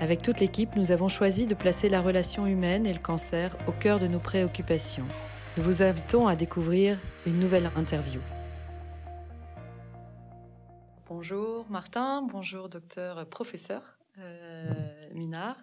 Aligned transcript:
avec 0.00 0.22
toute 0.22 0.40
l'équipe, 0.40 0.74
nous 0.74 0.90
avons 0.90 1.08
choisi 1.08 1.46
de 1.46 1.54
placer 1.54 1.88
la 1.88 2.02
relation 2.02 2.46
humaine 2.46 2.84
et 2.84 2.92
le 2.92 2.98
cancer 2.98 3.56
au 3.68 3.72
cœur 3.72 4.00
de 4.00 4.08
nos 4.08 4.18
préoccupations. 4.18 5.06
Nous 5.56 5.62
vous 5.62 5.82
invitons 5.82 6.26
à 6.26 6.34
découvrir 6.34 6.98
une 7.26 7.38
nouvelle 7.38 7.70
interview. 7.76 8.20
Bonjour 11.08 11.64
Martin, 11.70 12.22
bonjour 12.22 12.68
docteur 12.68 13.24
professeur 13.28 13.96
euh, 14.18 14.72
Minard. 15.12 15.56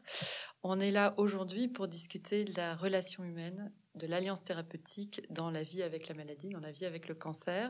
On 0.64 0.80
est 0.80 0.92
là 0.92 1.14
aujourd'hui 1.18 1.68
pour 1.68 1.90
discuter 1.90 2.46
de 2.46 2.54
la 2.56 2.76
relation 2.76 3.26
humaine, 3.26 3.72
de 3.96 4.08
l'alliance 4.08 4.44
thérapeutique 4.44 5.22
dans 5.30 5.52
la 5.52 5.64
vie 5.64 5.84
avec 5.84 6.08
la 6.08 6.16
maladie, 6.16 6.50
dans 6.50 6.59
la 6.59 6.72
vie 6.72 6.86
avec 6.86 7.09
le 7.09 7.16
cancer. 7.16 7.70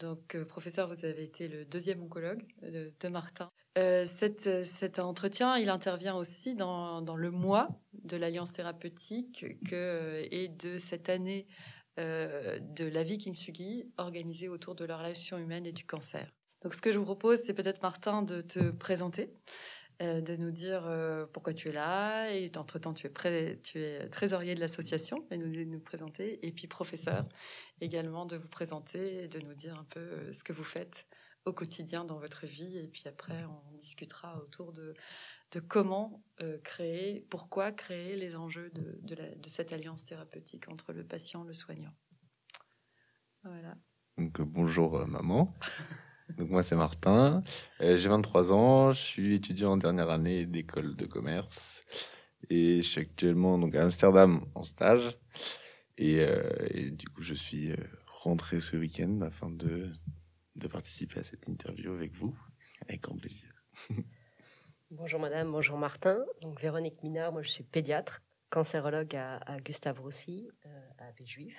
Donc, 0.00 0.34
euh, 0.34 0.46
professeur, 0.46 0.88
vous 0.88 1.04
avez 1.04 1.22
été 1.22 1.46
le 1.46 1.64
deuxième 1.64 2.02
oncologue 2.02 2.42
de, 2.62 2.92
de 2.98 3.08
Martin. 3.08 3.50
Euh, 3.78 4.04
cet 4.06 4.98
entretien, 4.98 5.56
il 5.58 5.68
intervient 5.68 6.16
aussi 6.16 6.54
dans, 6.54 7.00
le 7.16 7.30
mois 7.30 7.68
de 7.92 8.16
l'alliance 8.16 8.52
thérapeutique 8.52 9.44
que, 9.68 10.26
et 10.30 10.48
de 10.48 10.78
cette 10.78 11.08
année 11.08 11.46
euh, 11.98 12.58
de 12.60 12.86
la 12.86 13.04
vie 13.04 13.18
Kintsugi 13.18 13.92
organisée 13.98 14.48
autour 14.48 14.74
de 14.74 14.84
la 14.84 14.96
relation 14.96 15.38
humaine 15.38 15.66
et 15.66 15.72
du 15.72 15.84
cancer. 15.84 16.32
Donc, 16.62 16.74
ce 16.74 16.80
que 16.80 16.92
je 16.92 16.98
vous 16.98 17.04
propose, 17.04 17.40
c'est 17.44 17.54
peut-être, 17.54 17.82
Martin, 17.82 18.22
de 18.22 18.40
te 18.40 18.70
présenter, 18.70 19.30
euh, 20.00 20.20
de 20.20 20.36
nous 20.36 20.50
dire 20.50 20.86
euh, 20.86 21.26
pourquoi 21.32 21.52
tu 21.54 21.68
es 21.68 21.72
là. 21.72 22.30
Et 22.32 22.50
entre-temps, 22.56 22.94
tu, 22.94 23.08
tu 23.62 23.82
es 23.82 24.08
trésorier 24.08 24.54
de 24.54 24.60
l'association, 24.60 25.26
et 25.30 25.36
nous, 25.36 25.50
de 25.50 25.64
nous 25.64 25.80
présenter. 25.80 26.44
Et 26.46 26.52
puis, 26.52 26.66
professeur, 26.66 27.26
également, 27.80 28.26
de 28.26 28.36
vous 28.36 28.48
présenter 28.48 29.24
et 29.24 29.28
de 29.28 29.40
nous 29.40 29.54
dire 29.54 29.78
un 29.78 29.84
peu 29.84 30.00
euh, 30.00 30.32
ce 30.32 30.42
que 30.44 30.52
vous 30.52 30.64
faites 30.64 31.06
au 31.44 31.52
quotidien 31.52 32.04
dans 32.04 32.18
votre 32.18 32.46
vie. 32.46 32.78
Et 32.78 32.86
puis 32.86 33.04
après, 33.06 33.44
on 33.44 33.76
discutera 33.78 34.38
autour 34.42 34.72
de, 34.72 34.94
de 35.52 35.60
comment 35.60 36.22
euh, 36.42 36.58
créer, 36.58 37.26
pourquoi 37.30 37.72
créer 37.72 38.16
les 38.16 38.36
enjeux 38.36 38.70
de, 38.70 38.98
de, 39.02 39.14
la- 39.14 39.34
de 39.34 39.48
cette 39.48 39.72
alliance 39.72 40.04
thérapeutique 40.04 40.68
entre 40.68 40.92
le 40.92 41.04
patient 41.04 41.44
et 41.44 41.48
le 41.48 41.54
soignant. 41.54 41.94
Voilà. 43.42 43.74
Donc, 44.18 44.40
bonjour 44.42 45.06
maman. 45.06 45.54
Donc 46.36 46.50
moi 46.50 46.62
c'est 46.62 46.76
Martin, 46.76 47.42
Euh, 47.80 47.96
j'ai 47.96 48.08
23 48.08 48.52
ans, 48.52 48.92
je 48.92 49.00
suis 49.00 49.34
étudiant 49.34 49.72
en 49.72 49.76
dernière 49.76 50.10
année 50.10 50.46
d'école 50.46 50.96
de 50.96 51.06
commerce 51.06 51.84
et 52.48 52.82
je 52.82 52.88
suis 52.88 53.00
actuellement 53.00 53.58
donc 53.58 53.74
à 53.74 53.82
Amsterdam 53.82 54.44
en 54.54 54.62
stage 54.62 55.18
et, 55.98 56.20
euh, 56.20 56.90
du 56.90 57.08
coup 57.08 57.22
je 57.22 57.34
suis 57.34 57.72
euh, 57.72 57.76
rentré 58.06 58.60
ce 58.60 58.76
week-end 58.76 59.20
afin 59.22 59.50
de, 59.50 59.92
de 60.56 60.68
participer 60.68 61.20
à 61.20 61.22
cette 61.22 61.48
interview 61.48 61.92
avec 61.92 62.12
vous 62.14 62.36
avec 62.82 63.02
grand 63.02 63.16
plaisir. 63.16 63.50
Bonjour 64.90 65.20
madame, 65.20 65.52
bonjour 65.52 65.78
Martin. 65.78 66.18
Donc 66.42 66.60
Véronique 66.60 67.00
Minard, 67.04 67.32
moi 67.32 67.42
je 67.42 67.48
suis 67.50 67.62
pédiatre, 67.62 68.22
cancérologue 68.50 69.14
à, 69.14 69.60
Gustave 69.60 70.00
Roussy, 70.00 70.48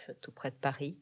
à 0.07 0.13
tout 0.15 0.31
près 0.31 0.51
de 0.51 0.55
Paris. 0.55 0.97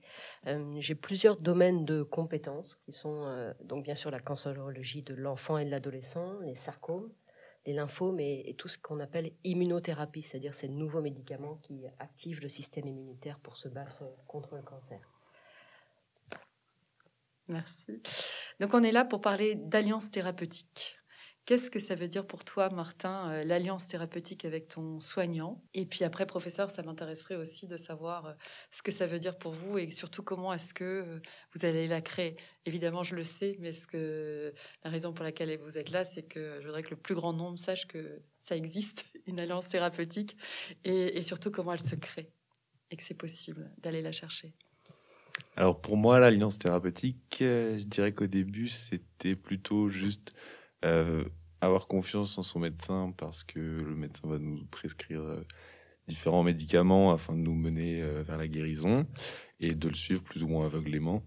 Euh, 0.48 0.76
J'ai 0.80 0.96
plusieurs 0.96 1.38
domaines 1.38 1.86
de 1.86 2.04
compétences 2.04 2.76
qui 2.76 2.92
sont 2.92 3.24
euh, 3.26 3.54
donc 3.64 3.84
bien 3.84 3.96
sûr 3.96 4.12
la 4.12 4.20
cancérologie 4.20 5.04
de 5.04 5.14
l'enfant 5.14 5.58
et 5.58 5.66
de 5.66 5.70
l'adolescent, 5.70 6.40
les 6.40 6.56
sarcomes, 6.56 7.12
les 7.66 7.74
lymphomes 7.74 8.20
et 8.20 8.56
tout 8.58 8.68
ce 8.68 8.78
qu'on 8.78 9.00
appelle 9.00 9.32
immunothérapie, 9.44 10.24
c'est-à-dire 10.24 10.56
ces 10.56 10.70
nouveaux 10.70 11.02
médicaments 11.02 11.58
qui 11.58 11.86
activent 12.00 12.42
le 12.42 12.50
système 12.50 12.88
immunitaire 12.88 13.40
pour 13.40 13.58
se 13.58 13.68
battre 13.68 14.04
contre 14.28 14.56
le 14.56 14.62
cancer. 14.62 15.00
Merci. 17.48 18.02
Donc 18.60 18.74
on 18.74 18.84
est 18.84 18.92
là 18.92 19.06
pour 19.06 19.22
parler 19.22 19.56
d'alliance 19.56 20.12
thérapeutique. 20.12 20.99
Qu'est-ce 21.50 21.72
que 21.72 21.80
ça 21.80 21.96
veut 21.96 22.08
dire 22.08 22.28
pour 22.28 22.44
toi, 22.44 22.70
Martin, 22.70 23.32
euh, 23.32 23.44
l'alliance 23.44 23.88
thérapeutique 23.88 24.46
avec 24.46 24.68
ton 24.68 25.00
soignant? 25.00 25.64
Et 25.74 25.88
puis 25.88 26.04
après, 26.04 26.28
professeur, 26.28 26.70
ça 26.70 26.84
m'intéresserait 26.84 27.38
aussi 27.38 27.66
de 27.66 27.76
savoir 27.76 28.28
euh, 28.28 28.34
ce 28.72 28.84
que 28.84 28.92
ça 28.92 29.08
veut 29.08 29.18
dire 29.18 29.36
pour 29.36 29.54
vous 29.54 29.80
et 29.80 29.90
surtout 29.90 30.22
comment 30.22 30.54
est-ce 30.54 30.76
que 30.76 30.84
euh, 30.84 31.20
vous 31.56 31.66
allez 31.66 31.88
la 31.88 32.02
créer. 32.02 32.38
Évidemment, 32.68 33.02
je 33.02 33.16
le 33.16 33.24
sais, 33.24 33.58
mais 33.62 33.74
ce 33.74 33.88
que 33.88 34.54
la 34.84 34.92
raison 34.92 35.12
pour 35.12 35.24
laquelle 35.24 35.58
vous 35.58 35.80
êtes 35.80 35.90
là, 35.90 36.06
c'est 36.06 36.22
que 36.22 36.60
je 36.62 36.68
voudrais 36.68 36.84
que 36.84 36.92
le 36.92 36.98
plus 36.98 37.16
grand 37.16 37.34
nombre 37.34 37.58
sache 37.58 37.88
que 37.88 38.22
ça 38.42 38.56
existe, 38.56 39.06
une 39.26 39.40
alliance 39.40 39.68
thérapeutique, 39.70 40.38
et, 40.84 41.20
surtout 41.24 41.50
comment 41.50 41.74
elle 41.74 41.84
se 41.84 41.96
crée 41.96 42.30
et 42.92 42.96
que 42.96 43.02
c'est 43.02 43.18
possible 43.18 43.72
d'aller 43.80 44.04
la 44.04 44.12
chercher. 44.12 44.54
Alors 45.56 45.82
pour 45.82 45.98
moi 45.98 46.20
l'alliance 46.20 46.60
thérapeutique, 46.60 47.38
je 47.40 47.84
dirais 47.86 48.14
qu'au 48.14 48.28
début 48.28 48.68
c'était 48.68 49.36
plutôt 49.36 49.90
juste 49.90 50.36
euh, 50.86 51.26
avoir 51.62 51.88
confiance 51.88 52.38
en 52.38 52.44
son 52.44 52.60
médecin 52.60 53.14
parce 53.18 53.44
que 53.44 53.60
le 53.60 53.96
médecin 53.96 54.28
va 54.28 54.40
nous 54.40 54.66
prescrire 54.66 55.22
euh, 55.22 55.46
différents 56.08 56.44
médicaments 56.44 57.12
afin 57.12 57.34
de 57.34 57.40
nous 57.40 57.56
mener 57.56 58.02
euh, 58.02 58.24
vers 58.24 58.38
la 58.38 58.48
guérison 58.48 59.06
et 59.60 59.76
de 59.76 59.90
le 59.90 59.96
suivre 59.96 60.24
plus 60.24 60.44
ou 60.44 60.48
moins 60.48 60.66
aveuglément. 60.66 61.24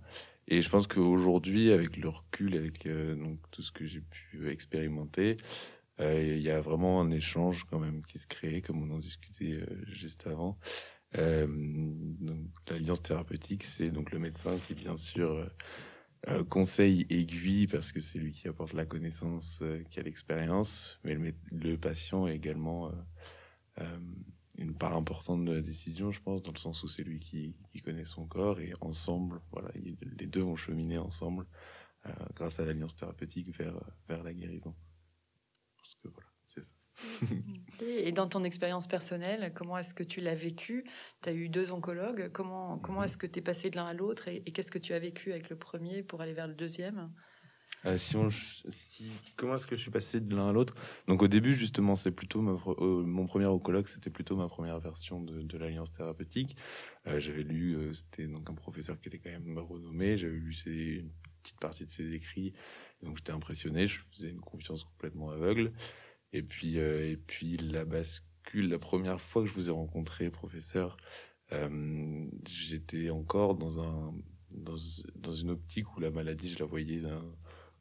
Et 0.49 0.61
je 0.61 0.69
pense 0.69 0.87
qu'aujourd'hui, 0.87 1.70
avec 1.73 1.96
le 1.96 2.08
recul, 2.08 2.56
avec 2.56 2.87
euh, 2.87 3.14
donc 3.14 3.38
tout 3.50 3.62
ce 3.62 3.73
que 3.73 3.87
j'ai 3.87 4.00
pu 4.00 4.50
expérimenter, 4.50 5.37
il 6.00 6.40
y 6.40 6.50
a 6.50 6.61
vraiment 6.61 7.00
un 7.00 7.12
échange 7.12 7.64
quand 7.70 7.78
même 7.78 8.02
qui 8.05 8.19
se 8.19 8.26
crée, 8.26 8.61
comme 8.61 8.82
on 8.82 8.93
en 8.93 8.99
discutait 8.99 9.64
juste 9.87 10.26
avant. 10.26 10.58
L'alliance 11.14 13.02
thérapeutique, 13.02 13.62
c'est 13.62 13.88
donc 13.88 14.11
le 14.11 14.19
médecin 14.19 14.58
qui, 14.67 14.75
bien 14.75 14.96
sûr, 14.96 15.49
euh, 16.29 16.45
conseille, 16.45 17.07
aiguille, 17.11 17.67
parce 17.67 17.93
que 17.93 18.01
c'est 18.01 18.19
lui 18.19 18.33
qui 18.33 18.49
apporte 18.49 18.73
la 18.75 18.87
connaissance, 18.87 19.61
euh, 19.63 19.83
qui 19.91 19.99
a 20.01 20.03
l'expérience, 20.03 21.01
mais 21.05 21.15
le, 21.15 21.35
le 21.53 21.77
patient 21.79 22.27
est 22.27 22.37
également 22.37 22.89
euh, 22.89 22.93
euh, 23.81 23.99
une 24.59 24.75
part 24.75 24.95
importante 24.97 25.45
de 25.45 25.53
la 25.53 25.63
décision, 25.63 26.13
je 26.13 26.21
pense, 26.21 26.43
dans 26.43 26.53
le 26.53 26.59
sens 26.59 26.83
où 26.85 26.89
c'est 26.89 27.03
lui 27.05 27.21
qui, 27.21 27.57
qui 27.73 27.81
connaît 27.83 28.05
son 28.05 28.27
corps, 28.27 28.61
et 28.61 28.73
ensemble, 28.81 29.41
voilà, 29.53 29.71
il- 29.77 29.97
les 30.19 30.27
deux 30.27 30.43
vont 30.43 30.57
cheminer 30.57 30.99
ensemble 30.99 31.47
euh, 32.07 32.13
grâce 32.37 32.61
à 32.61 32.65
l'alliance 32.67 32.97
thérapeutique 32.97 33.57
vers, 33.57 33.79
vers 34.09 34.23
la 34.25 34.35
guérison. 34.35 34.75
Parce 35.77 35.95
que 36.03 36.09
voilà, 36.09 36.29
c'est 36.55 36.63
ça. 36.63 36.75
Et 37.82 38.12
dans 38.12 38.29
ton 38.29 38.44
expérience 38.44 38.87
personnelle, 38.87 39.52
comment 39.55 39.76
est-ce 39.76 39.94
que 39.94 40.05
tu 40.05 40.20
l'as 40.20 40.34
vécu? 40.34 40.84
Tu 41.23 41.29
as 41.29 41.32
eu 41.32 41.49
deux 41.49 41.70
oncologues. 41.73 42.31
Comment, 42.32 42.79
comment 42.79 43.02
est-ce 43.02 43.17
que 43.17 43.26
tu 43.26 43.40
es 43.40 43.43
passé 43.43 43.70
de 43.70 43.76
l'un 43.76 43.87
à 43.87 43.94
l'autre 43.94 44.29
et, 44.29 44.43
et 44.46 44.52
qu'est-ce 44.52 44.70
que 44.70 44.79
tu 44.79 44.93
as 44.93 44.99
vécu 44.99 45.32
avec 45.32 45.50
le 45.50 45.56
premier 45.56 46.02
pour 46.02 46.20
aller 46.20 46.32
vers 46.32 46.46
le 46.46 46.55
deuxième? 46.55 47.11
Euh, 47.84 47.96
si 47.96 48.14
on, 48.14 48.29
si, 48.31 49.11
comment 49.37 49.56
est-ce 49.56 49.67
que 49.67 49.75
je 49.75 49.81
suis 49.81 49.90
passé 49.90 50.20
de 50.20 50.37
l'un 50.37 50.46
à 50.49 50.52
l'autre? 50.52 50.75
Donc 51.08 51.20
au 51.20 51.26
début, 51.26 51.55
justement, 51.55 51.96
c'est 51.96 52.12
plutôt 52.12 52.40
euh, 52.40 53.02
mon 53.05 53.26
premier 53.26 53.49
colloque, 53.61 53.88
c'était 53.88 54.11
plutôt 54.11 54.37
ma 54.37 54.46
première 54.46 54.78
version 54.78 55.20
de, 55.20 55.43
de 55.43 55.58
l'alliance 55.58 55.93
thérapeutique. 55.93 56.56
Euh, 57.08 57.19
j'avais 57.19 57.43
lu, 57.43 57.93
c'était 57.93 58.28
donc 58.28 58.49
un 58.49 58.55
professeur 58.55 59.00
qui 59.00 59.08
était 59.08 59.19
quand 59.19 59.31
même 59.31 59.58
renommé. 59.58 60.17
J'avais 60.17 60.35
lu 60.35 60.52
ses, 60.52 60.70
une 60.70 61.11
petite 61.43 61.58
partie 61.58 61.85
de 61.85 61.90
ses 61.90 62.12
écrits, 62.12 62.52
donc 63.02 63.17
j'étais 63.17 63.32
impressionné. 63.32 63.88
Je 63.88 64.00
faisais 64.12 64.31
une 64.31 64.40
confiance 64.40 64.85
complètement 64.85 65.31
aveugle. 65.31 65.73
Et 66.32 66.43
puis, 66.43 66.76
et 66.79 67.17
puis 67.26 67.56
la 67.58 67.84
bascule, 67.84 68.69
la 68.69 68.79
première 68.79 69.20
fois 69.20 69.43
que 69.43 69.49
je 69.49 69.55
vous 69.55 69.69
ai 69.69 69.73
rencontré, 69.73 70.31
professeur, 70.31 70.96
j'étais 72.46 73.11
encore 73.11 73.55
dans 73.56 73.81
un 73.81 74.14
dans, 74.55 74.76
dans 75.17 75.32
une 75.32 75.50
optique 75.50 75.96
où 75.96 76.00
la 76.00 76.11
maladie, 76.11 76.50
je 76.50 76.58
la 76.58 76.67
voyais 76.67 77.02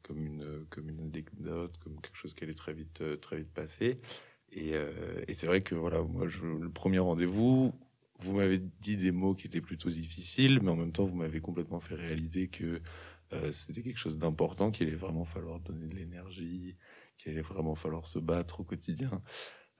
comme 0.02 0.24
une, 0.24 0.66
comme 0.70 0.88
une 0.88 1.00
anecdote, 1.00 1.76
comme 1.78 2.00
quelque 2.00 2.16
chose 2.16 2.34
qui 2.34 2.44
allait 2.44 2.54
très 2.54 2.74
vite, 2.74 3.00
euh, 3.02 3.16
très 3.16 3.38
vite 3.38 3.52
passer. 3.52 3.98
Et, 4.50 4.74
euh, 4.74 5.22
et 5.28 5.32
c'est 5.32 5.46
vrai 5.46 5.62
que 5.62 5.74
voilà, 5.74 6.02
moi, 6.02 6.26
le 6.26 6.70
premier 6.70 6.98
rendez-vous, 6.98 7.72
vous 8.18 8.32
m'avez 8.34 8.58
dit 8.58 8.96
des 8.96 9.10
mots 9.12 9.34
qui 9.34 9.46
étaient 9.46 9.60
plutôt 9.60 9.90
difficiles, 9.90 10.60
mais 10.62 10.70
en 10.70 10.76
même 10.76 10.92
temps, 10.92 11.04
vous 11.04 11.16
m'avez 11.16 11.40
complètement 11.40 11.80
fait 11.80 11.94
réaliser 11.94 12.48
que 12.48 12.80
euh, 13.32 13.52
c'était 13.52 13.82
quelque 13.82 13.98
chose 13.98 14.18
d'important, 14.18 14.70
qu'il 14.70 14.86
allait 14.88 14.96
vraiment 14.96 15.24
falloir 15.24 15.60
donner 15.60 15.86
de 15.86 15.94
l'énergie, 15.94 16.76
qu'il 17.22 17.32
allait 17.32 17.42
vraiment 17.42 17.74
falloir 17.74 18.06
se 18.06 18.18
battre 18.18 18.60
au 18.60 18.64
quotidien, 18.64 19.22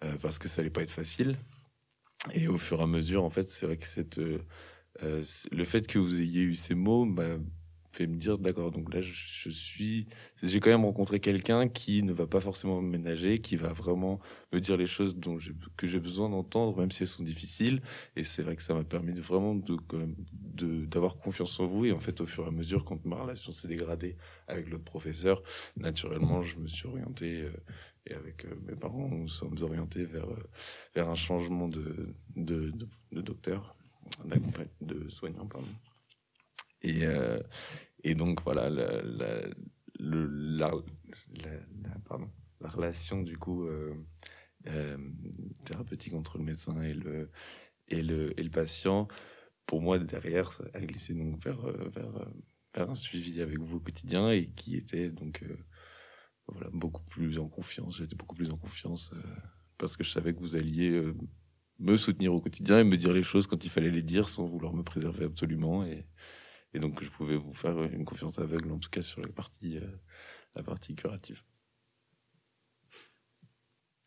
euh, 0.04 0.16
parce 0.20 0.38
que 0.38 0.48
ça 0.48 0.60
allait 0.60 0.70
pas 0.70 0.82
être 0.82 0.90
facile. 0.90 1.36
Et 2.32 2.46
au 2.48 2.58
fur 2.58 2.80
et 2.80 2.82
à 2.84 2.86
mesure, 2.86 3.24
en 3.24 3.30
fait, 3.30 3.48
c'est 3.48 3.66
vrai 3.66 3.76
que 3.76 3.86
cette, 3.86 4.18
euh, 4.18 4.44
le 5.00 5.64
fait 5.64 5.86
que 5.86 5.98
vous 5.98 6.20
ayez 6.20 6.42
eu 6.42 6.54
ces 6.54 6.74
mots 6.74 7.04
m'a 7.04 7.38
fait 7.92 8.06
me 8.06 8.16
dire 8.16 8.38
d'accord 8.38 8.70
donc 8.70 8.92
là 8.92 9.00
je, 9.02 9.50
suis 9.50 10.06
j'ai 10.42 10.60
quand 10.60 10.70
même 10.70 10.84
rencontré 10.84 11.20
quelqu'un 11.20 11.68
qui 11.68 12.02
ne 12.02 12.12
va 12.12 12.26
pas 12.26 12.40
forcément 12.40 12.80
me 12.80 12.88
ménager 12.88 13.38
qui 13.38 13.56
va 13.56 13.72
vraiment 13.72 14.18
me 14.52 14.60
dire 14.60 14.76
les 14.76 14.86
choses 14.86 15.16
dont 15.16 15.38
que 15.76 15.86
j'ai 15.86 16.00
besoin 16.00 16.30
d'entendre 16.30 16.78
même 16.78 16.90
si 16.90 17.02
elles 17.02 17.08
sont 17.08 17.22
difficiles. 17.22 17.82
Et 18.16 18.24
c'est 18.24 18.42
vrai 18.42 18.56
que 18.56 18.62
ça 18.62 18.74
m'a 18.74 18.84
permis 18.84 19.12
de 19.12 19.20
vraiment 19.20 19.54
de 19.54 20.86
d'avoir 20.86 21.16
confiance 21.16 21.58
en 21.60 21.66
vous. 21.66 21.86
Et 21.86 21.92
en 21.92 22.00
fait 22.00 22.20
au 22.20 22.26
fur 22.26 22.44
et 22.44 22.48
à 22.48 22.50
mesure 22.50 22.84
quand 22.84 23.04
ma 23.04 23.16
relation 23.16 23.52
s'est 23.52 23.68
dégradée 23.68 24.16
avec 24.48 24.68
l'autre 24.70 24.84
professeur 24.84 25.42
naturellement 25.76 26.42
je 26.42 26.56
me 26.56 26.68
suis 26.68 26.86
orienté 26.86 27.42
euh, 27.42 27.52
et 28.06 28.14
avec 28.14 28.44
euh, 28.44 28.54
mes 28.66 28.74
parents 28.74 29.08
nous 29.08 29.28
sommes 29.28 29.56
orientés 29.62 30.04
vers 30.04 30.28
euh, 30.28 30.50
vers 30.94 31.08
un 31.08 31.14
changement 31.14 31.68
de, 31.68 32.14
de 32.36 32.72
docteur 33.10 33.76
de 34.80 35.08
soignant 35.08 35.46
pardon 35.46 35.68
et, 36.82 37.06
euh, 37.06 37.40
et 38.04 38.14
donc, 38.14 38.42
voilà, 38.42 38.70
la, 38.70 40.70
relation, 42.60 43.22
du 43.22 43.38
coup, 43.38 43.66
euh, 43.66 43.94
euh, 44.66 44.98
thérapeutique 45.64 46.14
entre 46.14 46.38
le 46.38 46.44
médecin 46.44 46.82
et 46.82 46.94
le, 46.94 48.48
patient, 48.50 49.08
pour 49.66 49.80
moi, 49.80 49.98
derrière, 49.98 50.60
a 50.74 50.80
glissé 50.80 51.14
donc 51.14 51.42
vers 51.42 51.64
un 52.74 52.94
suivi 52.94 53.40
avec 53.40 53.58
vous 53.58 53.76
au 53.76 53.80
quotidien 53.80 54.30
et 54.30 54.48
qui 54.48 54.76
était 54.76 55.08
donc 55.08 55.44
voilà, 56.48 56.68
beaucoup 56.72 57.04
plus 57.04 57.38
en 57.38 57.48
confiance. 57.48 57.98
J'étais 57.98 58.16
beaucoup 58.16 58.34
plus 58.34 58.50
en 58.50 58.56
confiance 58.56 59.12
parce 59.78 59.96
que 59.96 60.04
je 60.04 60.10
savais 60.10 60.34
que 60.34 60.40
vous 60.40 60.56
alliez 60.56 61.00
me 61.78 61.96
soutenir 61.96 62.34
au 62.34 62.40
quotidien 62.40 62.80
et 62.80 62.84
me 62.84 62.96
dire 62.96 63.12
les 63.12 63.22
choses 63.22 63.46
quand 63.46 63.64
il 63.64 63.70
fallait 63.70 63.90
les 63.90 64.02
dire 64.02 64.28
sans 64.28 64.44
vouloir 64.44 64.74
me 64.74 64.82
préserver 64.82 65.24
absolument. 65.24 65.84
Et, 65.84 66.06
et 66.74 66.78
donc, 66.78 67.02
je 67.02 67.10
pouvais 67.10 67.36
vous 67.36 67.52
faire 67.52 67.82
une 67.82 68.04
confiance 68.04 68.38
aveugle, 68.38 68.72
en 68.72 68.78
tout 68.78 68.88
cas 68.88 69.02
sur 69.02 69.20
la 69.20 69.28
partie, 69.28 69.76
euh, 69.76 69.86
la 70.54 70.62
partie 70.62 70.94
curative. 70.94 71.42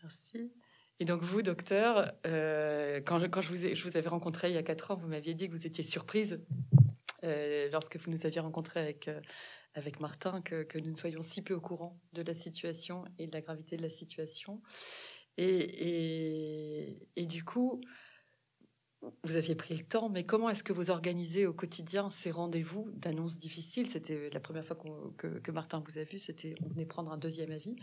Merci. 0.02 0.52
Et 1.00 1.06
donc, 1.06 1.22
vous, 1.22 1.42
docteur, 1.42 2.12
euh, 2.26 3.02
quand, 3.02 3.20
je, 3.20 3.28
quand 3.28 3.42
je, 3.42 3.50
vous 3.50 3.76
je 3.76 3.84
vous 3.84 3.98
avais 3.98 4.10
rencontré 4.10 4.50
il 4.50 4.56
y 4.56 4.58
a 4.58 4.64
quatre 4.64 4.92
ans, 4.92 4.96
vous 4.96 5.08
m'aviez 5.08 5.36
dit 5.36 5.48
que 5.48 5.54
vous 5.54 5.68
étiez 5.68 5.84
surprise 5.84 6.44
euh, 7.24 7.70
lorsque 7.72 7.98
vous 7.98 8.10
nous 8.10 8.26
aviez 8.26 8.40
rencontré 8.40 8.80
avec, 8.80 9.10
avec 9.74 10.00
Martin 10.00 10.42
que, 10.42 10.64
que, 10.64 10.80
nous 10.80 10.92
ne 10.92 10.96
soyons 10.96 11.22
si 11.22 11.44
peu 11.44 11.54
au 11.54 11.62
courant 11.62 12.00
de 12.14 12.24
la 12.24 12.34
situation 12.34 13.06
et 13.20 13.28
de 13.28 13.34
la 13.34 13.42
gravité 13.42 13.78
de 13.78 13.82
la 13.82 13.90
situation. 13.90 14.62
Et, 15.38 16.98
et 17.18 17.26
du 17.26 17.44
coup, 17.44 17.82
vous 19.24 19.36
aviez 19.36 19.56
pris 19.56 19.76
le 19.76 19.84
temps, 19.84 20.10
mais 20.10 20.26
comment 20.26 20.50
est-ce 20.50 20.64
que 20.64 20.74
vous 20.74 20.90
organisez 20.90 21.46
au 21.46 21.54
quotidien 21.54 22.10
ces 22.10 22.32
rendez-vous 22.32 22.92
d'annonces 22.94 23.38
difficiles? 23.38 23.88
C'était 23.88 24.30
la 24.30 24.40
première 24.40 24.66
fois 24.66 24.78
que, 25.18 25.52
Martin 25.52 25.84
vous 25.86 25.98
a 25.98 26.04
vu, 26.04 26.18
c'était 26.18 26.56
on 26.64 26.68
venait 26.68 26.86
prendre 26.86 27.12
un 27.12 27.18
deuxième 27.18 27.52
avis. 27.52 27.76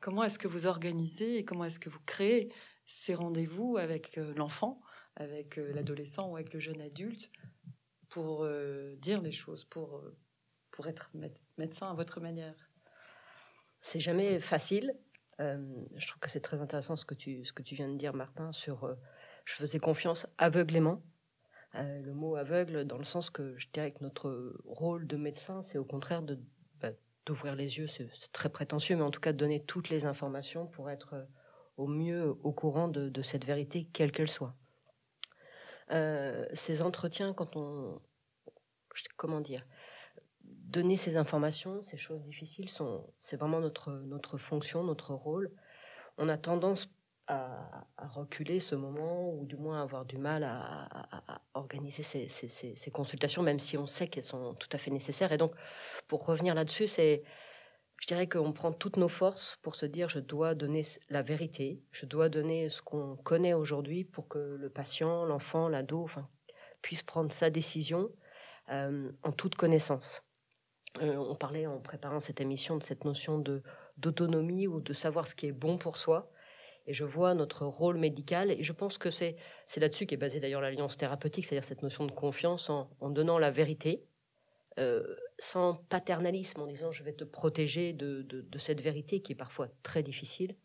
Comment 0.00 0.24
est-ce 0.24 0.38
que 0.38 0.48
vous 0.48 0.66
organisez 0.66 1.38
et 1.38 1.44
comment 1.44 1.64
est-ce 1.64 1.80
que 1.80 1.90
vous 1.90 2.00
créez 2.06 2.52
ces 2.86 3.14
rendez-vous 3.14 3.76
avec 3.76 4.18
euh, 4.18 4.34
l'enfant, 4.34 4.80
avec 5.16 5.58
euh, 5.58 5.72
l'adolescent 5.72 6.30
ou 6.30 6.36
avec 6.36 6.52
le 6.52 6.60
jeune 6.60 6.80
adulte 6.80 7.30
pour 8.08 8.44
euh, 8.44 8.94
dire 8.96 9.22
les 9.22 9.32
choses, 9.32 9.64
pour, 9.64 10.02
pour 10.70 10.86
être 10.86 11.10
médecin 11.58 11.90
à 11.90 11.94
votre 11.94 12.20
manière? 12.20 12.70
C'est 13.80 14.00
jamais 14.00 14.40
facile. 14.40 14.94
je 15.38 16.06
trouve 16.06 16.20
que 16.20 16.30
c'est 16.30 16.40
très 16.40 16.60
intéressant 16.60 16.96
ce 16.96 17.04
que 17.04 17.14
tu, 17.14 17.44
ce 17.44 17.52
que 17.52 17.62
tu 17.62 17.74
viens 17.74 17.88
de 17.88 17.96
dire, 17.96 18.14
Martin, 18.14 18.52
sur 18.52 18.96
je 19.46 19.54
faisais 19.54 19.78
confiance 19.78 20.26
aveuglément. 20.36 21.02
Euh, 21.76 22.02
le 22.02 22.12
mot 22.12 22.36
aveugle 22.36 22.84
dans 22.84 22.98
le 22.98 23.04
sens 23.04 23.30
que 23.30 23.56
je 23.56 23.68
dirais 23.72 23.92
que 23.92 24.02
notre 24.02 24.54
rôle 24.64 25.06
de 25.06 25.16
médecin, 25.16 25.62
c'est 25.62 25.78
au 25.78 25.84
contraire 25.84 26.22
bah, 26.80 26.90
d'ouvrir 27.24 27.54
les 27.54 27.78
yeux, 27.78 27.86
c'est 27.86 28.10
très 28.32 28.48
prétentieux, 28.48 28.96
mais 28.96 29.02
en 29.02 29.10
tout 29.10 29.20
cas 29.20 29.32
de 29.32 29.38
donner 29.38 29.62
toutes 29.64 29.88
les 29.88 30.04
informations 30.04 30.66
pour 30.66 30.90
être 30.90 31.14
euh, 31.14 31.24
au 31.76 31.86
mieux 31.86 32.34
au 32.42 32.52
courant 32.52 32.88
de, 32.88 33.22
cette 33.22 33.44
vérité, 33.44 33.88
quelle 33.92 34.10
qu'elle 34.10 34.30
soit. 34.30 34.54
Euh, 35.92 36.46
ces 36.52 36.82
entretiens, 36.82 37.32
quand 37.32 37.54
on, 37.56 38.00
comment 39.16 39.40
dire, 39.40 39.64
donner 40.42 40.96
ces 40.96 41.16
informations, 41.16 41.82
ces 41.82 41.98
choses 41.98 42.22
difficiles, 42.22 42.70
sont, 42.70 43.06
c'est 43.16 43.36
vraiment 43.36 43.60
notre 43.60 43.92
notre 43.92 44.38
fonction, 44.38 44.82
notre 44.82 45.14
rôle. 45.14 45.52
On 46.16 46.28
a 46.30 46.38
tendance 46.38 46.90
à, 47.28 47.84
reculer 48.14 48.60
ce 48.60 48.74
moment, 48.74 49.32
ou 49.34 49.46
du 49.46 49.56
moins 49.56 49.82
avoir 49.82 50.04
du 50.04 50.18
mal 50.18 50.44
à, 50.44 51.42
organiser 51.54 52.02
ces, 52.02 52.90
consultations, 52.92 53.42
même 53.42 53.60
si 53.60 53.76
on 53.76 53.86
sait 53.86 54.08
qu'elles 54.08 54.22
sont 54.22 54.54
tout 54.54 54.68
à 54.72 54.78
fait 54.78 54.90
nécessaires. 54.90 55.32
Et 55.32 55.38
donc, 55.38 55.52
pour 56.08 56.24
revenir 56.24 56.54
là-dessus, 56.54 56.86
c'est, 56.86 57.24
je 58.00 58.06
dirais 58.06 58.28
qu'on 58.28 58.52
prend 58.52 58.72
toutes 58.72 58.96
nos 58.96 59.08
forces 59.08 59.58
pour 59.62 59.74
se 59.74 59.86
dire, 59.86 60.08
je 60.08 60.20
dois 60.20 60.54
donner 60.54 60.82
la 61.10 61.22
vérité, 61.22 61.82
je 61.92 62.06
dois 62.06 62.28
donner 62.28 62.68
ce 62.68 62.82
qu'on 62.82 63.16
connaît 63.16 63.54
aujourd'hui 63.54 64.04
pour 64.04 64.28
que 64.28 64.38
le 64.38 64.70
patient, 64.70 65.24
l'enfant, 65.24 65.68
l'ado, 65.68 66.02
enfin, 66.02 66.28
puisse 66.82 67.02
prendre 67.02 67.32
sa 67.32 67.50
décision 67.50 68.10
euh, 68.70 69.10
en 69.22 69.32
toute 69.32 69.56
connaissance. 69.56 70.22
Euh, 71.02 71.16
on 71.16 71.34
parlait 71.34 71.66
en 71.66 71.80
préparant 71.80 72.20
cette 72.20 72.40
émission 72.40 72.76
de 72.76 72.82
cette 72.82 73.04
notion 73.04 73.42
d'autonomie 73.96 74.66
ou 74.66 74.80
de 74.80 74.92
savoir 74.92 75.26
ce 75.26 75.34
qui 75.34 75.46
est 75.46 75.52
bon 75.52 75.76
pour 75.78 75.98
soi 75.98 76.30
et 76.86 76.92
je 76.92 77.04
vois 77.04 77.34
notre 77.34 77.66
rôle 77.66 77.98
médical. 77.98 78.50
Et 78.50 78.62
je 78.62 78.72
pense 78.72 78.98
que 78.98 79.10
c'est 79.10 79.36
là-dessus 79.76 80.06
qu'est 80.06 80.16
basée 80.16 80.40
d'ailleurs 80.40 80.60
l'alliance 80.60 80.96
thérapeutique, 80.96 81.46
c'est-à-dire 81.46 81.64
cette 81.64 81.82
notion 81.82 82.06
de 82.06 82.12
confiance 82.12 82.70
en, 82.70 83.10
donnant 83.10 83.38
la 83.38 83.50
vérité, 83.50 84.04
euh, 84.78 85.16
sans 85.38 85.74
paternalisme, 85.88 86.60
en 86.60 86.66
disant 86.66 86.92
je 86.92 87.02
vais 87.02 87.12
te 87.12 87.24
protéger 87.24 87.92
de, 87.92 88.22
de, 88.22 88.58
cette 88.58 88.80
vérité 88.80 89.20
qui 89.20 89.32
est 89.32 89.36
parfois 89.36 89.68
très 89.82 90.02
difficile. 90.02 90.56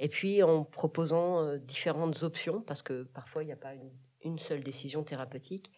Et 0.00 0.08
puis 0.08 0.42
en 0.42 0.64
proposant 0.64 1.42
euh, 1.42 1.58
différentes 1.58 2.22
options, 2.22 2.60
parce 2.60 2.82
que 2.82 3.04
parfois 3.04 3.42
il 3.42 3.46
n'y 3.46 3.52
a 3.52 3.56
pas 3.56 3.74
une, 3.74 3.92
une, 4.22 4.38
seule 4.38 4.64
décision 4.64 5.04
thérapeutique, 5.04 5.70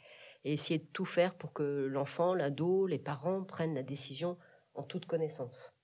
et 0.44 0.52
essayer 0.52 0.78
de 0.78 0.86
tout 0.92 1.04
faire 1.04 1.34
pour 1.34 1.52
que 1.52 1.86
l'enfant, 1.90 2.34
l'ado, 2.34 2.86
les 2.86 2.98
parents 2.98 3.42
prennent 3.44 3.74
la 3.74 3.82
décision 3.82 4.38
en 4.74 4.82
toute 4.82 5.06
connaissance. 5.06 5.75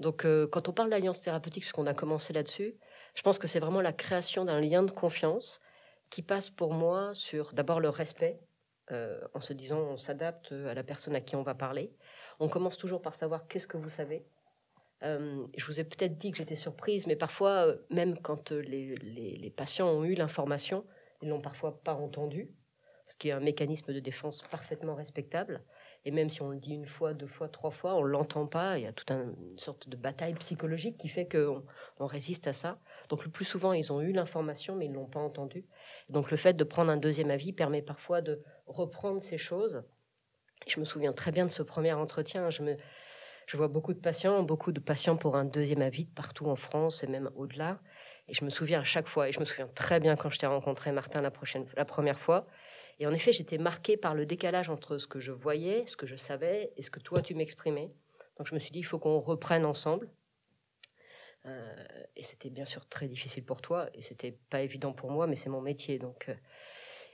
Donc, 0.00 0.24
euh, 0.24 0.46
quand 0.46 0.68
on 0.68 0.72
parle 0.72 0.90
d'alliance 0.90 1.20
thérapeutique, 1.20 1.62
puisqu'on 1.62 1.86
a 1.86 1.94
commencé 1.94 2.32
là-dessus, 2.32 2.76
je 3.14 3.22
pense 3.22 3.38
que 3.38 3.48
c'est 3.48 3.60
vraiment 3.60 3.80
la 3.80 3.92
création 3.92 4.44
d'un 4.44 4.60
lien 4.60 4.82
de 4.82 4.90
confiance 4.90 5.60
qui 6.10 6.22
passe 6.22 6.50
pour 6.50 6.72
moi 6.72 7.12
sur 7.14 7.52
d'abord 7.52 7.80
le 7.80 7.88
respect, 7.88 8.40
euh, 8.92 9.20
en 9.34 9.40
se 9.40 9.52
disant 9.52 9.80
on 9.80 9.96
s'adapte 9.96 10.52
à 10.52 10.72
la 10.74 10.82
personne 10.82 11.14
à 11.14 11.20
qui 11.20 11.36
on 11.36 11.42
va 11.42 11.54
parler. 11.54 11.92
On 12.40 12.48
commence 12.48 12.76
toujours 12.76 13.02
par 13.02 13.14
savoir 13.14 13.48
qu'est-ce 13.48 13.66
que 13.66 13.76
vous 13.76 13.88
savez. 13.88 14.24
Euh, 15.02 15.46
je 15.56 15.64
vous 15.66 15.80
ai 15.80 15.84
peut-être 15.84 16.18
dit 16.18 16.30
que 16.30 16.38
j'étais 16.38 16.56
surprise, 16.56 17.06
mais 17.06 17.16
parfois, 17.16 17.74
même 17.90 18.18
quand 18.18 18.50
les, 18.50 18.96
les 18.96 19.50
patients 19.50 19.88
ont 19.88 20.04
eu 20.04 20.14
l'information, 20.14 20.84
ils 21.22 21.28
l'ont 21.28 21.40
parfois 21.40 21.80
pas 21.82 21.94
entendu, 21.94 22.50
ce 23.06 23.16
qui 23.16 23.28
est 23.28 23.32
un 23.32 23.40
mécanisme 23.40 23.92
de 23.92 24.00
défense 24.00 24.42
parfaitement 24.42 24.94
respectable. 24.94 25.62
Et 26.04 26.10
même 26.10 26.30
si 26.30 26.42
on 26.42 26.50
le 26.50 26.58
dit 26.58 26.74
une 26.74 26.86
fois, 26.86 27.12
deux 27.12 27.26
fois, 27.26 27.48
trois 27.48 27.70
fois, 27.70 27.94
on 27.96 28.02
ne 28.02 28.08
l'entend 28.08 28.46
pas. 28.46 28.78
Il 28.78 28.84
y 28.84 28.86
a 28.86 28.92
toute 28.92 29.10
une 29.10 29.58
sorte 29.58 29.88
de 29.88 29.96
bataille 29.96 30.34
psychologique 30.34 30.96
qui 30.96 31.08
fait 31.08 31.28
qu'on 31.28 31.64
on 31.98 32.06
résiste 32.06 32.46
à 32.46 32.52
ça. 32.52 32.78
Donc 33.08 33.24
le 33.24 33.30
plus 33.30 33.44
souvent, 33.44 33.72
ils 33.72 33.92
ont 33.92 34.00
eu 34.00 34.12
l'information, 34.12 34.76
mais 34.76 34.86
ils 34.86 34.90
ne 34.90 34.96
l'ont 34.96 35.06
pas 35.06 35.20
entendu. 35.20 35.66
Donc 36.08 36.30
le 36.30 36.36
fait 36.36 36.54
de 36.54 36.64
prendre 36.64 36.90
un 36.90 36.96
deuxième 36.96 37.30
avis 37.30 37.52
permet 37.52 37.82
parfois 37.82 38.22
de 38.22 38.42
reprendre 38.66 39.20
ces 39.20 39.38
choses. 39.38 39.84
Je 40.66 40.80
me 40.80 40.84
souviens 40.84 41.12
très 41.12 41.32
bien 41.32 41.46
de 41.46 41.50
ce 41.50 41.62
premier 41.62 41.92
entretien. 41.92 42.50
Je 42.50 42.62
me, 42.62 42.76
je 43.46 43.56
vois 43.56 43.68
beaucoup 43.68 43.94
de 43.94 44.00
patients, 44.00 44.42
beaucoup 44.42 44.72
de 44.72 44.80
patients 44.80 45.16
pour 45.16 45.36
un 45.36 45.44
deuxième 45.44 45.82
avis 45.82 46.04
partout 46.04 46.46
en 46.46 46.56
France 46.56 47.02
et 47.02 47.06
même 47.06 47.30
au-delà. 47.34 47.80
Et 48.28 48.34
je 48.34 48.44
me 48.44 48.50
souviens 48.50 48.80
à 48.80 48.84
chaque 48.84 49.08
fois, 49.08 49.28
et 49.28 49.32
je 49.32 49.40
me 49.40 49.46
souviens 49.46 49.68
très 49.74 50.00
bien 50.00 50.14
quand 50.16 50.28
je 50.28 50.38
t'ai 50.38 50.46
rencontré, 50.46 50.92
Martin, 50.92 51.22
la, 51.22 51.30
prochaine, 51.30 51.64
la 51.76 51.86
première 51.86 52.20
fois. 52.20 52.46
Et 53.00 53.06
en 53.06 53.12
effet, 53.12 53.32
j'étais 53.32 53.58
marquée 53.58 53.96
par 53.96 54.14
le 54.14 54.26
décalage 54.26 54.70
entre 54.70 54.98
ce 54.98 55.06
que 55.06 55.20
je 55.20 55.32
voyais, 55.32 55.84
ce 55.86 55.96
que 55.96 56.06
je 56.06 56.16
savais 56.16 56.72
et 56.76 56.82
ce 56.82 56.90
que 56.90 57.00
toi 57.00 57.22
tu 57.22 57.34
m'exprimais. 57.34 57.92
Donc 58.36 58.46
je 58.46 58.54
me 58.54 58.60
suis 58.60 58.70
dit, 58.70 58.80
il 58.80 58.84
faut 58.84 58.98
qu'on 58.98 59.20
reprenne 59.20 59.64
ensemble. 59.64 60.08
Euh, 61.46 61.86
et 62.16 62.24
c'était 62.24 62.50
bien 62.50 62.66
sûr 62.66 62.86
très 62.88 63.08
difficile 63.08 63.44
pour 63.44 63.62
toi, 63.62 63.88
et 63.94 64.02
c'était 64.02 64.36
pas 64.50 64.62
évident 64.62 64.92
pour 64.92 65.10
moi, 65.10 65.26
mais 65.26 65.36
c'est 65.36 65.50
mon 65.50 65.60
métier. 65.60 65.98
Donc, 65.98 66.28
euh. 66.28 66.34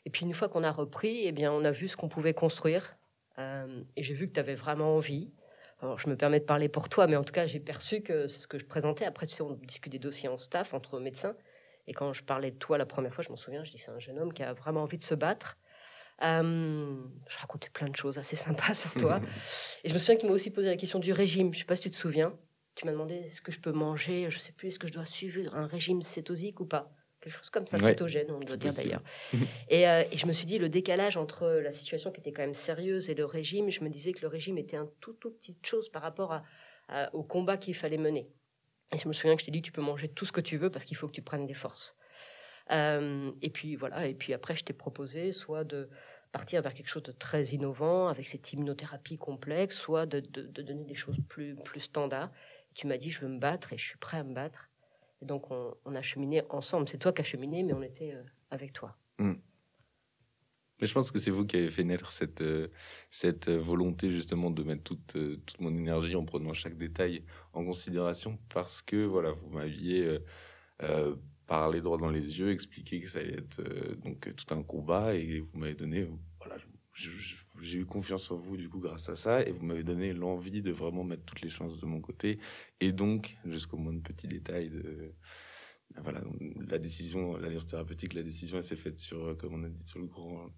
et 0.07 0.11
puis 0.11 0.25
une 0.25 0.35
fois 0.35 0.49
qu'on 0.49 0.65
a 0.65 0.73
repris, 0.73 1.27
eh 1.27 1.33
bien, 1.33 1.53
on 1.53 1.65
a 1.65 1.71
vu 1.71 1.89
ce 1.89 1.97
qu'on 1.97 2.09
pouvait 2.09 2.35
construire, 2.35 2.97
euh, 3.39 3.83
et 3.97 4.03
j'ai 4.03 4.15
vu 4.15 4.29
que 4.29 4.33
tu 4.33 4.41
avais 4.41 4.55
vraiment 4.55 4.97
envie. 4.97 5.33
Alors, 5.81 5.99
je 5.99 6.09
me 6.09 6.17
permets 6.17 6.41
de 6.41 6.45
parler 6.45 6.69
pour 6.69 6.89
toi, 6.89 7.07
mais 7.07 7.17
en 7.17 7.25
tout 7.25 7.33
cas, 7.33 7.47
j'ai 7.47 7.61
perçu 7.61 8.01
que 8.01 8.27
c'est 8.27 8.41
ce 8.41 8.49
que 8.49 8.59
je 8.59 8.65
présentais. 8.65 9.05
Après, 9.05 9.27
tu 9.27 9.35
sais, 9.35 9.43
on 9.43 9.53
discute 9.53 9.93
des 9.93 9.99
dossiers 9.99 10.29
en 10.29 10.39
staff 10.39 10.73
entre 10.73 10.99
médecins. 10.99 11.37
Et 11.87 11.93
quand 11.93 12.13
je 12.15 12.25
parlais 12.25 12.51
de 12.51 12.57
toi 12.57 12.79
la 12.79 12.87
première 12.87 13.13
fois, 13.13 13.23
je 13.23 13.29
m'en 13.29 13.37
souviens, 13.37 13.65
je 13.65 13.71
dis 13.71 13.79
c'est 13.79 13.91
un 13.91 13.99
jeune 13.99 14.19
homme 14.19 14.33
qui 14.33 14.43
a 14.43 14.55
vraiment 14.55 14.83
envie 14.83 14.97
de 14.97 15.03
se 15.03 15.15
battre. 15.15 15.59
Je 16.21 17.39
racontais 17.39 17.71
plein 17.71 17.89
de 17.89 17.97
choses 17.97 18.19
assez 18.19 18.37
sympas 18.37 18.75
sur 18.75 18.93
toi. 19.01 19.21
et 19.83 19.89
je 19.89 19.95
me 19.95 19.99
souviens 19.99 20.17
qu'il 20.17 20.29
m'a 20.29 20.35
aussi 20.35 20.51
posé 20.51 20.69
la 20.69 20.77
question 20.77 20.99
du 20.99 21.13
régime. 21.13 21.53
Je 21.53 21.59
ne 21.59 21.61
sais 21.61 21.67
pas 21.67 21.77
si 21.77 21.83
tu 21.83 21.91
te 21.91 21.97
souviens 21.97 22.33
tu 22.75 22.87
m'as 22.87 22.93
demandé 22.93 23.15
est-ce 23.15 23.41
que 23.41 23.53
je 23.53 23.61
peux 23.61 23.73
manger, 23.73 24.31
je 24.31 24.39
sais 24.39 24.53
plus, 24.53 24.69
est-ce 24.69 24.79
que 24.79 24.89
je 24.89 24.93
dois 24.93 25.07
suivre 25.07 25.55
un 25.55 25.67
régime 25.67 26.03
cétosique 26.03 26.61
ou 26.61 26.67
pas? 26.67 26.91
Quelque 27.21 27.37
chose 27.37 27.51
comme 27.51 27.67
ça, 27.67 27.79
cétogène, 27.79 28.31
on 28.31 28.39
doit 28.39 28.57
dire 28.57 28.75
d'ailleurs. 28.75 29.03
Euh, 29.73 30.05
et, 30.11 30.19
je 30.19 30.27
me 30.27 30.33
suis 30.33 30.47
dit, 30.47 30.59
le 30.59 30.69
décalage 30.69 31.17
entre 31.17 31.49
la 31.49 31.73
situation 31.73 32.13
qui 32.13 32.21
était 32.21 32.33
quand 32.33 32.43
même 32.43 32.55
sérieuse 32.55 33.09
et 33.09 33.15
le 33.15 33.25
régime, 33.25 33.71
je 33.71 33.83
me 33.83 33.89
disais 33.89 34.13
que 34.13 34.21
le 34.21 34.29
régime 34.29 34.59
était 34.59 34.77
un 34.77 34.89
tout, 35.01 35.15
tout 35.15 35.31
petite 35.31 35.65
chose 35.67 35.89
par 35.89 36.03
rapport 36.03 36.43
à, 36.89 37.15
au 37.15 37.23
combat 37.23 37.57
qu'il 37.57 37.75
fallait 37.75 37.99
mener. 37.99 38.29
Et 38.93 38.99
je 38.99 39.09
me 39.09 39.13
souviens 39.13 39.35
que 39.35 39.41
je 39.41 39.47
t'ai 39.47 39.53
dit, 39.53 39.63
tu 39.63 39.73
peux 39.73 39.81
manger 39.81 40.09
tout 40.09 40.27
ce 40.27 40.33
que 40.33 40.41
tu 40.41 40.59
veux 40.59 40.71
parce 40.71 40.85
qu'il 40.85 40.97
faut 40.97 41.09
que 41.09 41.15
tu 41.15 41.23
prennes 41.23 41.47
des 41.47 41.55
forces. 41.55 41.97
Euh, 42.71 43.31
et 43.43 43.51
puis 43.51 43.77
voilà, 43.77 44.07
et 44.07 44.15
puis 44.15 44.33
après, 44.33 44.57
je 44.57 44.65
t'ai 44.65 44.73
proposé 44.73 45.33
soit 45.33 45.65
de 45.65 45.89
partir 46.33 46.63
vers 46.63 46.75
quelque 46.75 46.89
chose 46.89 47.03
de 47.03 47.13
très 47.13 47.45
innovant 47.49 48.09
avec 48.09 48.29
cette 48.29 48.53
immunothérapie 48.53 49.19
complexe, 49.19 49.77
soit 49.77 50.07
de, 50.07 50.21
donner 50.21 50.85
des 50.85 50.95
choses 50.95 51.19
plus, 51.29 51.55
plus 51.57 51.81
standards 51.81 52.31
tu 52.75 52.87
m'as 52.87 52.99
dit, 52.99 53.11
je 53.11 53.21
veux 53.21 53.29
me 53.29 53.39
battre 53.39 53.73
et 53.73 53.79
je 53.79 53.85
suis 53.85 53.99
prêt 53.99 54.19
à 54.19 54.25
me 54.25 54.35
battre. 54.35 54.71
Et 55.23 55.25
donc, 55.27 55.51
on, 55.51 55.95
a 55.95 56.03
cheminé 56.03 56.43
ensemble. 56.51 56.89
C'est 56.89 56.99
toi 56.99 57.13
qui 57.13 57.23
as 57.23 57.25
cheminé, 57.25 57.63
mais 57.63 57.73
on 57.73 57.83
était 57.83 58.13
euh, 58.13 58.23
avec 58.51 58.73
toi. 58.73 58.97
Hmm. 59.19 59.35
Mais 60.81 60.89
je 60.89 60.93
pense 60.93 61.13
que 61.13 61.21
c'est 61.21 61.31
vous 61.31 61.47
qui 61.47 61.57
avez 61.57 61.71
fait 61.71 61.85
naître 61.85 62.11
cette, 62.13 62.41
euh, 62.43 62.69
cette 63.11 63.49
volonté 63.49 64.11
justement 64.11 64.51
de 64.51 64.65
mettre 64.65 64.83
toute, 64.83 65.13
toute 65.47 65.61
mon 65.61 65.71
énergie 65.71 66.17
en 66.17 66.25
prenant 66.25 66.53
chaque 66.53 66.77
détail 66.77 67.25
en 67.53 67.65
considération 67.65 68.39
parce 68.53 68.83
que 68.83 69.05
voilà, 69.05 69.31
vous 69.31 69.51
m'aviez 69.51 70.19
parlé 71.47 71.81
droit 71.81 71.99
dans 71.99 72.11
les 72.11 72.39
yeux, 72.39 72.51
expliqué 72.51 73.01
que 73.01 73.09
ça 73.09 73.19
allait 73.19 73.39
être 73.39 73.63
donc 74.03 74.35
tout 74.35 74.55
un 74.55 74.63
combat 74.63 75.15
et 75.15 75.41
vous 75.41 75.59
m'avez 75.59 75.75
donné 75.75 76.09
voilà, 76.39 76.57
j'ai 77.61 77.79
eu 77.79 77.87
confiance 77.87 78.31
en 78.31 78.37
vous 78.37 78.57
du 78.57 78.69
coup 78.69 78.79
grâce 78.79 79.09
à 79.09 79.17
ça 79.17 79.43
et 79.43 79.53
vous 79.53 79.65
m'avez 79.65 79.83
donné 79.83 80.13
l'envie 80.13 80.63
de 80.63 80.71
vraiment 80.71 81.05
mettre 81.05 81.25
toutes 81.25 81.41
les 81.41 81.49
chances 81.49 81.79
de 81.81 81.87
mon 81.87 82.01
côté 82.01 82.39
et 82.81 82.93
donc 82.93 83.37
jusqu'au 83.45 83.77
moins 83.77 83.93
de 83.93 84.01
petits 84.01 84.29
détails 84.29 84.71
de 84.71 85.15
voilà 86.03 86.23
la 86.67 86.79
décision 86.79 87.37
l'alliance 87.37 87.67
thérapeutique 87.67 88.15
la 88.15 88.23
décision 88.23 88.59
elle 88.59 88.65
s'est 88.65 88.77
faite 88.77 88.99
sur 88.99 89.37
comme 89.39 89.55
on 89.55 89.65
a 89.65 89.69
dit 89.69 89.87
sur 89.87 90.01
le 90.01 90.09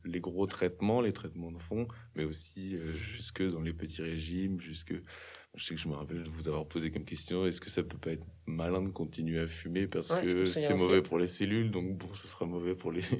les 0.04 0.20
gros 0.20 0.46
traitements 0.46 1.00
les 1.00 1.12
traitements 1.12 1.52
de 1.52 1.58
fond 1.58 1.88
mais 2.14 2.24
aussi 2.24 2.76
euh, 2.76 2.86
jusque 2.86 3.42
dans 3.42 3.60
les 3.60 3.74
petits 3.74 4.02
régimes 4.02 4.60
jusque 4.60 4.94
je 5.56 5.64
sais 5.64 5.74
que 5.74 5.80
je 5.80 5.88
me 5.88 5.94
rappelle 5.94 6.22
de 6.22 6.28
vous 6.28 6.48
avoir 6.48 6.66
posé 6.66 6.90
comme 6.90 7.04
question 7.04 7.46
est-ce 7.46 7.60
que 7.60 7.70
ça 7.70 7.82
peut 7.82 7.98
pas 7.98 8.12
être 8.12 8.26
malin 8.46 8.82
de 8.82 8.90
continuer 8.90 9.40
à 9.40 9.46
fumer 9.46 9.86
parce 9.86 10.12
que 10.12 10.46
c'est 10.46 10.74
mauvais 10.74 11.02
pour 11.02 11.18
les 11.18 11.26
cellules 11.26 11.70
donc 11.70 11.96
bon 11.96 12.12
ce 12.14 12.28
sera 12.28 12.46
mauvait 12.46 12.74
pour 12.74 12.92
les 12.92 13.02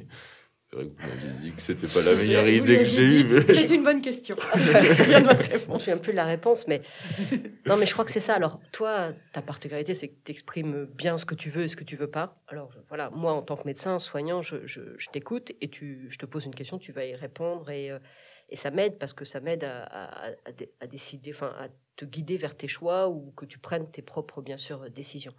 c'est 0.70 0.76
vrai 0.76 0.86
que 0.86 1.00
vous 1.00 1.06
m'aviez 1.06 1.30
dit 1.40 1.52
que 1.52 1.62
c'était 1.62 1.86
pas 1.86 2.02
la 2.02 2.14
meilleure 2.14 2.48
idée 2.48 2.78
que 2.78 2.84
j'ai 2.84 3.20
eue. 3.20 3.42
C'est 3.46 3.70
une 3.72 3.84
bonne 3.84 4.02
question. 4.02 4.36
je 4.54 5.72
me 5.72 5.78
souviens 5.78 5.96
plus 5.96 6.10
de 6.10 6.16
la 6.16 6.24
réponse, 6.24 6.66
mais 6.66 6.82
non, 7.66 7.76
mais 7.76 7.86
je 7.86 7.92
crois 7.92 8.04
que 8.04 8.10
c'est 8.10 8.20
ça. 8.20 8.34
Alors, 8.34 8.60
toi, 8.72 9.12
ta 9.32 9.42
particularité, 9.42 9.94
c'est 9.94 10.08
que 10.08 10.16
tu 10.24 10.32
exprimes 10.32 10.86
bien 10.86 11.18
ce 11.18 11.24
que 11.24 11.36
tu 11.36 11.50
veux 11.50 11.62
et 11.62 11.68
ce 11.68 11.76
que 11.76 11.84
tu 11.84 11.94
veux 11.94 12.10
pas. 12.10 12.42
Alors, 12.48 12.72
voilà, 12.88 13.10
moi, 13.10 13.32
en 13.32 13.42
tant 13.42 13.56
que 13.56 13.64
médecin, 13.64 14.00
soignant, 14.00 14.42
je, 14.42 14.66
je, 14.66 14.80
t'écoute 15.12 15.52
et 15.60 15.68
tu, 15.68 16.06
je 16.08 16.18
te 16.18 16.26
pose 16.26 16.46
une 16.46 16.54
question, 16.54 16.78
tu 16.78 16.90
vas 16.90 17.04
y 17.04 17.14
répondre 17.14 17.70
et, 17.70 17.92
euh, 17.92 18.00
et 18.48 18.56
ça 18.56 18.70
m'aide 18.70 18.98
parce 18.98 19.12
que 19.12 19.24
ça 19.24 19.40
m'aide 19.40 19.64
à, 19.64 20.32
à, 20.80 20.86
décider, 20.86 21.32
enfin, 21.32 21.54
à 21.58 21.68
te 21.96 22.04
guider 22.04 22.36
vers 22.36 22.56
tes 22.56 22.68
choix 22.68 23.08
ou 23.08 23.32
que 23.36 23.44
tu 23.44 23.58
prennes 23.58 23.90
tes 23.90 24.02
propres, 24.02 24.42
bien 24.42 24.56
sûr, 24.56 24.90
décisions. 24.90 25.34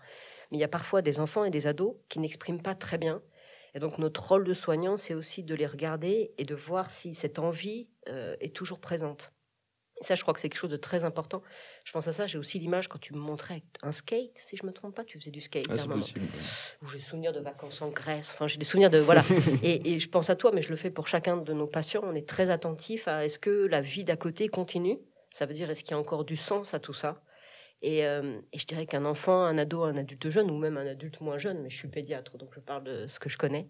Mais 0.52 0.58
il 0.58 0.62
y 0.62 0.66
a 0.66 0.70
parfois 0.70 1.02
des 1.02 1.20
enfants 1.20 1.46
et 1.46 1.52
des 1.52 1.68
ados 1.68 1.96
qui 2.10 2.20
n'expriment 2.20 2.62
pas 2.62 2.76
très 2.76 2.98
bien 2.98 3.22
et 3.78 3.80
donc 3.80 4.00
notre 4.00 4.28
rôle 4.28 4.44
de 4.44 4.54
soignant, 4.54 4.98
c'est 4.98 5.14
aussi 5.14 5.44
de 5.44 5.54
les 5.54 5.68
regarder 5.68 6.34
et 6.40 6.46
de 6.46 6.56
voir 6.56 6.90
si 6.90 7.14
cette 7.14 7.38
envie 7.38 7.88
euh, 8.08 8.36
est 8.40 8.56
toujours 8.56 8.80
présente. 8.80 9.32
Ça, 10.02 10.16
je 10.16 10.22
crois 10.22 10.34
que 10.34 10.40
c'est 10.40 10.50
quelque 10.50 10.60
chose 10.60 10.70
de 10.70 10.78
très 10.78 11.04
important. 11.06 11.42
Je 11.84 11.92
pense 11.92 12.08
à 12.08 12.14
ça, 12.14 12.28
j'ai 12.28 12.38
aussi 12.38 12.60
l'image 12.60 12.88
quand 12.88 13.00
tu 13.00 13.14
me 13.14 13.20
montrais 13.20 13.64
un 13.82 13.92
skate, 13.92 14.38
si 14.38 14.58
je 14.58 14.66
me 14.66 14.72
trompe 14.72 14.96
pas, 14.96 15.04
tu 15.04 15.20
faisais 15.20 15.32
du 15.32 15.42
skate. 15.42 15.66
Ah, 15.70 15.78
c'est 15.78 15.88
possible. 15.88 16.22
Ou 16.84 16.88
j'ai 16.88 17.00
souvenir 17.00 17.34
de 17.34 17.40
vacances 17.40 17.82
en 17.82 17.90
Grèce, 17.90 18.30
enfin 18.32 18.48
j'ai 18.48 18.58
des 18.58 18.66
souvenirs 18.66 18.90
de... 18.90 19.00
Voilà. 19.00 19.22
et, 19.64 19.94
et, 19.94 20.00
je 20.00 20.10
pense 20.10 20.30
à 20.30 20.36
toi, 20.36 20.52
mais 20.54 20.62
je 20.62 20.70
le 20.70 20.76
fais 20.76 20.92
pour 20.92 21.08
chacun 21.08 21.38
de 21.38 21.54
nos 21.54 21.68
patients. 21.68 22.02
On 22.04 22.16
est 22.16 22.28
très 22.28 22.50
attentif 22.50 23.08
à 23.08 23.26
est-ce 23.26 23.40
que 23.40 23.66
la 23.66 23.82
vie 23.82 24.04
d'à 24.04 24.18
côté 24.18 24.50
continue 24.50 25.00
Ça 25.32 25.46
veut 25.46 25.54
dire 25.54 25.70
est-ce 25.70 25.84
qu'il 25.84 25.92
y 25.92 25.96
a 25.96 26.00
encore 26.00 26.26
du 26.26 26.38
sens 26.38 26.74
à 26.74 26.80
tout 26.80 26.94
ça? 26.94 27.22
Euh, 27.84 28.42
et, 28.54 28.60
je 28.60 28.66
dirais 28.66 28.86
qu'un 28.86 29.06
enfant, 29.06 29.44
un 29.44 29.58
ado, 29.58 29.84
un 29.84 29.98
adulte 29.98 30.30
jeune, 30.30 30.50
ou 30.50 30.58
même 30.58 30.78
un 30.78 30.88
adulte 30.88 31.22
moins 31.22 31.38
jeune, 31.38 31.62
mais 31.62 31.70
je 31.70 31.78
suis 31.78 31.88
pédiatre, 31.88 32.38
donc 32.38 32.54
je 32.54 32.60
parle 32.60 32.84
de 32.84 33.08
ce 33.08 33.20
que 33.20 33.30
je 33.30 33.38
connais, 33.38 33.70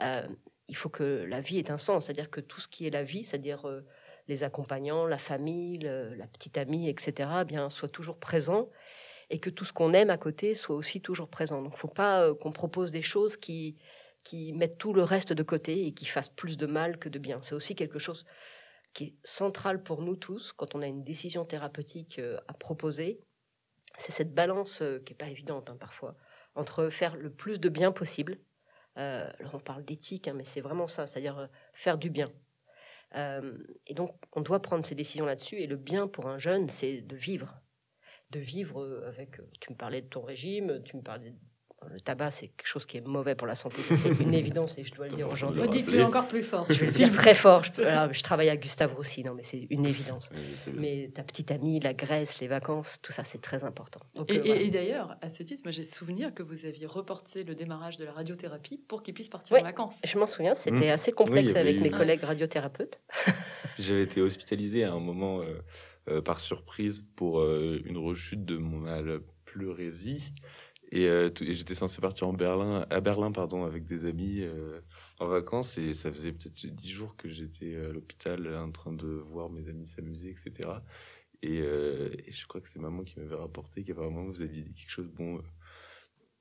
euh, 0.00 0.26
il 0.68 0.76
faut 0.76 0.88
que 0.88 1.24
la 1.28 1.40
vie 1.40 1.58
ait 1.58 1.70
un 1.70 1.78
sens, 1.78 2.06
c'est-à-dire 2.06 2.30
que 2.30 2.40
tout 2.40 2.60
ce 2.60 2.68
qui 2.68 2.86
est 2.86 2.90
la 2.90 3.02
vie, 3.02 3.24
c'est-à-dire 3.24 3.66
euh, 3.66 3.84
les 4.28 4.44
accompagnants, 4.44 5.06
la 5.06 5.18
famille, 5.18 5.78
la 5.80 6.26
petite 6.26 6.58
amie, 6.58 6.88
etc., 6.88 7.28
eh 7.42 7.44
bien, 7.44 7.70
soit 7.70 7.88
toujours 7.88 8.18
présent, 8.18 8.70
et 9.30 9.40
que 9.40 9.50
tout 9.50 9.64
ce 9.64 9.72
qu'on 9.72 9.92
aime 9.92 10.10
à 10.10 10.18
côté 10.18 10.54
soit 10.54 10.76
aussi 10.76 11.00
toujours 11.00 11.28
présent. 11.28 11.62
Donc 11.62 11.72
il 11.72 11.76
ne 11.76 11.80
faut 11.80 11.88
pas 11.88 12.32
qu'on 12.34 12.52
propose 12.52 12.92
des 12.92 13.02
choses 13.02 13.36
qui, 13.36 13.76
qui 14.24 14.52
mettent 14.52 14.78
tout 14.78 14.92
le 14.94 15.02
reste 15.02 15.32
de 15.32 15.42
côté 15.42 15.86
et 15.86 15.92
qui 15.92 16.06
fassent 16.06 16.30
plus 16.30 16.56
de 16.56 16.66
mal 16.66 16.98
que 16.98 17.08
de 17.08 17.18
bien. 17.18 17.40
C'est 17.42 17.54
aussi 17.54 17.74
quelque 17.74 17.98
chose 17.98 18.24
qui 18.94 19.04
est 19.04 19.14
central 19.24 19.82
pour 19.82 20.02
nous 20.02 20.16
tous 20.16 20.52
quand 20.52 20.74
on 20.74 20.82
a 20.82 20.86
une 20.86 21.04
décision 21.04 21.44
thérapeutique 21.44 22.20
à 22.48 22.54
proposer 22.54 23.20
c'est 23.98 24.12
cette 24.12 24.32
balance 24.32 24.80
euh, 24.80 25.02
qui 25.04 25.12
n'est 25.12 25.16
pas 25.16 25.28
évidente 25.28 25.68
hein, 25.70 25.76
parfois, 25.78 26.14
entre 26.54 26.88
faire 26.88 27.16
le 27.16 27.30
plus 27.30 27.60
de 27.60 27.68
bien 27.68 27.92
possible. 27.92 28.38
Euh, 28.96 29.30
alors 29.38 29.56
on 29.56 29.60
parle 29.60 29.84
d'éthique, 29.84 30.28
hein, 30.28 30.34
mais 30.34 30.44
c'est 30.44 30.60
vraiment 30.60 30.88
ça, 30.88 31.06
c'est-à-dire 31.06 31.38
euh, 31.38 31.46
faire 31.74 31.98
du 31.98 32.08
bien. 32.08 32.32
Et 33.14 33.94
donc 33.94 34.14
on 34.32 34.40
doit 34.42 34.60
prendre 34.60 34.84
ces 34.84 34.94
décisions 34.94 35.26
là-dessus. 35.26 35.56
Et 35.56 35.66
le 35.66 35.76
bien 35.76 36.08
pour 36.08 36.26
un 36.28 36.38
jeune, 36.38 36.68
c'est 36.68 37.00
de 37.00 37.16
vivre. 37.16 37.60
De 38.30 38.40
vivre 38.40 39.04
avec, 39.06 39.36
tu 39.60 39.72
me 39.72 39.76
parlais 39.76 40.02
de 40.02 40.08
ton 40.08 40.22
régime, 40.22 40.82
tu 40.84 40.96
me 40.96 41.02
parlais 41.02 41.34
le 41.92 42.00
tabac, 42.00 42.32
c'est 42.32 42.48
quelque 42.48 42.66
chose 42.66 42.84
qui 42.86 42.96
est 42.96 43.06
mauvais 43.06 43.34
pour 43.34 43.46
la 43.46 43.54
santé. 43.54 43.76
C'est 43.82 44.20
une 44.20 44.34
évidence 44.34 44.76
et 44.78 44.84
je 44.84 44.92
dois 44.92 45.08
le 45.08 45.16
dire 45.16 45.28
aujourd'hui. 45.28 45.62
Dites-le 45.68 46.02
encore 46.02 46.28
plus 46.28 46.42
fort. 46.42 46.66
Je 46.68 46.78
vais 46.78 46.86
le 46.86 46.92
dire 46.92 47.12
très 47.12 47.34
fort. 47.34 47.62
Je, 47.64 47.70
je 47.72 48.22
travaille 48.22 48.48
à 48.48 48.56
Gustave 48.56 48.94
Roussy, 48.94 49.22
non, 49.24 49.34
mais 49.34 49.44
c'est 49.44 49.66
une 49.70 49.86
évidence. 49.86 50.30
mais 50.74 51.10
ta 51.14 51.22
petite 51.22 51.50
amie, 51.50 51.80
la 51.80 51.94
Grèce, 51.94 52.40
les 52.40 52.48
vacances, 52.48 52.98
tout 53.02 53.12
ça, 53.12 53.24
c'est 53.24 53.40
très 53.40 53.64
important. 53.64 54.00
et, 54.28 54.66
euh, 54.66 54.70
d'ailleurs, 54.70 55.16
à 55.20 55.30
ce 55.30 55.42
titre, 55.42 55.62
moi 55.64 55.72
j'ai 55.72 55.82
souvenir 55.82 56.34
que 56.34 56.42
vous 56.42 56.66
aviez 56.66 56.86
reporté 56.86 57.44
le 57.44 57.54
démarrage 57.54 57.96
de 57.96 58.04
la 58.04 58.12
radiothérapie 58.12 58.78
pour 58.88 59.02
qu'il 59.02 59.14
puisse 59.14 59.28
partir 59.28 59.56
en 59.56 59.62
vacances. 59.62 60.00
Je 60.04 60.18
m'en 60.18 60.26
souviens, 60.26 60.54
c'était 60.54 60.88
mmh. 60.88 60.94
assez 60.94 61.12
complexe 61.12 61.54
avec 61.54 61.80
mes 61.80 61.90
collègues 61.90 62.22
radiothérapeutes. 62.22 63.00
J'avais 63.78 64.02
été 64.02 64.20
hospitalisé 64.20 64.84
à 64.84 64.92
un 64.92 65.00
moment 65.00 65.40
euh, 65.40 65.62
euh, 66.08 66.20
par 66.20 66.40
surprise 66.40 67.04
pour 67.14 67.42
une 67.44 67.98
rechute 67.98 68.44
de 68.44 68.56
mon 68.56 68.78
mal 68.78 69.20
Euh, 70.94 71.30
et, 71.40 71.54
j'étais 71.54 71.74
censé 71.74 72.00
partir 72.00 72.28
en 72.28 72.32
Berlin, 72.32 72.86
à 72.90 73.00
Berlin 73.00 73.32
pardon, 73.32 73.64
avec 73.64 73.84
des 73.84 74.06
amis 74.06 74.40
euh, 74.40 74.80
en 75.18 75.26
vacances. 75.26 75.78
Et 75.78 75.94
ça 75.94 76.10
faisait 76.12 76.32
peut-être 76.32 76.66
dix 76.66 76.90
jours 76.90 77.16
que 77.16 77.28
j'étais 77.28 77.76
à 77.76 77.92
l'hôpital 77.92 78.54
en 78.56 78.70
train 78.70 78.92
de 78.92 79.06
voir 79.06 79.50
mes 79.50 79.68
amis 79.68 79.86
s'amuser, 79.86 80.30
etc. 80.30 80.70
Et, 81.42 81.60
euh, 81.60 82.10
et, 82.26 82.32
je 82.32 82.46
crois 82.46 82.60
que 82.60 82.68
c'est 82.68 82.80
maman 82.80 83.04
qui 83.04 83.18
m'avait 83.20 83.36
rapporté 83.36 83.84
qu'apparemment 83.84 84.24
vous 84.24 84.42
aviez 84.42 84.62
dit 84.62 84.74
quelque 84.74 84.90
chose, 84.90 85.08
bon, 85.08 85.40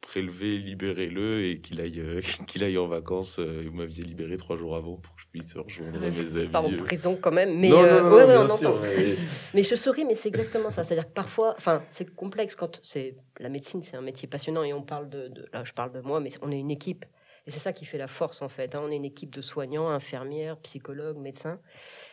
prélevez, 0.01 0.57
libérez-le 0.57 1.45
et 1.45 1.61
qu'il 1.61 1.81
aille, 1.81 2.21
qu'il 2.47 2.63
aille 2.63 2.77
en 2.77 2.87
vacances. 2.87 3.39
vous 3.39 3.71
m'aviez 3.71 4.03
libéré 4.03 4.37
trois 4.37 4.57
jours 4.57 4.75
avant 4.75 4.97
pour 4.97 5.16
puisse 5.39 5.55
rejoindre 5.55 5.99
mes 5.99 6.07
amis. 6.07 6.47
Pas 6.49 6.61
en 6.61 6.71
prison 6.77 7.17
quand 7.19 7.31
même, 7.31 7.59
mais 7.59 7.71
on 7.73 8.49
entend. 8.49 8.77
mais 9.53 9.63
je 9.63 9.75
souris, 9.75 10.05
mais 10.05 10.15
c'est 10.15 10.29
exactement 10.29 10.69
ça. 10.69 10.83
C'est-à-dire 10.83 11.07
que 11.07 11.13
parfois, 11.13 11.55
enfin, 11.57 11.83
c'est 11.87 12.13
complexe 12.15 12.55
quand 12.55 12.79
c'est 12.83 13.17
la 13.39 13.49
médecine, 13.49 13.83
c'est 13.83 13.97
un 13.97 14.01
métier 14.01 14.27
passionnant 14.27 14.63
et 14.63 14.73
on 14.73 14.83
parle 14.83 15.09
de, 15.09 15.31
là, 15.53 15.63
je 15.63 15.73
parle 15.73 15.91
de 15.91 16.01
moi, 16.01 16.19
mais 16.19 16.31
on 16.41 16.51
est 16.51 16.59
une 16.59 16.71
équipe. 16.71 17.05
Et 17.45 17.51
c'est 17.51 17.59
ça 17.59 17.71
qui 17.71 17.85
fait 17.85 17.97
la 17.97 18.09
force 18.09 18.41
en 18.41 18.49
fait. 18.49 18.75
Hein. 18.75 18.81
On 18.83 18.91
est 18.91 18.97
une 18.97 19.05
équipe 19.05 19.33
de 19.33 19.41
soignants, 19.41 19.89
infirmières, 19.89 20.57
psychologues, 20.57 21.17
médecins, 21.17 21.59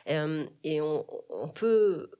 euh, 0.09 0.47
et 0.62 0.81
on, 0.81 1.04
on 1.28 1.49
peut 1.49 2.11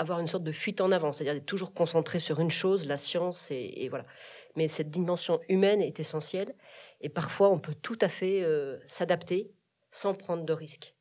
avoir 0.00 0.18
une 0.18 0.28
sorte 0.28 0.44
de 0.44 0.52
fuite 0.52 0.80
en 0.80 0.92
avant, 0.92 1.12
c'est-à-dire 1.12 1.34
d'être 1.34 1.46
toujours 1.46 1.74
concentré 1.74 2.20
sur 2.20 2.40
une 2.40 2.50
chose, 2.50 2.86
la 2.86 2.96
science, 2.96 3.50
et, 3.50 3.86
voilà. 3.90 4.06
Mais 4.56 4.66
cette 4.66 4.90
dimension 4.90 5.40
humaine 5.48 5.82
est 5.82 6.00
essentielle, 6.00 6.54
et 7.02 7.10
parfois 7.10 7.50
on 7.50 7.58
peut 7.58 7.74
tout 7.74 7.98
à 8.00 8.08
fait 8.08 8.42
euh, 8.42 8.78
s'adapter 8.86 9.52
sans 9.90 10.14
prendre 10.14 10.44
de 10.44 10.52
risques. 10.52 10.94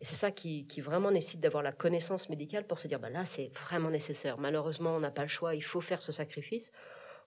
Et 0.00 0.04
c'est 0.04 0.14
ça 0.14 0.30
qui, 0.30 0.64
vraiment 0.80 1.10
nécessite 1.10 1.40
d'avoir 1.40 1.62
la 1.62 1.72
connaissance 1.72 2.28
médicale 2.28 2.66
pour 2.66 2.78
se 2.78 2.86
dire, 2.86 3.00
bah 3.00 3.10
là, 3.10 3.24
c'est 3.24 3.50
vraiment 3.64 3.90
nécessaire. 3.90 4.38
Malheureusement, 4.38 4.94
on 4.94 5.00
n'a 5.00 5.10
pas 5.10 5.22
le 5.22 5.28
choix, 5.28 5.54
il 5.56 5.62
faut 5.62 5.80
faire 5.80 6.00
ce 6.00 6.12
sacrifice. 6.12 6.72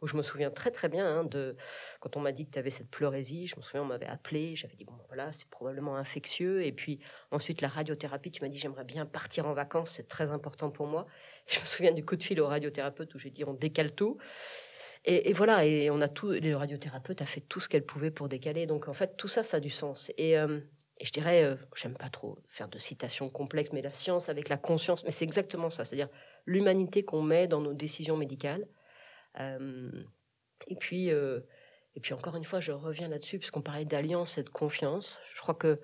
Où 0.02 0.08
je 0.08 0.18
me 0.18 0.24
souviens 0.24 0.50
très 0.50 0.72
très 0.72 0.90
bien 0.90 1.06
hein, 1.06 1.24
de 1.24 1.56
quand 2.00 2.18
on 2.18 2.22
m'a 2.22 2.32
dit 2.32 2.48
que 2.48 2.54
tu 2.54 2.58
avais 2.58 2.72
cette 2.72 2.90
pleurésie, 2.90 3.46
je 3.46 3.56
me 3.56 3.62
souviens, 3.62 3.84
on 3.84 3.86
m'avait 3.86 4.08
appelé, 4.08 4.56
j'avais 4.56 4.76
dit, 4.76 4.84
bon 4.84 4.98
voilà, 5.10 5.32
c'est 5.32 5.48
probablement 5.48 5.96
infectieux. 5.96 6.66
Et 6.66 6.72
puis 6.72 7.02
ensuite, 7.30 7.62
la 7.62 7.68
radiothérapie, 7.68 8.32
tu 8.32 8.42
m'as 8.42 8.50
dit, 8.50 8.58
j'aimerais 8.58 8.84
bien 8.84 9.06
partir 9.06 9.46
en 9.46 9.54
vacances, 9.54 9.92
c'est 9.92 10.08
très 10.08 10.32
important 10.32 10.72
pour 10.72 10.88
moi. 10.88 11.06
Je 11.46 11.60
me 11.60 11.66
souviens 11.66 11.92
du 11.92 12.04
coup 12.04 12.16
de 12.16 12.24
fil 12.24 12.42
au 12.42 12.48
radiothérapeute 12.48 13.14
où 13.14 13.20
j'ai 13.20 13.30
dit, 13.30 13.44
on 13.44 13.54
décale 13.54 13.94
tout. 13.94 14.18
Et, 15.06 15.34
voilà, 15.34 15.66
et 15.66 15.92
on 15.92 16.02
a 16.02 16.08
tout, 16.08 16.32
le 16.32 16.54
radiothérapeute 16.56 17.22
a 17.22 17.28
fait 17.28 17.42
tout 17.42 17.60
ce 17.60 17.70
qu'elle 17.70 17.86
pouvait 17.86 18.12
pour 18.12 18.28
décaler. 18.28 18.66
Donc 18.66 18.88
en 18.88 18.94
fait, 18.94 19.18
tout 19.18 19.28
ça, 19.28 19.44
ça 19.44 19.58
a 19.58 19.60
du 19.60 19.70
sens. 19.70 20.12
Et, 20.18 20.36
euh, 20.36 20.62
et 21.02 21.06
je 21.06 21.12
dirais, 21.12 21.44
euh, 21.44 21.56
j'aime 21.76 21.96
pas 21.96 22.10
trop 22.10 22.38
faire 22.48 22.70
de 22.70 22.78
citations 22.78 23.28
complexes, 23.32 23.74
mais 23.74 23.82
la 23.82 23.92
science 23.92 24.30
avec 24.30 24.50
la 24.50 24.58
conscience, 24.58 25.04
mais 25.04 25.10
c'est 25.10 25.26
exactement 25.26 25.72
ça, 25.72 25.84
c'est-à-dire 25.84 26.10
l'humanité 26.46 27.04
qu'on 27.04 27.24
met 27.24 27.48
dans 27.48 27.60
nos 27.60 27.74
décisions 27.74 28.16
médicales. 28.16 28.68
Euh, 29.40 29.90
et 30.68 30.76
puis, 30.76 31.10
euh, 31.10 31.40
et 31.96 32.02
puis 32.02 32.14
encore 32.14 32.36
une 32.36 32.46
fois, 32.46 32.60
je 32.60 32.72
reviens 32.72 33.08
là-dessus 33.08 33.40
puisqu'on 33.40 33.64
parlait 33.64 33.84
d'alliance 33.84 34.38
et 34.38 34.44
de 34.44 34.50
confiance. 34.50 35.18
Je 35.34 35.42
crois 35.42 35.56
que 35.56 35.82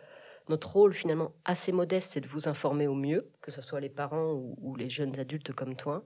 notre 0.50 0.72
rôle 0.72 0.94
finalement 0.94 1.34
assez 1.46 1.72
modeste, 1.72 2.12
c'est 2.12 2.22
de 2.22 2.28
vous 2.28 2.48
informer 2.48 2.86
au 2.86 2.94
mieux, 2.94 3.32
que 3.42 3.50
ce 3.50 3.64
soit 3.64 3.80
les 3.80 3.90
parents 3.90 4.34
ou, 4.34 4.76
les 4.76 4.92
jeunes 4.92 5.20
adultes 5.20 5.52
comme 5.52 5.76
toi, 5.76 6.06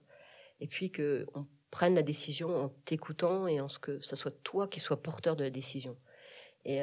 et 0.62 0.68
puis 0.68 0.90
que 0.90 1.28
on 1.36 1.46
prenne 1.70 1.96
la 1.96 2.02
décision 2.02 2.56
en 2.56 2.70
t'écoutant 2.86 3.46
et 3.46 3.60
en 3.60 3.68
ce 3.68 3.78
que 3.78 4.00
ce 4.00 4.16
soit 4.16 4.42
toi 4.44 4.70
qui 4.70 4.80
sois 4.80 5.02
porteur 5.02 5.36
de 5.36 5.44
la 5.44 5.50
décision. 5.50 5.98
Et, 6.64 6.82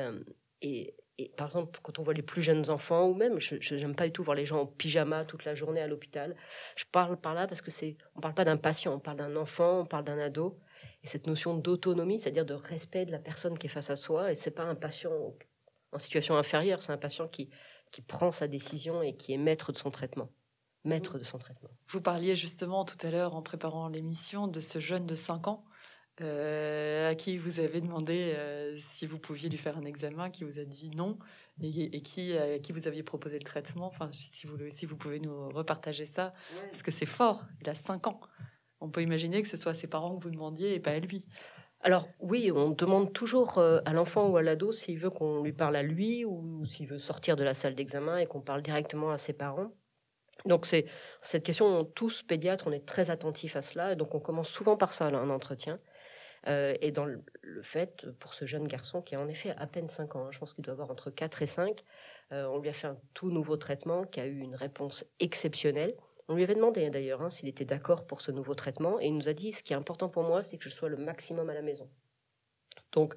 et, 0.61 0.95
et 1.19 1.33
par 1.37 1.49
exemple, 1.49 1.81
quand 1.83 1.99
on 1.99 2.03
voit 2.03 2.15
les 2.15 2.23
plus 2.23 2.43
jeunes 2.43 2.71
enfants, 2.71 3.09
ou 3.09 3.15
même, 3.15 3.41
je 3.41 3.75
n'aime 3.75 3.97
pas 3.97 4.07
du 4.07 4.13
tout 4.13 4.23
voir 4.23 4.37
les 4.37 4.47
gens 4.47 4.61
en 4.61 4.67
pyjama 4.67 5.25
toute 5.25 5.45
la 5.45 5.57
journée 5.57 5.81
à 5.81 5.89
l'hôpital. 5.89 6.37
Je 6.77 6.85
parle 6.91 7.21
par 7.21 7.35
là 7.35 7.49
parce 7.49 7.61
que 7.61 7.73
c'est, 7.73 7.97
on 8.15 8.21
parle 8.21 8.35
pas 8.35 8.45
d'un 8.45 8.57
patient, 8.57 8.95
on 8.95 9.01
parle 9.01 9.17
d'un 9.17 9.35
enfant, 9.35 9.81
on 9.81 9.87
parle 9.87 10.05
d'un 10.05 10.19
ado. 10.19 10.61
Et 11.03 11.09
cette 11.09 11.27
notion 11.27 11.57
d'autonomie, 11.57 12.21
c'est-à-dire 12.21 12.47
de 12.47 12.55
respect 12.55 13.05
de 13.05 13.11
la 13.11 13.19
personne 13.19 13.59
qui 13.59 13.67
est 13.67 13.71
face 13.71 13.91
à 13.91 13.97
soi, 13.97 14.31
et 14.31 14.37
c'est 14.37 14.53
pas 14.53 14.63
un 14.63 14.77
patient 14.77 15.11
en 15.91 15.99
situation 15.99 16.37
inférieure, 16.37 16.83
c'est 16.83 16.93
un 16.93 16.99
patient 16.99 17.27
qui, 17.27 17.51
qui 17.91 18.01
prend 18.01 18.31
sa 18.31 18.47
décision 18.47 19.03
et 19.03 19.17
qui 19.17 19.33
est 19.33 19.39
maître 19.39 19.73
de 19.73 19.79
son 19.79 19.91
traitement. 19.91 20.31
Maître 20.85 21.19
de 21.19 21.25
son 21.25 21.39
traitement. 21.39 21.71
Vous 21.89 22.01
parliez 22.01 22.37
justement 22.37 22.85
tout 22.85 22.97
à 23.05 23.11
l'heure, 23.11 23.35
en 23.35 23.43
préparant 23.43 23.89
l'émission, 23.89 24.47
de 24.47 24.61
ce 24.61 24.79
jeune 24.79 25.07
de 25.07 25.17
5 25.17 25.49
ans 25.49 25.65
euh, 26.21 27.11
à 27.11 27.15
qui 27.15 27.39
vous 27.39 27.61
avez 27.61 27.81
demandé 27.81 28.35
euh, 28.37 28.79
si 28.93 29.07
vous 29.07 29.19
pouviez 29.19 29.49
lui 29.49 29.59
faire 29.59 29.79
un 29.79 29.85
examen, 29.85 30.31
qui 30.31 30.45
vous 30.45 30.59
a 30.59 30.65
dit 30.65 30.91
non, 30.91 31.19
et, 31.63 32.03
qui, 32.03 32.37
à 32.37 32.59
qui 32.59 32.73
vous 32.73 32.87
aviez 32.87 33.03
proposé 33.03 33.39
le 33.39 33.45
traitement. 33.45 33.87
Enfin, 33.87 34.11
si 34.13 34.47
vous, 34.47 34.57
si 34.71 34.87
vous 34.87 34.97
pouvez 34.97 35.21
nous 35.21 35.49
repartager 35.49 36.07
ça, 36.07 36.33
parce 36.71 36.83
que 36.83 36.91
c'est 36.91 37.07
fort, 37.07 37.45
il 37.61 37.69
a 37.69 37.75
5 37.75 38.07
ans. 38.07 38.21
On 38.81 38.91
peut 38.91 39.03
imaginer 39.03 39.43
que 39.43 39.49
ce 39.49 39.57
soit 39.57 39.73
à 39.73 39.75
ses 39.75 39.89
parents 39.89 40.17
que 40.17 40.23
vous 40.23 40.31
demandiez 40.31 40.75
et 40.75 40.81
pas 40.81 40.93
à 40.93 40.99
lui. 40.99 41.25
Alors 41.81 42.09
oui, 42.19 42.51
on 42.53 42.71
demande 42.71 43.13
toujours 43.13 43.59
euh, 43.59 43.81
à 43.85 43.93
l'enfant 43.93 44.29
ou 44.29 44.37
à 44.37 44.43
l'ado 44.43 44.73
s'il 44.73 44.99
veut 44.99 45.11
qu'on 45.11 45.43
lui 45.43 45.53
parle 45.53 45.77
à 45.77 45.83
lui 45.83 46.25
ou 46.25 46.65
s'il 46.65 46.89
veut 46.89 46.99
sortir 46.99 47.37
de 47.37 47.45
la 47.45 47.55
salle 47.55 47.75
d'examen 47.75 48.19
et 48.19 48.27
qu'on 48.27 48.41
parle 48.41 48.63
directement 48.63 49.11
à 49.11 49.19
ses 49.19 49.33
parents. 49.33 49.71
Donc 50.45 50.67
c'est 50.67 50.87
cette 51.23 51.45
question, 51.45 51.85
tous 51.85 52.23
pédiatres, 52.23 52.67
on 52.67 52.73
est 52.73 52.87
très 52.87 53.11
attentifs 53.11 53.57
à 53.57 53.63
cela, 53.63 53.95
donc 53.95 54.15
on 54.15 54.21
commence 54.21 54.49
souvent 54.49 54.77
par 54.77 54.93
ça, 54.93 55.07
un 55.07 55.31
entretien. 55.31 55.81
Euh, 56.47 56.75
et 56.81 56.93
dans 56.93 57.05
le, 57.05 57.23
fait, 57.63 58.07
pour 58.21 58.35
ce 58.35 58.45
jeune 58.45 58.69
garçon 58.69 59.03
qui 59.03 59.15
a 59.15 59.21
en 59.21 59.29
effet 59.29 59.55
à 59.57 59.67
peine 59.67 59.89
5 59.89 60.17
ans, 60.17 60.27
hein, 60.27 60.29
je 60.31 60.39
pense 60.39 60.53
qu'il 60.53 60.65
doit 60.65 60.73
avoir 60.73 60.91
entre 60.91 61.11
4 61.11 61.43
et 61.43 61.47
5, 61.47 61.83
euh, 62.33 62.47
on 62.47 62.59
lui 62.59 62.69
a 62.69 62.73
fait 62.73 62.87
un 62.87 62.99
tout 63.15 63.31
nouveau 63.31 63.57
traitement 63.57 64.05
qui 64.05 64.21
a 64.21 64.27
eu 64.27 64.39
une 64.39 64.55
réponse 64.55 65.05
exceptionnelle. 65.19 65.95
On 66.29 66.35
lui 66.35 66.43
avait 66.43 66.55
demandé 66.55 66.87
hein, 66.87 66.91
d'ailleurs 66.91 67.23
hein, 67.23 67.31
s'il 67.31 67.49
était 67.49 67.65
d'accord 67.65 68.07
pour 68.07 68.21
ce 68.21 68.31
nouveau 68.31 68.55
traitement 68.55 69.01
et 69.01 69.07
il 69.07 69.17
nous 69.17 69.29
a 69.29 69.33
dit 69.33 69.53
ce 69.53 69.63
qui 69.63 69.73
est 69.73 69.77
important 69.77 70.09
pour 70.09 70.23
moi, 70.23 70.43
c'est 70.43 70.59
que 70.59 70.65
je 70.65 70.69
sois 70.69 70.89
le 70.89 70.99
maximum 70.99 71.49
à 71.51 71.55
la 71.55 71.63
maison. 71.63 71.89
Donc, 72.93 73.15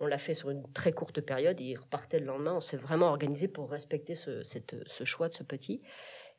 on 0.00 0.06
l'a 0.06 0.18
fait 0.18 0.34
sur 0.34 0.50
une 0.50 0.70
très 0.72 0.92
courte 0.92 1.20
période 1.20 1.60
et 1.60 1.64
il 1.64 1.76
repartait 1.76 2.20
le 2.20 2.26
lendemain. 2.26 2.54
On 2.54 2.60
s'est 2.60 2.76
vraiment 2.76 3.08
organisé 3.08 3.48
pour 3.48 3.70
respecter 3.70 4.14
ce, 4.14 4.42
ce, 4.42 5.04
choix 5.04 5.28
de 5.28 5.34
ce 5.34 5.42
petit. 5.42 5.82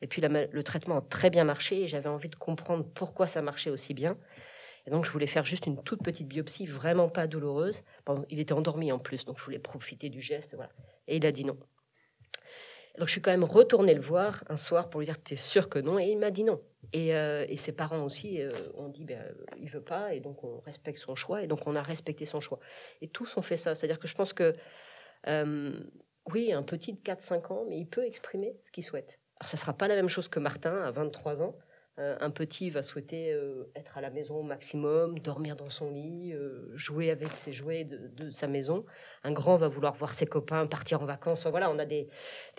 Et 0.00 0.06
puis 0.06 0.22
le 0.22 0.62
traitement 0.62 0.98
a 0.98 1.02
très 1.02 1.28
bien 1.28 1.44
marché 1.44 1.82
et 1.82 1.88
j'avais 1.88 2.08
envie 2.08 2.30
de 2.30 2.36
comprendre 2.36 2.86
pourquoi 2.94 3.26
ça 3.26 3.42
marchait 3.42 3.68
aussi 3.68 3.92
bien. 3.92 4.16
Et 4.86 4.90
donc, 4.90 5.04
je 5.04 5.10
voulais 5.10 5.26
faire 5.26 5.44
juste 5.44 5.66
une 5.66 5.82
toute 5.82 6.02
petite 6.02 6.28
biopsie, 6.28 6.66
vraiment 6.66 7.08
pas 7.08 7.26
douloureuse. 7.26 7.82
il 8.28 8.40
était 8.40 8.52
endormi 8.52 8.92
en 8.92 8.98
plus, 8.98 9.24
donc 9.24 9.38
je 9.38 9.44
voulais 9.44 9.58
profiter 9.58 10.08
du 10.08 10.20
geste. 10.20 10.56
Et 11.06 11.16
il 11.16 11.26
a 11.26 11.32
dit 11.32 11.44
non. 11.44 11.58
Donc, 12.98 13.06
je 13.06 13.12
suis 13.12 13.22
quand 13.22 13.30
même 13.30 13.44
retournée 13.44 13.94
le 13.94 14.00
voir 14.00 14.42
un 14.48 14.56
soir 14.56 14.90
pour 14.90 15.00
lui 15.00 15.06
dire 15.06 15.22
Tu 15.22 15.34
es 15.34 15.36
sûr 15.36 15.68
que 15.68 15.78
non? 15.78 15.98
Et 15.98 16.06
il 16.06 16.18
m'a 16.18 16.30
dit 16.30 16.44
non. 16.44 16.60
Et, 16.92 17.14
euh, 17.14 17.46
ses 17.56 17.72
parents 17.72 18.02
aussi 18.04 18.42
euh, 18.42 18.50
ont 18.76 18.88
dit 18.88 19.04
ben, 19.04 19.22
Il 19.58 19.70
veut 19.70 19.82
pas, 19.82 20.14
et 20.14 20.20
donc 20.20 20.42
on 20.44 20.60
respecte 20.60 20.98
son 20.98 21.14
choix. 21.14 21.42
Et 21.42 21.46
donc, 21.46 21.66
on 21.66 21.76
a 21.76 21.82
respecté 21.82 22.26
son 22.26 22.40
choix. 22.40 22.58
Et 23.00 23.08
tous 23.08 23.36
ont 23.36 23.42
fait 23.42 23.56
ça. 23.56 23.74
C'est-à-dire 23.74 23.98
que 23.98 24.08
je 24.08 24.14
pense 24.14 24.32
que, 24.32 24.56
oui, 26.32 26.52
un 26.52 26.62
petit 26.62 26.92
de 26.92 27.00
4-5 27.00 27.52
ans, 27.52 27.64
mais 27.68 27.78
il 27.78 27.86
peut 27.86 28.04
exprimer 28.04 28.56
ce 28.60 28.70
qu'il 28.70 28.84
souhaite. 28.84 29.20
Alors, 29.40 29.48
ça 29.50 29.56
sera 29.56 29.72
pas 29.72 29.88
la 29.88 29.94
même 29.94 30.08
chose 30.08 30.28
que 30.28 30.38
Martin 30.38 30.82
à 30.82 30.90
23 30.90 31.42
ans. 31.42 31.56
Euh, 32.00 32.16
un 32.20 32.30
petit 32.30 32.70
va 32.70 32.82
souhaiter 32.82 33.30
euh, 33.30 33.70
être 33.76 33.98
à 33.98 34.00
la 34.00 34.08
maison 34.08 34.36
au 34.36 34.42
maximum, 34.42 35.18
dormir 35.18 35.54
dans 35.54 35.68
son 35.68 35.90
lit, 35.90 36.32
euh, 36.32 36.74
jouer 36.74 37.10
avec 37.10 37.28
ses 37.32 37.52
jouets 37.52 37.84
de, 37.84 38.30
sa 38.30 38.46
maison. 38.46 38.86
Un 39.22 39.32
grand 39.32 39.58
va 39.58 39.68
vouloir 39.68 39.94
voir 39.94 40.14
ses 40.14 40.26
copains, 40.26 40.66
partir 40.66 41.02
en 41.02 41.04
vacances. 41.04 41.46
Voilà, 41.46 41.70
on 41.70 41.78
a 41.78 41.84
des, 41.84 42.08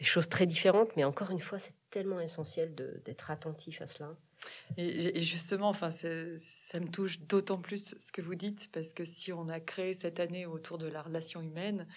choses 0.01 0.29
très 0.29 0.45
différentes, 0.45 0.95
mais 0.95 1.03
encore 1.03 1.31
une 1.31 1.39
fois, 1.39 1.57
c'est 1.57 1.73
tellement 1.89 2.19
essentiel 2.19 2.75
d'être 2.75 3.31
attentif 3.31 3.81
à 3.81 3.87
cela. 3.87 4.15
Et, 4.77 5.19
justement, 5.21 5.69
enfin, 5.69 5.89
ça 5.89 6.07
me 6.07 6.89
touche 6.91 7.19
d'autant 7.21 7.57
plus 7.57 7.95
ce 7.97 8.11
que 8.11 8.21
vous 8.21 8.35
dites, 8.35 8.69
parce 8.71 8.93
que 8.93 9.05
si 9.05 9.33
on 9.33 9.49
a 9.49 9.59
créé 9.59 9.95
cette 9.95 10.19
année 10.19 10.45
autour 10.45 10.77
de 10.77 10.87
la 10.87 11.01
relation 11.01 11.41
humaine, 11.41 11.87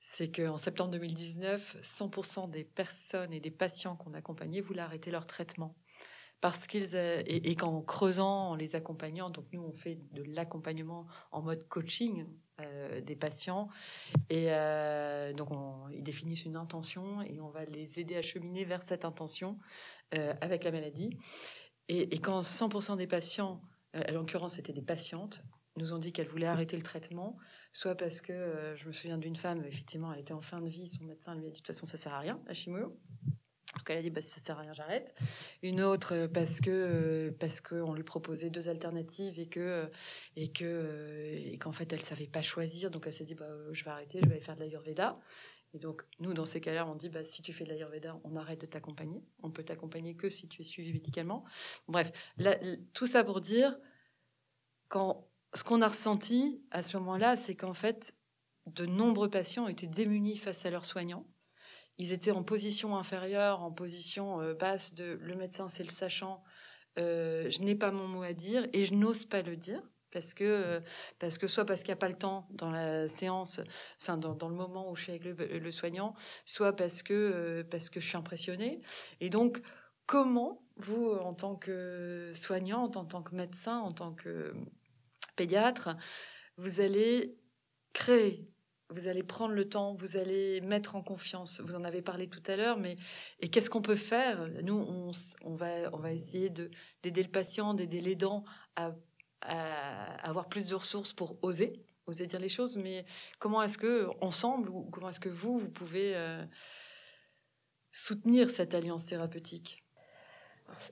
c'est 0.00 0.30
qu'en 0.30 0.56
septembre 0.56 0.92
2019, 0.92 1.76
100% 1.82 2.50
des 2.50 2.64
personnes 2.64 3.34
et 3.34 3.40
des 3.40 3.50
patients 3.50 3.96
qu'on 3.96 4.14
accompagnait 4.14 4.60
voulaient 4.62 4.80
arrêter 4.80 5.10
leur 5.10 5.26
traitement 5.26 5.74
parce 6.40 6.66
qu'ils 6.66 6.94
euh, 6.94 7.22
et, 7.26 7.54
qu'en 7.54 7.80
creusant, 7.82 8.50
en 8.50 8.54
les 8.54 8.76
accompagnant, 8.76 9.30
donc 9.30 9.46
nous 9.52 9.62
on 9.62 9.72
fait 9.72 9.98
de 10.12 10.22
l'accompagnement 10.22 11.06
en 11.32 11.42
mode 11.42 11.66
coaching 11.68 12.26
euh, 12.60 13.00
des 13.00 13.16
patients 13.16 13.68
et 14.30 14.52
euh, 14.52 15.32
donc 15.32 15.48
ils 15.92 16.02
définissent 16.02 16.44
une 16.44 16.56
intention 16.56 17.22
et 17.22 17.40
on 17.40 17.48
va 17.48 17.64
les 17.64 17.98
aider 17.98 18.16
à 18.16 18.22
cheminer 18.22 18.64
vers 18.64 18.82
cette 18.82 19.04
intention 19.04 19.58
avec 20.12 20.62
la 20.62 20.70
maladie 20.70 21.10
et, 21.88 22.14
et 22.14 22.18
quand 22.20 22.42
100% 22.42 22.96
des 22.96 23.08
patients, 23.08 23.60
à 23.92 24.12
l'occurrence 24.12 24.54
c'était 24.54 24.72
des 24.72 24.82
patientes, 24.82 25.42
nous 25.76 25.92
ont 25.92 25.98
dit 25.98 26.12
qu'elles 26.12 26.28
voulaient 26.28 26.46
arrêter 26.46 26.76
le 26.76 26.82
traitement, 26.82 27.36
soit 27.72 27.96
parce 27.96 28.20
que 28.20 28.72
je 28.76 28.86
me 28.86 28.92
souviens 28.92 29.18
d'une 29.18 29.36
femme, 29.36 29.64
effectivement, 29.66 30.12
elle 30.12 30.20
était 30.20 30.32
en 30.32 30.42
fin 30.42 30.60
de 30.60 30.68
vie, 30.68 30.86
son 30.86 31.04
médecin 31.04 31.34
lui 31.34 31.46
a 31.46 31.50
dit 31.50 31.54
de 31.54 31.56
toute 31.56 31.66
façon 31.66 31.86
ça 31.86 31.96
sert 31.96 32.14
à 32.14 32.20
rien 32.20 32.40
la 32.46 32.54
chimio. 32.54 32.96
Donc 33.86 33.92
elle 33.92 33.98
a 33.98 34.02
dit 34.02 34.10
bah, 34.10 34.20
ça 34.20 34.40
sert 34.42 34.58
à 34.58 34.62
rien, 34.62 34.72
j'arrête. 34.74 35.14
Une 35.62 35.80
autre 35.80 36.12
euh, 36.12 36.26
parce 36.26 36.60
que 36.60 36.70
euh, 36.70 37.30
parce 37.38 37.60
qu'on 37.60 37.94
lui 37.94 38.02
proposait 38.02 38.50
deux 38.50 38.68
alternatives 38.68 39.38
et 39.38 39.46
que 39.46 39.60
euh, 39.60 39.86
et 40.34 40.50
que 40.50 41.36
et 41.36 41.56
qu'en 41.58 41.70
fait 41.70 41.92
elle 41.92 42.02
savait 42.02 42.26
pas 42.26 42.42
choisir, 42.42 42.90
donc 42.90 43.06
elle 43.06 43.12
s'est 43.12 43.24
dit 43.24 43.36
bah 43.36 43.46
je 43.70 43.84
vais 43.84 43.90
arrêter, 43.92 44.18
je 44.20 44.26
vais 44.26 44.32
aller 44.32 44.40
faire 44.40 44.56
de 44.56 44.60
l'ayurveda. 44.60 45.20
Et 45.72 45.78
donc 45.78 46.02
nous 46.18 46.34
dans 46.34 46.46
ces 46.46 46.60
cas-là, 46.60 46.84
on 46.88 46.96
dit 46.96 47.10
bah 47.10 47.24
si 47.24 47.42
tu 47.42 47.52
fais 47.52 47.62
de 47.62 47.68
l'ayurveda, 47.68 48.18
on 48.24 48.34
arrête 48.34 48.60
de 48.60 48.66
t'accompagner. 48.66 49.22
On 49.44 49.52
peut 49.52 49.62
t'accompagner 49.62 50.16
que 50.16 50.30
si 50.30 50.48
tu 50.48 50.62
es 50.62 50.64
suivi 50.64 50.92
médicalement. 50.92 51.44
Bref, 51.86 52.10
tout 52.92 53.06
ça 53.06 53.22
pour 53.22 53.40
dire 53.40 53.78
quand 54.88 55.28
ce 55.54 55.62
qu'on 55.62 55.80
a 55.80 55.88
ressenti 55.88 56.60
à 56.72 56.82
ce 56.82 56.96
moment-là, 56.96 57.36
c'est 57.36 57.54
qu'en 57.54 57.74
fait 57.74 58.16
de 58.66 58.84
nombreux 58.84 59.30
patients 59.30 59.68
étaient 59.68 59.86
démunis 59.86 60.38
face 60.38 60.66
à 60.66 60.70
leurs 60.70 60.86
soignants 60.86 61.24
ils 61.98 62.12
étaient 62.12 62.30
en 62.30 62.42
position 62.42 62.96
inférieure, 62.96 63.62
en 63.62 63.72
position 63.72 64.40
euh, 64.40 64.54
basse 64.54 64.94
de 64.94 65.18
le 65.20 65.34
médecin, 65.34 65.68
c'est 65.68 65.82
le 65.82 65.90
sachant, 65.90 66.42
euh, 66.98 67.50
je 67.50 67.60
n'ai 67.60 67.74
pas 67.74 67.90
mon 67.90 68.06
mot 68.06 68.22
à 68.22 68.32
dire 68.32 68.66
et 68.72 68.84
je 68.84 68.94
n'ose 68.94 69.24
pas 69.24 69.42
le 69.42 69.56
dire. 69.56 69.82
Parce 70.12 70.32
que, 70.32 70.44
euh, 70.44 70.80
parce 71.18 71.36
que 71.36 71.46
soit 71.46 71.66
parce 71.66 71.80
qu'il 71.80 71.88
n'y 71.88 71.94
a 71.94 71.96
pas 71.96 72.08
le 72.08 72.16
temps 72.16 72.48
dans 72.50 72.70
la 72.70 73.06
séance, 73.06 73.60
enfin 74.00 74.16
dans, 74.16 74.48
le 74.48 74.54
moment 74.54 74.90
où 74.90 74.96
je 74.96 75.02
suis 75.02 75.12
avec 75.12 75.24
le, 75.24 75.70
soignant, 75.70 76.14
soit 76.46 76.74
parce 76.74 77.02
que, 77.02 77.66
parce 77.70 77.90
que 77.90 78.00
je 78.00 78.06
suis 78.06 78.16
impressionnée. 78.16 78.80
Et 79.20 79.28
donc, 79.28 79.60
comment 80.06 80.64
vous, 80.76 81.10
en 81.10 81.32
tant 81.32 81.56
que 81.56 82.32
soignante, 82.34 82.96
en 82.96 83.04
tant 83.04 83.22
que 83.22 83.34
médecin, 83.34 83.78
en 83.78 83.92
tant 83.92 84.14
que 84.14 84.54
pédiatre, 85.34 85.96
vous 86.56 86.80
allez 86.80 87.36
créer 87.92 88.48
vous 88.90 89.08
allez 89.08 89.22
prendre 89.22 89.54
le 89.54 89.68
temps, 89.68 89.94
vous 89.94 90.16
allez 90.16 90.60
mettre 90.60 90.94
en 90.94 91.02
confiance. 91.02 91.60
Vous 91.60 91.74
en 91.74 91.84
avez 91.84 92.02
parlé 92.02 92.28
tout 92.28 92.42
à 92.46 92.56
l'heure, 92.56 92.78
mais 92.78 92.96
et 93.40 93.48
qu'est-ce 93.48 93.70
qu'on 93.70 93.82
peut 93.82 93.96
faire? 93.96 94.48
Nous, 94.62 94.74
on, 95.44 95.54
va, 95.54 96.12
essayer 96.12 96.50
d'aider 96.50 97.22
le 97.22 97.30
patient, 97.30 97.74
d'aider 97.74 98.00
l'aidant 98.00 98.44
à, 98.76 98.92
à, 99.42 100.28
avoir 100.28 100.48
plus 100.48 100.66
de 100.68 100.74
ressources 100.74 101.12
pour 101.12 101.42
oser, 101.42 101.84
oser 102.06 102.26
dire 102.26 102.40
les 102.40 102.48
choses. 102.48 102.76
Mais 102.76 103.04
comment 103.38 103.62
est-ce 103.62 103.78
que 103.78 104.08
ensemble, 104.20 104.70
ou 104.70 104.84
comment 104.90 105.08
est-ce 105.08 105.20
que 105.20 105.28
vous, 105.28 105.58
vous 105.58 105.70
pouvez 105.70 106.14
euh, 106.14 106.44
soutenir 107.90 108.50
cette 108.50 108.74
alliance 108.74 109.06
thérapeutique? 109.06 109.85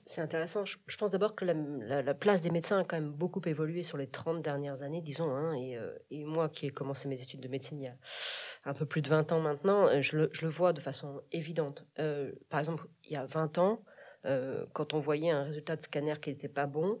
C'est 0.05 0.21
intéressant. 0.21 0.65
Je, 0.65 0.97
pense 0.97 1.11
d'abord 1.11 1.35
que 1.35 1.45
la, 1.45 2.13
place 2.13 2.41
des 2.41 2.49
médecins 2.49 2.79
a 2.79 2.83
quand 2.83 2.95
même 2.95 3.11
beaucoup 3.11 3.41
évolué 3.45 3.83
sur 3.83 3.97
les 3.97 4.07
30 4.07 4.41
dernières 4.41 4.83
années, 4.83 5.01
disons. 5.01 5.29
Hein, 5.29 5.55
euh, 5.57 5.97
et, 6.11 6.23
moi 6.25 6.49
qui 6.49 6.67
ai 6.67 6.71
commencé 6.71 7.07
mes 7.07 7.21
études 7.21 7.41
de 7.41 7.47
médecine 7.47 7.79
il 7.79 7.85
y 7.85 7.87
a 7.87 7.95
un 8.65 8.73
peu 8.73 8.85
plus 8.85 9.01
de 9.01 9.09
20 9.09 9.31
ans 9.31 9.39
maintenant, 9.39 9.87
euh, 9.87 10.01
je 10.01 10.17
le, 10.17 10.49
vois 10.49 10.73
de 10.73 10.81
façon 10.81 11.21
évidente. 11.31 11.85
Euh, 11.99 12.31
par 12.49 12.59
exemple, 12.59 12.87
il 13.05 13.13
y 13.13 13.15
a 13.15 13.25
20 13.25 13.57
ans, 13.57 13.83
quand 14.73 14.95
on 14.95 14.99
voyait 14.99 15.29
un 15.29 15.43
résultat 15.43 15.75
de 15.75 15.83
scanner 15.83 16.15
qui 16.19 16.31
n'était 16.31 16.49
pas 16.49 16.65
bon, 16.65 16.99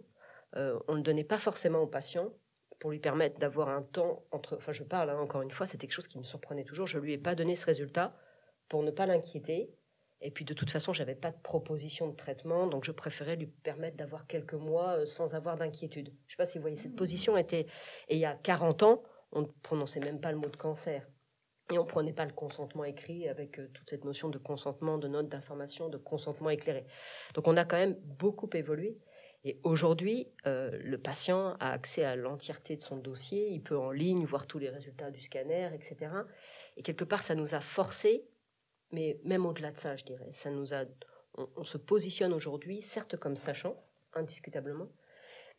on 0.53 0.91
ne 0.91 0.97
le 0.97 1.01
donnait 1.01 1.23
pas 1.23 1.39
forcément 1.39 1.79
au 1.79 1.87
patient 1.87 2.31
pour 2.79 2.91
lui 2.91 2.99
permettre 2.99 3.39
d'avoir 3.39 3.69
un 3.69 3.81
temps 3.81 4.23
entre... 4.31 4.57
Enfin, 4.57 4.73
je 4.73 4.83
parle, 4.83 5.09
hein, 5.09 5.17
encore 5.17 5.41
une 5.41 5.49
fois, 5.49 5.65
c'est 5.65 5.79
quelque 5.79 5.91
chose 5.91 6.07
qui 6.07 6.19
me 6.19 6.23
surprenait 6.23 6.63
toujours. 6.65 6.85
Je 6.85 6.99
ne 6.99 7.03
lui 7.03 7.13
ai 7.13 7.17
pas 7.17 7.33
donné 7.33 7.55
ce 7.55 7.65
résultat 7.65 8.15
pour 8.69 8.83
ne 8.83 8.91
pas 8.91 9.07
l'inquiéter 9.07 9.71
et 10.21 10.31
puis 10.31 10.45
de 10.45 10.53
toute 10.53 10.69
façon, 10.69 10.93
j'avais 10.93 11.15
pas 11.15 11.31
de 11.31 11.41
proposition 11.43 12.09
de 12.09 12.15
traitement, 12.15 12.67
donc 12.67 12.83
je 12.85 12.91
préférais 12.91 13.35
lui 13.35 13.47
permettre 13.47 13.97
d'avoir 13.97 14.27
quelques 14.27 14.53
mois 14.53 14.99
euh, 14.99 15.05
sans 15.05 15.35
avoir 15.35 15.57
d'inquiétude. 15.57 16.13
Je 16.27 16.33
sais 16.33 16.37
pas 16.37 16.45
si 16.45 16.57
vous 16.57 16.63
voyez, 16.63 16.77
cette 16.77 16.93
mmh. 16.93 16.95
position 16.95 17.37
était... 17.37 17.67
Et 18.07 18.15
il 18.15 18.19
y 18.19 18.25
a 18.25 18.35
40 18.35 18.83
ans, 18.83 19.03
on 19.31 19.41
ne 19.41 19.47
prononçait 19.63 19.99
même 19.99 20.21
pas 20.21 20.31
le 20.31 20.37
mot 20.37 20.49
de 20.49 20.55
cancer. 20.55 21.05
Et 21.71 21.79
on 21.79 21.83
ne 21.83 21.89
prenait 21.89 22.13
pas 22.13 22.25
le 22.25 22.31
consentement 22.31 22.83
écrit 22.83 23.27
avec 23.27 23.59
euh, 23.59 23.67
toute 23.73 23.89
cette 23.89 24.05
notion 24.05 24.29
de 24.29 24.37
consentement, 24.37 24.97
de 24.97 25.07
note 25.07 25.29
d'information, 25.29 25.89
de 25.89 25.97
consentement 25.97 26.49
éclairé. 26.49 26.85
Donc 27.33 27.47
on 27.47 27.57
a 27.57 27.65
quand 27.65 27.77
même 27.77 27.97
beaucoup 28.03 28.49
évolué. 28.53 28.97
Et 29.43 29.59
aujourd'hui, 29.63 30.27
euh, 30.47 30.71
le 30.81 30.97
patient 30.97 31.55
a 31.59 31.71
accès 31.71 32.03
à 32.03 32.15
l'entièreté 32.15 32.75
de 32.75 32.81
son 32.81 32.97
dossier, 32.97 33.49
il 33.49 33.61
peut 33.61 33.77
en 33.77 33.91
ligne 33.91 34.25
voir 34.25 34.47
tous 34.47 34.57
les 34.57 34.69
résultats 34.69 35.11
du 35.11 35.21
scanner, 35.21 35.69
etc. 35.73 36.11
Et 36.77 36.83
quelque 36.83 37.03
part, 37.03 37.23
ça 37.23 37.35
nous 37.35 37.53
a 37.53 37.59
forcé 37.59 38.25
mais 38.95 39.19
même 39.25 39.45
au-delà 39.45 39.71
de 39.71 39.77
ça, 39.77 39.97
je 39.97 40.05
dirais, 40.05 40.31
ça 40.31 40.49
nous 40.49 40.73
a, 40.73 40.85
on, 41.35 41.65
se 41.65 41.77
positionne 41.77 42.31
aujourd'hui, 42.31 42.81
certes 42.81 43.17
comme 43.17 43.35
sachant, 43.35 43.75
indiscutablement, 44.13 44.87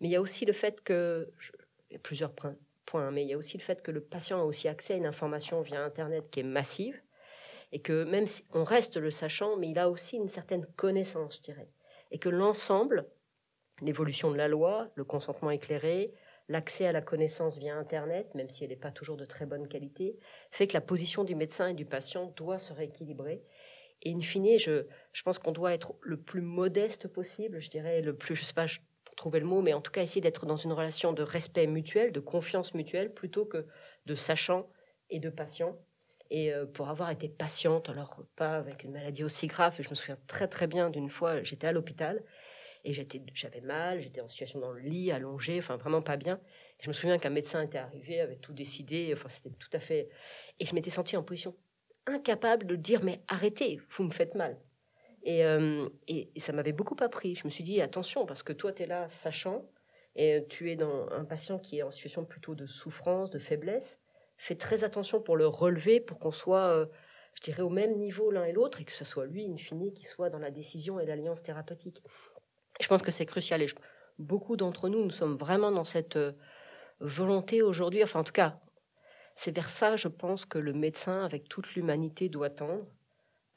mais 0.01 0.09
il 0.09 0.11
y 0.11 0.17
a 0.17 0.23
aussi 0.23 0.47
le 0.47 0.55
fait 0.55 0.81
que, 0.83 1.31
il 1.91 1.95
y 1.95 1.97
a 1.97 2.01
plusieurs 2.01 2.33
points, 2.33 2.57
mais 3.13 3.25
il 3.25 3.29
y 3.29 3.35
a 3.35 3.37
aussi 3.37 3.59
le 3.59 3.63
fait 3.63 3.83
que 3.83 3.91
le 3.91 4.01
patient 4.01 4.41
a 4.41 4.45
aussi 4.45 4.69
accès 4.69 4.95
à 4.95 4.97
une 4.97 5.05
information 5.05 5.61
via 5.61 5.85
Internet 5.85 6.31
qui 6.31 6.41
est 6.41 6.45
massive, 6.61 6.99
et 7.73 7.81
que 7.81 8.05
même 8.05 8.27
si 8.27 8.43
on 8.55 8.65
reste 8.65 8.97
le 8.97 9.11
sachant, 9.11 9.59
mais 9.59 9.69
il 9.69 9.79
a 9.79 9.91
aussi 9.91 10.17
une 10.17 10.29
certaine 10.29 10.65
connaissance, 10.77 11.37
je 11.37 11.43
dirais, 11.43 11.69
et 12.11 12.19
que 12.19 12.31
l'ensemble, 12.31 13.07
l'évolution 13.83 14.31
de 14.31 14.39
la 14.39 14.49
loi, 14.49 14.89
le 14.95 15.05
consentement 15.05 15.51
éclairé, 15.51 16.15
l'accès 16.49 16.87
à 16.87 16.93
la 16.93 17.03
connaissance 17.03 17.59
via 17.59 17.77
Internet, 17.77 18.35
même 18.35 18.49
si 18.49 18.65
elle 18.65 18.71
n'est 18.71 18.77
pas 18.77 18.93
toujours 18.93 19.17
de 19.17 19.25
très 19.25 19.47
bonne 19.47 19.69
qualité, 19.69 20.19
fait 20.51 20.67
que 20.67 20.75
la 20.75 20.81
position 20.81 21.25
du 21.25 21.35
médecin 21.35 21.69
et 21.69 21.75
du 21.75 21.85
patient 21.85 22.33
doit 22.37 22.59
se 22.59 22.73
rééquilibrer. 22.73 23.43
Et 24.03 24.13
in 24.13 24.21
fine, 24.21 24.59
je, 24.59 24.87
je 25.13 25.23
pense 25.23 25.39
qu'on 25.39 25.53
doit 25.53 25.73
être 25.73 25.95
le 26.03 26.21
plus 26.21 26.43
modeste 26.43 27.09
possible, 27.09 27.61
je 27.61 27.71
dirais, 27.71 28.03
le 28.03 28.15
plus, 28.15 28.37
je 28.37 28.45
sais 28.45 28.53
pas, 28.53 28.67
pour 29.05 29.15
trouver 29.17 29.41
le 29.41 29.47
mot, 29.47 29.63
mais 29.63 29.73
en 29.73 29.81
tout 29.81 29.91
cas 29.91 30.03
essayer 30.03 30.21
d'être 30.21 30.47
dans 30.47 30.57
une 30.57 30.73
relation 30.73 31.13
de 31.13 31.23
respect 31.23 31.67
mutuel, 31.67 32.13
de 32.13 32.21
confiance 32.21 32.75
mutuelle, 32.75 33.13
plutôt 33.13 33.47
que 33.47 33.67
de 34.05 34.15
sachant 34.15 34.69
et 35.11 35.19
de 35.19 35.31
patient. 35.31 35.77
Et 36.31 36.53
euh, 36.53 36.67
pour 36.67 36.89
avoir 36.89 37.11
été 37.11 37.29
patiente, 37.29 37.89
alors 37.89 38.23
pas 38.37 38.57
avec 38.57 38.85
une 38.85 38.93
maladie 38.93 39.25
aussi 39.25 39.47
grave, 39.47 39.75
je 39.79 39.89
me 39.89 39.95
souviens 39.95 40.19
très 40.27 40.49
très 40.49 40.67
bien 40.67 40.91
d'une 40.91 41.09
fois, 41.09 41.43
j'étais 41.43 41.69
à 41.69 41.73
l'hôpital 41.73 42.23
et 42.87 42.93
j'avais 43.35 43.61
mal, 43.63 44.01
j'étais 44.01 44.21
en 44.21 44.29
situation 44.29 44.61
dans 44.61 44.71
le 44.71 44.81
lit, 44.81 45.11
allongée, 45.11 45.59
enfin 45.59 45.77
vraiment 45.77 46.03
pas 46.03 46.17
bien. 46.17 46.41
je 46.79 46.89
me 46.89 46.93
souviens 46.93 47.19
qu'un 47.19 47.31
médecin 47.31 47.63
était 47.63 47.79
arrivé, 47.79 48.21
avait 48.21 48.37
tout 48.37 48.53
décidé, 48.53 49.13
enfin 49.13 49.29
c'était 49.29 49.51
tout 49.51 49.69
à 49.73 49.81
fait. 49.81 50.09
Et 50.61 50.67
je 50.67 50.75
m'étais 50.75 50.91
sentie 50.91 51.17
en 51.17 51.25
position 51.25 51.57
incapable 52.07 52.65
de 52.65 52.77
dire 52.77 53.03
mais 53.03 53.23
arrêtez, 53.27 53.81
vous 53.97 54.05
me 54.05 54.13
faites 54.13 54.37
mal. 54.37 54.57
Et, 55.25 55.45
euh, 55.45 55.89
et, 56.07 56.31
ça 56.39 56.53
m'avait 56.53 56.73
beaucoup 56.73 56.97
appris. 57.01 57.35
Je 57.35 57.45
me 57.45 57.51
suis 57.51 57.65
dit 57.65 57.81
attention 57.81 58.25
parce 58.25 58.45
que 58.45 58.53
toi 58.53 58.73
tu 58.73 58.85
es 58.85 58.87
là 58.87 59.09
sachant 59.09 59.69
et 60.15 60.47
tu 60.49 60.71
es 60.71 60.77
dans 60.77 61.09
un 61.11 61.25
patient 61.25 61.59
qui 61.59 61.79
est 61.79 61.83
en 61.83 61.91
situation 61.91 62.25
plutôt 62.25 62.55
de 62.55 62.67
souffrance, 62.67 63.31
de 63.31 63.41
faiblesse. 63.41 64.01
Fais 64.37 64.55
très 64.55 64.85
attention 64.85 65.21
pour 65.21 65.37
le 65.37 65.49
relever, 65.49 65.99
pour 65.99 66.21
qu'on 66.21 66.31
soit, 66.31 66.69
euh, 66.69 66.87
je 67.35 67.43
dirais, 67.43 67.63
au 67.63 67.69
même 67.69 67.99
niveau 67.99 68.31
l'un 68.31 68.45
et 68.45 68.53
l'autre 68.53 68.81
et 68.81 68.85
que 68.85 68.93
ce 68.93 69.05
soit 69.05 69.27
lui, 69.27 69.45
in 69.45 69.57
fine, 69.57 69.93
qui 69.93 70.05
soit 70.05 70.31
dans 70.31 70.39
la 70.39 70.53
décision 70.53 71.01
et 71.01 71.07
l'alliance 71.07 71.43
thérapeutique. 71.43 72.01
Je 72.81 72.89
pense 72.89 73.03
que 73.03 73.11
c'est 73.11 73.27
crucial 73.27 73.63
et 73.63 73.67
beaucoup 74.19 74.57
d'entre 74.57 74.89
nous, 74.89 75.03
nous 75.05 75.11
sommes 75.11 75.37
vraiment 75.37 75.71
dans 75.71 75.85
cette 75.85 76.17
euh, 76.17 76.33
volonté 77.01 77.63
aujourd'hui, 77.63 78.03
enfin 78.03 78.21
en 78.21 78.25
tout 78.25 78.33
cas, 78.33 78.59
c'est 79.35 79.55
vers 79.55 79.69
ça, 79.69 79.97
je 79.97 80.09
pense, 80.09 80.47
que 80.47 80.59
le 80.59 80.73
médecin, 80.73 81.25
avec 81.25 81.49
toute 81.49 81.75
l'humanité, 81.75 82.29
doit 82.29 82.51
tendre. 82.51 82.87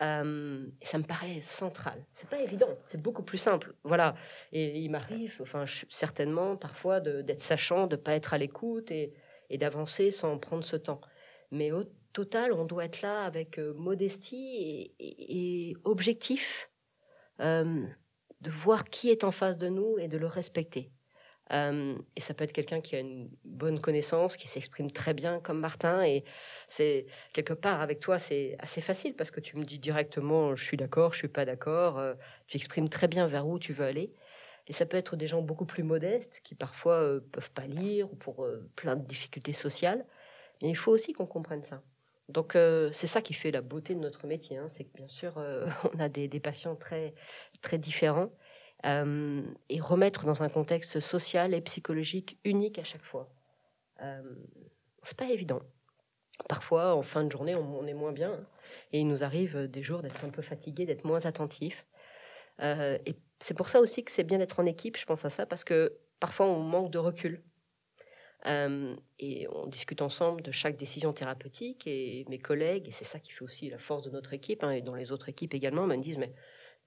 Euh, 0.01 0.65
et 0.81 0.85
ça 0.85 0.97
me 0.97 1.03
paraît 1.03 1.41
central. 1.41 2.05
C'est 2.13 2.29
pas 2.29 2.39
évident, 2.39 2.77
c'est 2.83 3.01
beaucoup 3.01 3.23
plus 3.23 3.37
simple. 3.37 3.73
Voilà. 3.83 4.15
Et 4.51 4.79
il 4.79 4.89
m'arrive, 4.89 5.39
enfin, 5.41 5.65
certainement, 5.89 6.55
parfois, 6.55 6.99
d'être 6.99 7.41
sachant, 7.41 7.87
de 7.87 7.95
pas 7.95 8.13
être 8.13 8.33
à 8.33 8.37
l'écoute 8.37 8.91
et, 8.91 9.13
d'avancer 9.51 10.11
sans 10.11 10.37
prendre 10.37 10.63
ce 10.63 10.75
temps. 10.75 11.01
Mais 11.51 11.71
au 11.71 11.83
total, 12.13 12.53
on 12.53 12.65
doit 12.65 12.85
être 12.85 13.01
là 13.01 13.23
avec 13.23 13.57
euh, 13.57 13.73
modestie 13.73 14.93
et, 14.99 15.75
objectif 15.85 16.69
de 18.41 18.51
voir 18.51 18.85
qui 18.85 19.09
est 19.09 19.23
en 19.23 19.31
face 19.31 19.57
de 19.57 19.67
nous 19.67 19.97
et 19.99 20.07
de 20.07 20.17
le 20.17 20.27
respecter. 20.27 20.91
Euh, 21.51 21.97
et 22.15 22.21
ça 22.21 22.33
peut 22.33 22.43
être 22.43 22.53
quelqu'un 22.53 22.79
qui 22.79 22.95
a 22.95 22.99
une 22.99 23.29
bonne 23.43 23.79
connaissance, 23.79 24.37
qui 24.37 24.47
s'exprime 24.47 24.91
très 24.91 25.13
bien 25.13 25.39
comme 25.39 25.59
Martin. 25.59 26.03
Et 26.03 26.23
c'est 26.69 27.07
quelque 27.33 27.53
part 27.53 27.81
avec 27.81 27.99
toi, 27.99 28.19
c'est 28.19 28.55
assez 28.59 28.81
facile 28.81 29.15
parce 29.15 29.31
que 29.31 29.39
tu 29.39 29.57
me 29.57 29.63
dis 29.63 29.79
directement 29.79 30.55
je 30.55 30.63
suis 30.63 30.77
d'accord, 30.77 31.13
je 31.13 31.19
suis 31.19 31.27
pas 31.27 31.45
d'accord. 31.45 31.97
Euh, 31.97 32.13
tu 32.47 32.57
exprimes 32.57 32.89
très 32.89 33.07
bien 33.07 33.27
vers 33.27 33.47
où 33.47 33.59
tu 33.59 33.73
veux 33.73 33.85
aller. 33.85 34.13
Et 34.67 34.73
ça 34.73 34.85
peut 34.85 34.97
être 34.97 35.15
des 35.15 35.25
gens 35.27 35.41
beaucoup 35.41 35.65
plus 35.65 35.83
modestes 35.83 36.41
qui 36.43 36.53
parfois 36.53 36.95
euh, 37.01 37.21
peuvent 37.31 37.51
pas 37.51 37.65
lire 37.65 38.11
ou 38.11 38.15
pour 38.15 38.47
plein 38.75 38.95
de 38.95 39.05
difficultés 39.05 39.53
sociales. 39.53 40.05
Mais 40.61 40.69
il 40.69 40.75
faut 40.75 40.91
aussi 40.91 41.13
qu'on 41.13 41.25
comprenne 41.25 41.63
ça. 41.63 41.81
Donc 42.29 42.53
c'est 42.53 43.07
ça 43.07 43.21
qui 43.21 43.33
fait 43.33 43.51
la 43.51 43.61
beauté 43.61 43.95
de 43.95 43.99
notre 43.99 44.27
métier, 44.27 44.57
hein. 44.57 44.67
c'est 44.67 44.85
que 44.85 44.95
bien 44.95 45.07
sûr 45.07 45.37
on 45.93 45.99
a 45.99 46.09
des, 46.09 46.39
patients 46.39 46.75
très 46.75 47.13
très 47.61 47.77
différents 47.77 48.29
euh, 48.85 49.43
et 49.67 49.81
remettre 49.81 50.25
dans 50.25 50.41
un 50.41 50.49
contexte 50.49 50.99
social 51.01 51.53
et 51.53 51.61
psychologique 51.61 52.39
unique 52.45 52.79
à 52.79 52.83
chaque 52.83 53.03
fois. 53.03 53.29
Euh, 54.01 54.21
c'est 55.03 55.17
pas 55.17 55.29
évident. 55.29 55.61
Parfois, 56.47 56.95
en 56.95 57.01
fin 57.01 57.25
de 57.25 57.31
journée, 57.31 57.55
on, 57.55 57.85
est 57.85 57.93
moins 57.93 58.13
bien 58.13 58.39
et 58.93 58.99
il 58.99 59.07
nous 59.07 59.25
arrive 59.25 59.67
des 59.67 59.83
jours 59.83 60.01
d'être 60.01 60.23
un 60.23 60.29
peu 60.29 60.41
fatigué, 60.41 60.85
d'être 60.85 61.03
moins 61.03 61.25
attentif. 61.25 61.85
Euh, 62.61 62.97
et 63.05 63.15
c'est 63.39 63.53
pour 63.53 63.69
ça 63.69 63.81
aussi 63.81 64.05
que 64.05 64.11
c'est 64.11 64.23
bien 64.23 64.37
d'être 64.37 64.61
en 64.61 64.65
équipe, 64.65 64.95
je 64.95 65.05
pense 65.05 65.25
à 65.25 65.29
ça, 65.29 65.45
parce 65.45 65.65
que 65.65 65.97
parfois 66.21 66.45
on 66.45 66.59
manque 66.59 66.91
de 66.91 66.97
recul. 66.97 67.43
Euh, 68.45 68.95
et 69.19 69.47
on 69.49 69.67
discute 69.67 70.01
ensemble 70.01 70.41
de 70.41 70.51
chaque 70.51 70.77
décision 70.77 71.11
thérapeutique 71.11 71.85
et 71.87 72.25
mes 72.29 72.39
collègues, 72.39 72.87
et 72.87 72.91
c'est 72.91 73.05
ça 73.05 73.19
qui 73.19 73.31
fait 73.31 73.43
aussi 73.43 73.69
la 73.69 73.79
force 73.79 74.03
de 74.03 74.11
notre 74.11 74.33
équipe, 74.33 74.63
hein, 74.63 74.71
et 74.71 74.81
dans 74.81 74.95
les 74.95 75.11
autres 75.11 75.29
équipes 75.29 75.53
également, 75.53 75.85
me 75.85 75.97
disent, 75.97 76.17
mais 76.17 76.33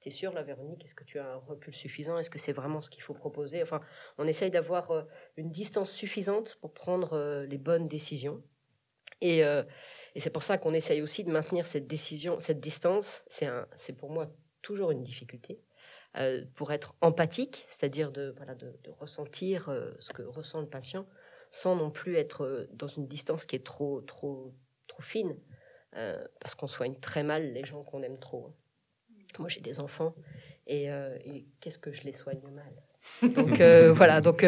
tu 0.00 0.08
es 0.08 0.10
sûr, 0.10 0.32
la 0.32 0.42
Véronique, 0.42 0.84
est-ce 0.84 0.94
que 0.94 1.04
tu 1.04 1.18
as 1.18 1.34
un 1.34 1.36
recul 1.36 1.74
suffisant? 1.74 2.18
Est-ce 2.18 2.30
que 2.30 2.38
c'est 2.38 2.52
vraiment 2.52 2.80
ce 2.80 2.90
qu'il 2.90 3.02
faut 3.02 3.14
proposer? 3.14 3.62
Enfin, 3.62 3.80
on 4.18 4.26
essaye 4.26 4.50
d'avoir 4.50 4.90
euh, 4.90 5.02
une 5.36 5.50
distance 5.50 5.92
suffisante 5.92 6.56
pour 6.60 6.72
prendre 6.72 7.12
euh, 7.12 7.46
les 7.46 7.58
bonnes 7.58 7.86
décisions. 7.86 8.42
Et, 9.20 9.42
c'est 10.16 10.30
pour 10.30 10.42
ça 10.42 10.58
qu'on 10.58 10.74
essaye 10.74 11.00
aussi 11.00 11.22
de 11.24 11.30
maintenir 11.30 11.66
cette 11.66 11.86
décision, 11.86 12.40
cette 12.40 12.60
distance. 12.60 13.22
C'est 13.28 13.96
pour 13.96 14.10
moi 14.10 14.26
toujours 14.60 14.90
une 14.90 15.04
difficulté. 15.04 15.60
pour 16.56 16.72
être 16.72 16.96
empathique, 17.00 17.64
c'est-à-dire 17.68 18.10
de, 18.10 18.34
voilà, 18.36 18.56
de 18.56 18.90
ressentir 18.98 19.72
ce 20.00 20.12
que 20.12 20.22
ressent 20.22 20.60
le 20.60 20.66
patient, 20.66 21.06
sans 21.52 21.76
non 21.76 21.90
plus 21.90 22.16
être 22.16 22.44
euh, 22.44 22.68
dans 22.72 22.88
une 22.88 23.06
distance 23.06 23.44
qui 23.44 23.54
est 23.54 23.64
trop, 23.64 24.00
trop, 24.00 24.54
trop 24.88 25.02
fine, 25.02 25.36
euh, 25.96 26.26
parce 26.40 26.54
qu'on 26.54 26.66
soigne 26.66 26.96
très 26.96 27.22
mal 27.22 27.52
les 27.52 27.64
gens 27.64 27.84
qu'on 27.84 28.02
aime 28.02 28.18
trop. 28.18 28.46
Hein. 28.48 28.54
Moi, 29.38 29.48
j'ai 29.48 29.60
des 29.60 29.78
enfants 29.78 30.14
euh, 30.70 31.18
et, 31.24 31.46
qu'est-ce 31.60 31.78
que 31.78 31.92
je 31.92 32.02
les 32.04 32.14
soigne 32.14 32.40
mal? 32.50 32.72
Donc 33.34 33.60
voilà, 33.96 34.20
donc 34.20 34.46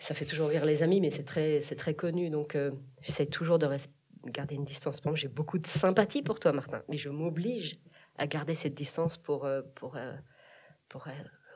ça 0.00 0.14
fait 0.14 0.24
toujours 0.24 0.48
rire 0.48 0.64
les 0.64 0.82
amis, 0.82 1.00
mais 1.00 1.10
c'est 1.10 1.24
très, 1.24 1.60
c'est 1.60 1.76
très 1.76 1.92
connu. 1.92 2.30
Donc 2.30 2.56
j'essaie 3.02 3.26
toujours 3.26 3.58
de 3.58 3.68
garder 4.24 4.54
une 4.54 4.64
distance. 4.64 5.02
Bon, 5.02 5.14
j'ai 5.14 5.28
beaucoup 5.28 5.58
de 5.58 5.66
sympathie 5.66 6.22
pour 6.22 6.40
toi, 6.40 6.52
Martin, 6.52 6.82
mais 6.88 6.96
je 6.96 7.10
m'oblige 7.10 7.78
à 8.16 8.26
garder 8.26 8.54
cette 8.54 8.74
distance 8.74 9.18
pour, 9.18 9.46
pour, 9.74 9.98
pour 10.88 11.06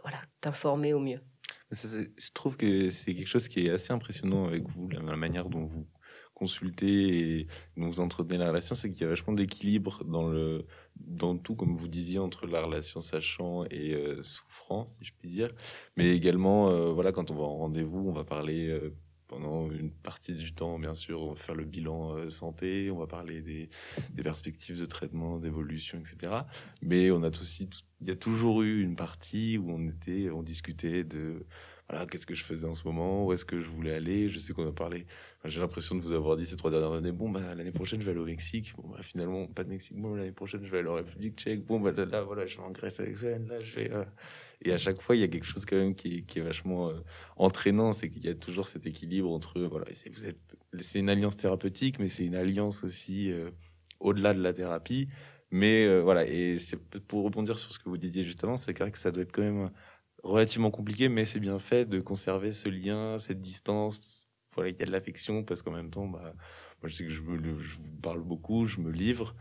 voilà, 0.02 0.18
t'informer 0.42 0.92
au 0.92 1.00
mieux 1.00 1.20
je 1.72 2.30
trouve 2.34 2.56
que 2.56 2.88
c'est 2.88 3.14
quelque 3.14 3.28
chose 3.28 3.48
qui 3.48 3.66
est 3.66 3.70
assez 3.70 3.92
impressionnant 3.92 4.46
avec 4.46 4.68
vous, 4.68 4.88
la, 4.88 5.16
manière 5.16 5.48
dont 5.48 5.64
vous 5.64 5.86
consultez 6.34 7.40
et 7.40 7.46
dont 7.76 7.88
vous 7.88 8.00
entretenez 8.00 8.38
la 8.38 8.48
relation, 8.48 8.74
c'est 8.74 8.90
qu'il 8.90 9.02
y 9.02 9.04
a 9.04 9.08
vachement 9.08 9.34
d'équilibre 9.34 10.04
dans 10.04 10.32
dans 10.96 11.36
tout, 11.36 11.54
comme 11.54 11.76
vous 11.76 11.88
disiez, 11.88 12.18
entre 12.18 12.46
la 12.46 12.62
relation 12.62 13.00
sachant 13.00 13.64
et 13.70 13.94
euh, 13.94 14.22
souffrant, 14.22 14.90
si 14.98 15.04
je 15.04 15.12
puis 15.18 15.30
dire. 15.30 15.52
Mais 15.96 16.14
également, 16.14 16.70
euh, 16.70 16.92
voilà, 16.92 17.12
quand 17.12 17.30
on 17.30 17.34
va 17.34 17.44
en 17.44 17.56
rendez-vous, 17.56 18.08
on 18.08 18.12
va 18.12 18.24
parler 18.24 18.68
euh, 18.68 18.94
pendant 19.28 19.70
une 19.70 19.90
partie 19.90 20.34
du 20.34 20.52
temps, 20.54 20.78
bien 20.78 20.94
sûr, 20.94 21.22
on 21.22 21.30
va 21.30 21.36
faire 21.36 21.54
le 21.54 21.64
bilan 21.64 22.28
santé, 22.30 22.90
on 22.90 22.98
va 22.98 23.06
parler 23.06 23.42
des, 23.42 23.70
des 24.12 24.22
perspectives 24.22 24.78
de 24.78 24.86
traitement, 24.86 25.38
d'évolution, 25.38 26.00
etc. 26.00 26.42
Mais 26.82 27.10
on 27.10 27.22
a 27.22 27.28
aussi, 27.28 27.70
il 28.00 28.08
y 28.08 28.10
a 28.10 28.16
toujours 28.16 28.62
eu 28.62 28.82
une 28.82 28.96
partie 28.96 29.58
où 29.58 29.70
on 29.70 29.88
était, 29.88 30.30
on 30.30 30.42
discutait 30.42 31.04
de 31.04 31.46
voilà, 31.90 32.06
qu'est-ce 32.06 32.26
que 32.26 32.34
je 32.34 32.44
faisais 32.44 32.66
en 32.66 32.74
ce 32.74 32.84
moment, 32.84 33.26
où 33.26 33.32
est-ce 33.32 33.44
que 33.44 33.60
je 33.60 33.68
voulais 33.68 33.92
aller. 33.92 34.28
Je 34.28 34.38
sais 34.38 34.52
qu'on 34.52 34.68
a 34.68 34.72
parlé, 34.72 35.06
j'ai 35.44 35.60
l'impression 35.60 35.96
de 35.96 36.00
vous 36.00 36.12
avoir 36.12 36.36
dit 36.36 36.46
ces 36.46 36.56
trois 36.56 36.70
dernières 36.70 36.92
années, 36.92 37.10
bon, 37.10 37.28
bah, 37.28 37.54
l'année 37.56 37.72
prochaine, 37.72 38.00
je 38.00 38.04
vais 38.04 38.12
aller 38.12 38.20
au 38.20 38.26
Mexique. 38.26 38.72
Bah, 38.78 39.02
finalement, 39.02 39.48
pas 39.48 39.64
de 39.64 39.70
Mexique. 39.70 39.96
Bon, 39.96 40.14
l'année 40.14 40.30
prochaine, 40.30 40.64
je 40.64 40.70
vais 40.70 40.78
aller 40.78 40.88
en 40.88 40.94
République 40.94 41.36
tchèque. 41.36 41.66
Bon, 41.66 41.80
bah, 41.80 41.90
là, 41.90 42.22
voilà, 42.22 42.46
je 42.46 42.58
vais 42.58 42.62
en 42.62 42.70
Grèce 42.70 43.00
avec 43.00 43.16
Sven. 43.16 43.48
Là, 43.48 43.60
je 43.60 43.74
vais. 43.74 43.90
Euh. 43.90 44.04
Et 44.62 44.72
à 44.72 44.78
chaque 44.78 45.00
fois, 45.00 45.16
il 45.16 45.20
y 45.20 45.24
a 45.24 45.28
quelque 45.28 45.46
chose 45.46 45.64
quand 45.64 45.76
même 45.76 45.96
qui 45.96 46.24
est, 46.36 46.40
vachement 46.40 46.90
euh, 46.90 47.00
entraînant, 47.36 47.92
c'est 47.92 48.08
qu'il 48.08 48.24
y 48.24 48.28
a 48.28 48.34
toujours 48.34 48.68
cet 48.68 48.86
équilibre 48.86 49.30
entre, 49.32 49.60
voilà, 49.62 49.86
c'est 50.80 50.98
une 50.98 51.08
alliance 51.08 51.36
thérapeutique, 51.36 51.98
mais 51.98 52.08
c'est 52.08 52.24
une 52.24 52.36
alliance 52.36 52.84
aussi 52.84 53.32
euh, 53.32 53.50
au-delà 53.98 54.34
de 54.34 54.42
la 54.42 54.52
thérapie. 54.52 55.08
Mais 55.50 56.00
voilà, 56.00 56.26
et 56.26 56.56
pour 57.08 57.24
rebondir 57.24 57.58
sur 57.58 57.72
ce 57.72 57.78
que 57.78 57.88
vous 57.88 57.98
disiez 57.98 58.24
justement, 58.24 58.56
c'est 58.56 58.76
vrai 58.78 58.90
que 58.90 58.98
ça 58.98 59.10
doit 59.10 59.22
être 59.22 59.32
quand 59.32 59.42
même 59.42 59.70
relativement 60.22 60.70
compliqué, 60.70 61.08
mais 61.08 61.24
c'est 61.24 61.40
bien 61.40 61.58
fait 61.58 61.84
de 61.86 62.00
conserver 62.00 62.52
ce 62.52 62.68
lien, 62.68 63.18
cette 63.18 63.40
distance. 63.40 64.28
Voilà, 64.54 64.70
il 64.70 64.78
y 64.78 64.82
a 64.82 64.86
de 64.86 64.92
l'affection 64.92 65.44
parce 65.44 65.62
qu'en 65.62 65.72
même 65.72 65.90
temps, 65.90 66.06
bah, 66.06 66.34
moi 66.82 66.88
je 66.88 66.94
sais 66.96 67.04
que 67.04 67.10
je, 67.10 67.22
me, 67.22 67.52
vous 67.52 67.82
parle 68.02 68.22
beaucoup, 68.22 68.66
je 68.66 68.80
me 68.80 68.90
livre. 68.90 69.34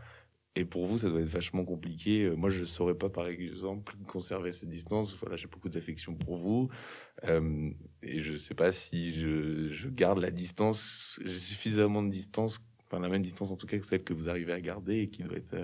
Et 0.56 0.64
pour 0.64 0.86
vous, 0.86 0.98
ça 0.98 1.08
doit 1.08 1.20
être 1.20 1.28
vachement 1.28 1.64
compliqué. 1.64 2.24
Euh, 2.24 2.34
moi, 2.34 2.50
je 2.50 2.60
ne 2.60 2.64
saurais 2.64 2.96
pas, 2.96 3.08
par 3.08 3.28
exemple, 3.28 3.94
conserver 4.08 4.50
cette 4.50 4.68
distance. 4.68 5.16
Voilà, 5.20 5.36
j'ai 5.36 5.46
beaucoup 5.46 5.68
d'affection 5.68 6.14
pour 6.16 6.38
vous. 6.38 6.68
Euh, 7.24 7.70
et 8.02 8.20
je 8.20 8.32
ne 8.32 8.36
sais 8.36 8.54
pas 8.54 8.72
si 8.72 9.14
je, 9.14 9.88
garde 9.88 10.18
la 10.18 10.32
distance, 10.32 11.20
j'ai 11.24 11.38
suffisamment 11.38 12.02
de 12.02 12.10
distance, 12.10 12.58
enfin 12.86 13.00
la 13.00 13.08
même 13.08 13.22
distance 13.22 13.50
en 13.52 13.56
tout 13.56 13.66
cas 13.68 13.78
que 13.78 13.86
celle 13.86 14.02
que 14.02 14.12
vous 14.12 14.28
arrivez 14.28 14.52
à 14.52 14.60
garder 14.60 14.98
et 15.02 15.08
qui 15.08 15.22
doit 15.22 15.36
être 15.36 15.54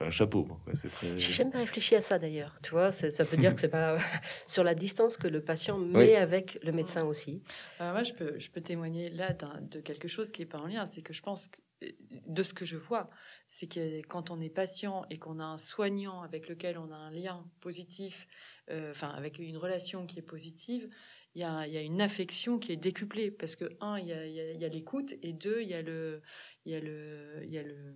euh, 0.00 0.06
un 0.06 0.10
chapeau. 0.10 0.46
c'est 0.74 0.90
très... 0.90 1.18
J'ai 1.18 1.32
jamais 1.32 1.56
réfléchi 1.56 1.94
à 1.94 2.02
ça 2.02 2.18
d'ailleurs. 2.18 2.58
Tu 2.62 2.70
vois, 2.70 2.92
ça 2.92 3.08
veut 3.08 3.36
dire 3.36 3.54
que 3.54 3.60
c'est 3.60 3.68
pas 3.68 3.98
sur 4.46 4.64
la 4.64 4.74
distance 4.74 5.16
que 5.16 5.28
le 5.28 5.42
patient 5.42 5.78
met 5.78 6.16
avec 6.16 6.58
le 6.62 6.72
médecin 6.72 7.04
aussi. 7.04 7.42
Euh, 7.80 7.92
moi, 7.92 8.02
je 8.02 8.12
peux, 8.12 8.38
je 8.38 8.50
peux 8.50 8.60
témoigner 8.60 9.10
là 9.10 9.32
de 9.32 9.80
quelque 9.80 10.08
chose 10.08 10.32
qui 10.32 10.42
est 10.42 10.46
pas 10.46 10.58
en 10.58 10.66
lien. 10.66 10.86
C'est 10.86 11.02
que 11.02 11.12
je 11.12 11.22
pense 11.22 11.48
que, 11.48 11.86
de 12.26 12.42
ce 12.42 12.54
que 12.54 12.64
je 12.64 12.76
vois, 12.76 13.10
c'est 13.46 13.66
que 13.66 14.02
quand 14.06 14.30
on 14.30 14.40
est 14.40 14.50
patient 14.50 15.04
et 15.10 15.18
qu'on 15.18 15.38
a 15.38 15.44
un 15.44 15.58
soignant 15.58 16.22
avec 16.22 16.48
lequel 16.48 16.78
on 16.78 16.90
a 16.90 16.96
un 16.96 17.10
lien 17.10 17.44
positif, 17.60 18.26
euh, 18.70 18.90
enfin 18.90 19.10
avec 19.10 19.38
une 19.38 19.56
relation 19.56 20.06
qui 20.06 20.18
est 20.18 20.22
positive, 20.22 20.88
il 21.34 21.40
y, 21.40 21.44
a, 21.44 21.66
y 21.66 21.76
a, 21.76 21.82
une 21.82 22.00
affection 22.00 22.58
qui 22.58 22.72
est 22.72 22.78
décuplée 22.78 23.30
parce 23.30 23.56
que 23.56 23.66
un, 23.82 23.98
il 23.98 24.06
y 24.06 24.12
a, 24.12 24.26
y 24.26 24.64
a 24.64 24.68
l'écoute 24.68 25.14
et 25.22 25.34
deux, 25.34 25.60
il 25.60 25.68
y 25.68 25.74
a 25.74 25.82
le, 25.82 26.22
il 26.64 26.72
y 26.72 26.74
a 26.74 26.80
le, 26.80 27.42
il 27.44 27.52
y 27.52 27.58
a 27.58 27.62
le 27.62 27.94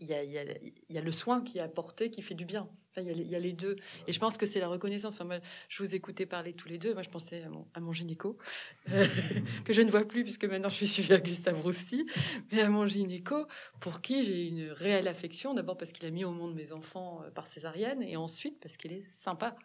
il 0.00 0.08
y, 0.08 0.14
a, 0.14 0.24
y 0.24 0.98
a, 0.98 1.00
le 1.00 1.12
soin 1.12 1.42
qui 1.42 1.58
est 1.58 1.62
apporté, 1.62 2.10
qui 2.10 2.22
fait 2.22 2.34
du 2.34 2.44
bien. 2.44 2.68
il, 2.96 3.04
y 3.04 3.34
a 3.34 3.38
les, 3.38 3.52
deux. 3.52 3.76
Et 4.06 4.12
je 4.12 4.18
pense 4.18 4.38
que 4.38 4.46
c'est 4.46 4.60
la 4.60 4.68
reconnaissance. 4.68 5.14
Enfin, 5.14 5.24
moi, 5.24 5.38
je 5.68 5.82
vous 5.82 5.94
écoutais 5.94 6.26
parler 6.26 6.54
tous 6.54 6.68
les 6.68 6.78
deux. 6.78 6.94
Moi, 6.94 7.02
je 7.02 7.10
pensais 7.10 7.44
à 7.74 7.80
mon, 7.80 7.92
gynéco, 7.92 8.38
que 8.86 9.72
je 9.72 9.82
ne 9.82 9.90
vois 9.90 10.06
plus 10.06 10.24
puisque 10.24 10.44
maintenant 10.46 10.70
je 10.70 10.76
suis 10.76 10.88
suivie 10.88 11.12
à 11.12 11.20
Gustave 11.20 11.60
Roussy, 11.60 12.06
mais 12.50 12.62
à 12.62 12.70
mon 12.70 12.86
gynéco, 12.86 13.46
pour 13.80 14.00
qui 14.00 14.24
j'ai 14.24 14.46
une 14.46 14.70
réelle 14.70 15.06
affection. 15.06 15.54
D'abord 15.54 15.76
parce 15.76 15.92
qu'il 15.92 16.06
a 16.06 16.10
mis 16.10 16.24
au 16.24 16.32
monde 16.32 16.54
mes 16.54 16.72
enfants 16.72 17.22
euh, 17.22 17.30
par 17.30 17.46
césarienne, 17.46 18.02
et 18.02 18.16
ensuite 18.16 18.58
parce 18.60 18.76
qu'il 18.76 18.92
est 18.92 19.04
sympa. 19.18 19.56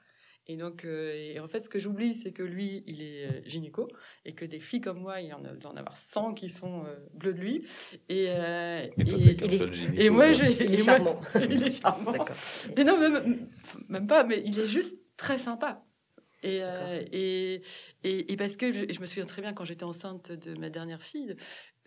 Et 0.47 0.57
donc, 0.57 0.85
euh, 0.85 1.39
en 1.39 1.47
fait, 1.47 1.65
ce 1.65 1.69
que 1.69 1.79
j'oublie, 1.79 2.13
c'est 2.13 2.31
que 2.31 2.43
lui, 2.43 2.83
il 2.85 3.01
est 3.01 3.25
euh, 3.25 3.41
gynéco 3.45 3.87
et 4.25 4.33
que 4.33 4.45
des 4.45 4.59
filles 4.59 4.81
comme 4.81 4.99
moi, 4.99 5.19
il 5.19 5.27
y 5.27 5.33
en 5.33 5.43
a, 5.43 5.53
doit 5.53 5.71
en 5.71 5.77
avoir 5.77 5.97
100 5.97 6.35
qui 6.35 6.49
sont 6.49 6.85
euh, 6.85 6.95
bleues 7.15 7.33
de 7.33 7.39
lui. 7.39 7.67
Et, 8.09 8.25
et, 8.25 10.09
moi, 10.11 10.33
j'ai, 10.33 10.51
il 10.65 10.75
est 10.75 10.83
charmant. 10.83 11.19
il 11.49 11.63
est 11.63 11.81
charmant. 11.81 12.13
Mais 12.77 12.83
non, 12.83 12.99
même, 12.99 13.49
même 13.89 14.07
pas, 14.07 14.23
mais 14.23 14.43
il 14.45 14.59
est 14.59 14.67
juste 14.67 14.95
très 15.17 15.39
sympa. 15.39 15.83
Et, 16.43 16.61
et, 17.11 17.63
et, 18.03 18.37
parce 18.37 18.55
que 18.55 18.71
je, 18.71 18.99
me 18.99 19.05
souviens 19.07 19.25
très 19.25 19.41
bien 19.41 19.53
quand 19.53 19.65
j'étais 19.65 19.83
enceinte 19.83 20.31
de 20.31 20.53
ma 20.59 20.69
dernière 20.69 21.01
fille, 21.01 21.35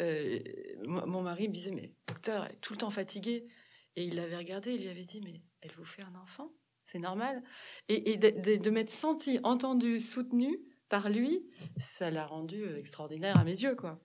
mon 0.01 1.23
mari 1.23 1.47
me 1.47 1.55
disait 1.55 1.71
Mais 1.71 1.93
docteur, 2.09 2.45
elle 2.45 2.53
est 2.53 2.61
tout 2.61 2.73
le 2.73 2.79
temps 2.79 2.91
fatiguée. 2.91 3.47
Et 3.95 4.05
il 4.05 4.17
l'avait 4.17 4.37
regardée 4.37 4.71
et 4.71 4.75
il 4.75 4.83
lui 4.83 4.89
avait 4.89 5.05
dit 5.05 5.21
Mais 5.25 5.43
elle 5.61 5.71
vous 5.77 5.85
fait 5.85 6.03
un 6.03 6.15
enfant? 6.17 6.51
C'est 6.89 6.99
normal. 6.99 7.43
Et, 7.89 8.17
de, 8.17 8.71
m'être 8.71 8.91
senti, 8.91 9.39
entendu, 9.43 10.01
soutenu 10.01 10.59
par 10.89 11.11
lui, 11.11 11.47
ça 11.77 12.11
l'a 12.11 12.25
rendu 12.25 12.65
euh, 12.65 12.79
extraordinaire 12.79 13.37
à 13.37 13.45
mes 13.45 13.61
yeux, 13.61 13.75
quoi. 13.75 14.01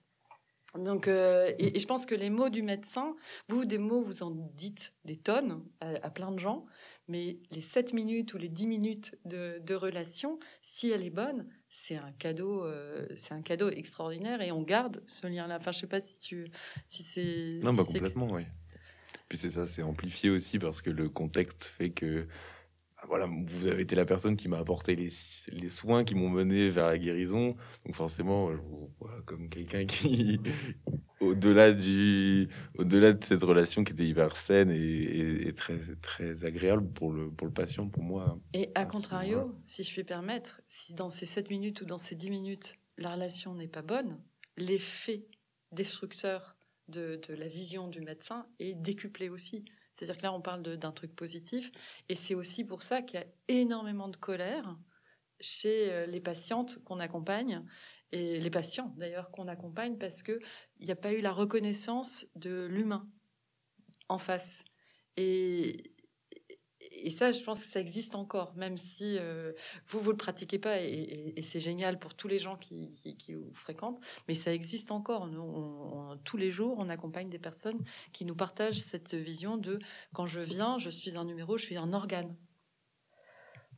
Donc, 0.76 1.08
euh, 1.08 1.50
et, 1.58 1.78
je 1.78 1.86
pense 1.86 2.04
que 2.04 2.14
les 2.14 2.28
mots 2.28 2.50
du 2.50 2.62
médecin, 2.62 3.16
vous, 3.48 3.64
des 3.64 3.78
mots, 3.78 4.04
vous 4.04 4.22
en 4.22 4.30
dites 4.30 4.92
des 5.04 5.16
tonnes 5.16 5.64
à, 5.80 6.10
plein 6.10 6.30
de 6.30 6.38
gens, 6.38 6.66
mais 7.08 7.38
les 7.52 7.62
7 7.62 7.94
minutes 7.94 8.34
ou 8.34 8.38
les 8.38 8.50
10 8.50 8.66
minutes 8.66 9.16
de, 9.24 9.74
relation, 9.74 10.38
si 10.62 10.90
elle 10.90 11.04
est 11.04 11.10
bonne, 11.10 11.46
c'est 11.70 11.96
un 11.96 12.10
cadeau, 12.18 12.64
euh, 12.64 13.06
c'est 13.16 13.32
un 13.32 13.42
cadeau 13.42 13.70
extraordinaire 13.70 14.42
et 14.42 14.52
on 14.52 14.62
garde 14.62 15.02
ce 15.06 15.26
lien-là. 15.26 15.56
Enfin, 15.58 15.72
je 15.72 15.78
sais 15.78 15.86
pas 15.86 16.02
si 16.02 16.18
tu, 16.20 16.50
si 16.86 17.02
c'est. 17.02 17.60
Non, 17.62 17.72
bah, 17.72 17.84
complètement, 17.84 18.28
oui. 18.30 18.42
Puis 19.28 19.38
c'est 19.38 19.50
ça, 19.50 19.66
c'est 19.66 19.82
amplifié 19.82 20.28
aussi 20.28 20.58
parce 20.58 20.82
que 20.82 20.90
le 20.90 21.08
contexte 21.08 21.64
fait 21.64 21.90
que 21.90 22.26
voilà, 23.08 23.26
vous 23.26 23.66
avez 23.66 23.82
été 23.82 23.94
la 23.96 24.04
personne 24.04 24.36
qui 24.36 24.48
m'a 24.48 24.58
apporté 24.58 24.96
les, 24.96 25.10
les 25.48 25.68
soins 25.68 26.04
qui 26.04 26.14
m'ont 26.14 26.28
mené 26.28 26.70
vers 26.70 26.86
la 26.86 26.98
guérison. 26.98 27.56
Donc 27.84 27.94
forcément, 27.94 28.52
je 28.52 28.58
vous 28.58 28.90
vois 28.98 29.22
comme 29.26 29.48
quelqu'un 29.48 29.84
qui, 29.84 30.40
au-delà 31.20 31.72
du, 31.72 32.48
au-delà 32.78 33.12
de 33.12 33.24
cette 33.24 33.42
relation 33.42 33.84
qui 33.84 33.92
était 33.92 34.06
hyper 34.06 34.36
saine 34.36 34.70
et, 34.70 35.52
très, 35.54 35.78
très 36.02 36.44
agréable 36.44 36.86
pour 36.92 37.12
le, 37.12 37.30
pour 37.30 37.46
le 37.46 37.52
patient, 37.52 37.88
pour 37.88 38.02
moi. 38.02 38.38
Et 38.52 38.70
à 38.74 38.86
contrario, 38.86 39.54
si 39.66 39.82
je 39.82 39.92
puis 39.92 40.04
permettre, 40.04 40.60
si 40.68 40.94
dans 40.94 41.10
ces 41.10 41.26
7 41.26 41.50
minutes 41.50 41.80
ou 41.82 41.84
dans 41.84 41.98
ces 41.98 42.14
10 42.14 42.30
minutes, 42.30 42.76
la 42.98 43.14
relation 43.14 43.54
n'est 43.54 43.68
pas 43.68 43.82
bonne, 43.82 44.18
l'effet 44.56 45.26
destructeur 45.72 46.56
de, 46.88 47.20
de 47.28 47.34
la 47.34 47.48
vision 47.48 47.88
du 47.88 48.00
médecin 48.00 48.46
est 48.58 48.74
décuplé 48.74 49.28
aussi. 49.28 49.64
C'est-à-dire 49.94 50.18
que 50.18 50.22
là, 50.22 50.32
on 50.32 50.40
parle 50.40 50.62
d'un 50.62 50.92
truc 50.92 51.14
positif. 51.14 51.70
Et 52.08 52.16
c'est 52.16 52.34
aussi 52.34 52.64
pour 52.64 52.82
ça 52.82 53.00
qu'il 53.00 53.20
y 53.20 53.22
a 53.22 53.26
énormément 53.48 54.08
de 54.08 54.16
colère 54.16 54.76
chez 55.40 55.92
euh, 55.92 56.06
les 56.06 56.20
patientes 56.20 56.82
qu'on 56.84 57.00
accompagne, 57.00 57.64
et 58.12 58.38
les 58.38 58.50
patients 58.50 58.94
d'ailleurs 58.96 59.30
qu'on 59.30 59.48
accompagne, 59.48 59.98
parce 59.98 60.22
qu'il 60.22 60.38
n'y 60.80 60.90
a 60.90 60.96
pas 60.96 61.12
eu 61.12 61.20
la 61.20 61.32
reconnaissance 61.32 62.26
de 62.36 62.66
l'humain 62.66 63.08
en 64.08 64.18
face. 64.18 64.64
Et, 65.16 65.93
et 67.02 67.10
ça, 67.10 67.32
je 67.32 67.42
pense 67.42 67.64
que 67.64 67.70
ça 67.70 67.80
existe 67.80 68.14
encore, 68.14 68.54
même 68.56 68.76
si 68.76 69.18
euh, 69.18 69.52
vous, 69.88 70.00
vous 70.00 70.06
ne 70.06 70.12
le 70.12 70.16
pratiquez 70.16 70.58
pas, 70.58 70.80
et, 70.80 71.34
c'est 71.42 71.60
génial 71.60 71.98
pour 71.98 72.14
tous 72.14 72.28
les 72.28 72.38
gens 72.38 72.56
qui, 72.56 72.90
qui, 73.18 73.34
vous 73.34 73.52
fréquentent, 73.54 74.00
mais 74.28 74.34
ça 74.34 74.52
existe 74.52 74.90
encore. 74.90 75.26
Nous, 75.26 76.16
tous 76.24 76.36
les 76.36 76.50
jours, 76.50 76.76
on 76.78 76.88
accompagne 76.88 77.28
des 77.28 77.38
personnes 77.38 77.82
qui 78.12 78.24
nous 78.24 78.34
partagent 78.34 78.78
cette 78.78 79.14
vision 79.14 79.56
de 79.56 79.78
quand 80.12 80.26
je 80.26 80.40
viens, 80.40 80.78
je 80.78 80.90
suis 80.90 81.16
un 81.16 81.24
numéro, 81.24 81.58
je 81.58 81.64
suis 81.64 81.76
un 81.76 81.92
organe. 81.92 82.34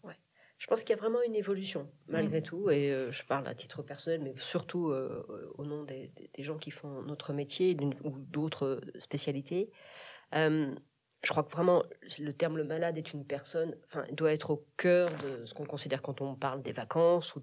Ouais. 0.05 0.17
Je 0.59 0.67
pense 0.67 0.81
qu'il 0.81 0.91
y 0.91 0.99
a 0.99 1.01
vraiment 1.01 1.23
une 1.23 1.35
évolution, 1.35 1.91
malgré 2.09 2.41
mm. 2.41 2.45
tout, 2.45 2.71
et 2.71 2.93
euh, 2.93 3.11
je 3.13 3.25
parle 3.25 3.49
à 3.49 3.55
titre 3.55 3.83
personnel, 3.83 4.21
mais 4.23 4.35
surtout 4.37 4.91
euh, 4.91 5.53
au 5.57 5.65
nom 5.65 5.85
des, 5.85 6.13
des, 6.35 6.43
gens 6.43 6.59
qui 6.59 6.71
font 6.71 7.03
notre 7.03 7.33
métier 7.33 7.77
ou 8.05 8.19
d'autres 8.19 8.81
spécialités 8.99 9.71
je 11.23 11.31
crois 11.31 11.43
que 11.43 11.51
vraiment 11.51 11.83
le 12.19 12.33
terme 12.33 12.57
le 12.57 12.65
malade 12.65 12.97
est 12.99 13.13
une 13.13 13.25
personne, 13.25 13.75
doit 14.13 14.33
être 14.33 14.51
au 14.51 14.65
cœur 14.77 15.11
de 15.25 15.45
ce 15.45 15.55
qu'on 15.55 15.65
considère 15.65 16.03
quand 16.03 16.21
on 16.21 16.35
parle 16.35 16.63
des 16.63 16.73
vacances. 16.73 17.35
Ou... 17.35 17.43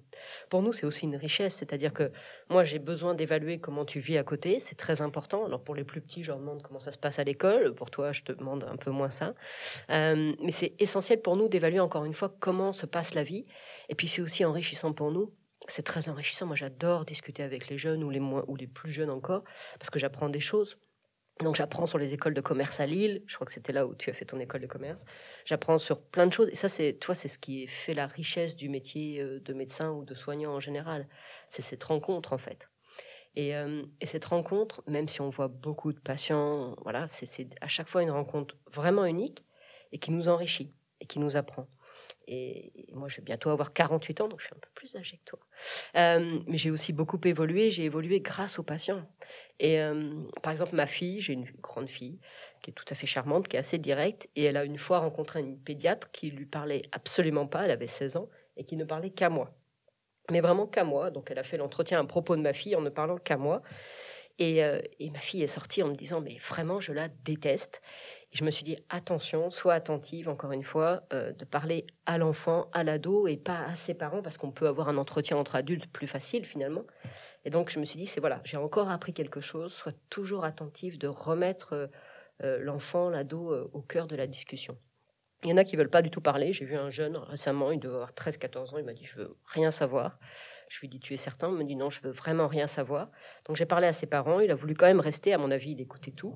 Pour 0.49 0.61
nous, 0.61 0.71
c'est 0.71 0.85
aussi 0.85 1.05
une 1.05 1.15
richesse, 1.15 1.55
c'est-à-dire 1.55 1.93
que 1.93 2.11
moi, 2.49 2.63
j'ai 2.63 2.79
besoin 2.79 3.13
d'évaluer 3.13 3.59
comment 3.59 3.83
tu 3.83 3.99
vis 3.99 4.17
à 4.17 4.23
côté, 4.23 4.59
c'est 4.59 4.75
très 4.75 5.01
important. 5.01 5.45
Alors 5.45 5.63
pour 5.63 5.75
les 5.75 5.83
plus 5.83 6.01
petits, 6.01 6.23
je 6.23 6.31
leur 6.31 6.39
demande 6.39 6.61
comment 6.61 6.79
ça 6.79 6.91
se 6.91 6.97
passe 6.97 7.19
à 7.19 7.23
l'école. 7.23 7.75
Pour 7.75 7.91
toi, 7.91 8.11
je 8.11 8.23
te 8.23 8.31
demande 8.31 8.63
un 8.63 8.77
peu 8.77 8.91
moins 8.91 9.09
ça. 9.09 9.33
Euh, 9.89 10.33
mais 10.41 10.51
c'est 10.51 10.73
essentiel 10.79 11.21
pour 11.21 11.35
nous 11.35 11.49
d'évaluer 11.49 11.79
encore 11.79 12.05
une 12.05 12.13
fois 12.13 12.33
comment 12.39 12.73
se 12.73 12.85
passe 12.85 13.13
la 13.13 13.23
vie. 13.23 13.45
Et 13.89 13.95
puis 13.95 14.07
c'est 14.07 14.21
aussi 14.21 14.45
enrichissant 14.45 14.93
pour 14.93 15.11
nous 15.11 15.33
c'est 15.69 15.83
très 15.83 16.09
enrichissant. 16.09 16.45
Moi, 16.45 16.57
j'adore 16.57 17.05
discuter 17.05 17.41
avec 17.41 17.69
les 17.69 17.77
jeunes 17.77 18.03
ou 18.03 18.09
les 18.09 18.19
ou 18.19 18.55
les 18.57 18.67
plus 18.67 18.91
jeunes 18.91 19.09
encore 19.09 19.43
parce 19.79 19.89
que 19.89 19.97
j'apprends 19.97 20.27
des 20.27 20.41
choses. 20.41 20.77
Donc 21.41 21.55
j'apprends 21.55 21.87
sur 21.87 21.97
les 21.97 22.13
écoles 22.13 22.33
de 22.33 22.41
commerce 22.41 22.79
à 22.79 22.85
Lille, 22.85 23.23
je 23.25 23.35
crois 23.35 23.47
que 23.47 23.53
c'était 23.53 23.73
là 23.73 23.87
où 23.87 23.95
tu 23.95 24.09
as 24.09 24.13
fait 24.13 24.25
ton 24.25 24.39
école 24.39 24.61
de 24.61 24.67
commerce. 24.67 25.03
J'apprends 25.45 25.79
sur 25.79 26.01
plein 26.01 26.27
de 26.27 26.33
choses 26.33 26.49
et 26.49 26.55
ça 26.55 26.69
c'est 26.69 26.93
toi 26.93 27.15
c'est 27.15 27.27
ce 27.27 27.39
qui 27.39 27.67
fait 27.67 27.95
la 27.95 28.07
richesse 28.07 28.55
du 28.55 28.69
métier 28.69 29.19
euh, 29.19 29.39
de 29.39 29.53
médecin 29.53 29.91
ou 29.91 30.05
de 30.05 30.13
soignant 30.13 30.51
en 30.53 30.59
général, 30.59 31.07
c'est 31.49 31.63
cette 31.63 31.83
rencontre 31.83 32.33
en 32.33 32.37
fait. 32.37 32.69
Et, 33.35 33.49
et, 33.99 34.05
cette 34.05 34.25
rencontre, 34.25 34.83
même 34.85 35.07
si 35.07 35.19
on 35.19 35.31
voit 35.31 35.47
beaucoup 35.47 35.91
de 35.91 35.99
patients, 35.99 36.75
voilà, 36.83 37.07
c'est 37.07 37.49
à 37.61 37.67
chaque 37.67 37.89
fois 37.89 38.03
une 38.03 38.11
rencontre 38.11 38.55
vraiment 38.71 39.05
unique 39.05 39.43
et 39.91 39.97
qui 39.97 40.11
nous 40.11 40.27
enrichit 40.27 40.71
et 41.01 41.07
qui 41.07 41.17
nous 41.17 41.35
apprend. 41.35 41.67
Et 42.27 42.85
moi, 42.93 43.09
je 43.09 43.17
vais 43.17 43.23
bientôt 43.23 43.49
avoir 43.49 43.73
48 43.73 44.21
ans, 44.21 44.27
donc 44.27 44.39
je 44.39 44.45
suis 44.45 44.55
un 44.55 44.59
peu 44.59 44.69
plus 44.75 44.95
âgée 44.95 45.17
que 45.17 45.31
toi. 45.31 45.39
Euh, 45.95 46.39
mais 46.47 46.57
j'ai 46.57 46.71
aussi 46.71 46.93
beaucoup 46.93 47.19
évolué. 47.25 47.69
J'ai 47.69 47.83
évolué 47.83 48.21
grâce 48.21 48.59
aux 48.59 48.63
patients. 48.63 49.05
Et 49.59 49.79
euh, 49.81 50.13
par 50.41 50.51
exemple, 50.51 50.75
ma 50.75 50.87
fille, 50.87 51.21
j'ai 51.21 51.33
une 51.33 51.45
grande 51.61 51.89
fille 51.89 52.19
qui 52.61 52.71
est 52.71 52.73
tout 52.73 52.85
à 52.89 52.95
fait 52.95 53.07
charmante, 53.07 53.47
qui 53.47 53.57
est 53.57 53.59
assez 53.59 53.77
directe. 53.77 54.29
Et 54.35 54.43
elle 54.45 54.57
a 54.57 54.63
une 54.63 54.77
fois 54.77 54.99
rencontré 54.99 55.41
une 55.41 55.59
pédiatre 55.59 56.11
qui 56.11 56.31
lui 56.31 56.45
parlait 56.45 56.83
absolument 56.91 57.45
pas. 57.45 57.65
Elle 57.65 57.71
avait 57.71 57.87
16 57.87 58.15
ans 58.15 58.29
et 58.55 58.63
qui 58.63 58.77
ne 58.77 58.85
parlait 58.85 59.11
qu'à 59.11 59.29
moi. 59.29 59.51
Mais 60.31 60.39
vraiment 60.39 60.67
qu'à 60.67 60.85
moi. 60.85 61.11
Donc 61.11 61.29
elle 61.29 61.39
a 61.39 61.43
fait 61.43 61.57
l'entretien 61.57 61.99
à 61.99 62.05
propos 62.05 62.35
de 62.37 62.41
ma 62.41 62.53
fille 62.53 62.75
en 62.75 62.81
ne 62.81 62.89
parlant 62.89 63.17
qu'à 63.17 63.37
moi. 63.37 63.61
Et, 64.39 64.63
euh, 64.63 64.79
et, 64.99 65.11
ma 65.11 65.19
fille 65.19 65.43
est 65.43 65.47
sortie 65.47 65.83
en 65.83 65.89
me 65.89 65.95
disant, 65.95 66.19
mais 66.19 66.37
vraiment, 66.49 66.79
je 66.79 66.91
la 66.91 67.07
déteste 67.07 67.83
je 68.33 68.43
me 68.43 68.51
suis 68.51 68.63
dit, 68.63 68.77
attention, 68.89 69.51
sois 69.51 69.75
attentive, 69.75 70.27
encore 70.27 70.51
une 70.51 70.63
fois, 70.63 71.03
euh, 71.13 71.31
de 71.33 71.45
parler 71.45 71.85
à 72.07 72.17
l'enfant, 72.17 72.67
à 72.73 72.83
l'ado 72.83 73.27
et 73.27 73.37
pas 73.37 73.63
à 73.65 73.75
ses 73.75 73.93
parents, 73.93 74.23
parce 74.23 74.37
qu'on 74.37 74.51
peut 74.51 74.67
avoir 74.67 74.89
un 74.89 74.97
entretien 74.97 75.37
entre 75.37 75.55
adultes 75.55 75.87
plus 75.87 76.07
facile 76.07 76.43
finalement. 76.43 76.83
Et 77.45 77.51
donc 77.51 77.69
je 77.69 77.79
me 77.79 77.85
suis 77.85 77.99
dit, 77.99 78.07
c'est 78.07 78.19
voilà, 78.19 78.41
j'ai 78.43 78.57
encore 78.57 78.89
appris 78.89 79.13
quelque 79.13 79.39
chose, 79.39 79.71
sois 79.71 79.91
toujours 80.09 80.45
attentive 80.45 80.97
de 80.97 81.07
remettre 81.07 81.73
euh, 81.73 81.87
euh, 82.43 82.59
l'enfant, 82.59 83.09
l'ado 83.09 83.69
au 83.71 83.81
cœur 83.81 84.07
de 84.07 84.15
la 84.15 84.25
discussion. 84.25 84.77
Il 85.43 85.49
y 85.49 85.53
en 85.53 85.57
a 85.57 85.63
qui 85.63 85.75
veulent 85.75 85.89
pas 85.89 86.01
du 86.01 86.09
tout 86.09 86.21
parler. 86.21 86.53
J'ai 86.53 86.65
vu 86.65 86.75
un 86.75 86.89
jeune 86.89 87.17
récemment, 87.17 87.71
il 87.71 87.79
devait 87.79 87.95
avoir 87.95 88.13
13-14 88.13 88.73
ans, 88.73 88.77
il 88.77 88.85
m'a 88.85 88.93
dit, 88.93 89.05
je 89.05 89.17
veux 89.17 89.35
rien 89.45 89.69
savoir. 89.71 90.17
Je 90.69 90.79
lui 90.79 90.87
ai 90.87 90.89
dit, 90.89 90.99
tu 90.99 91.13
es 91.13 91.17
certain? 91.17 91.49
Il 91.49 91.57
me 91.57 91.63
dit, 91.63 91.75
non, 91.75 91.89
je 91.89 92.01
veux 92.01 92.11
vraiment 92.11 92.47
rien 92.47 92.67
savoir. 92.67 93.09
Donc 93.45 93.55
j'ai 93.55 93.65
parlé 93.65 93.87
à 93.87 93.93
ses 93.93 94.07
parents. 94.07 94.39
Il 94.39 94.51
a 94.51 94.55
voulu 94.55 94.73
quand 94.73 94.85
même 94.85 94.99
rester. 94.99 95.33
À 95.33 95.37
mon 95.37 95.51
avis, 95.51 95.71
il 95.71 95.81
écoutait 95.81 96.11
tout. 96.11 96.33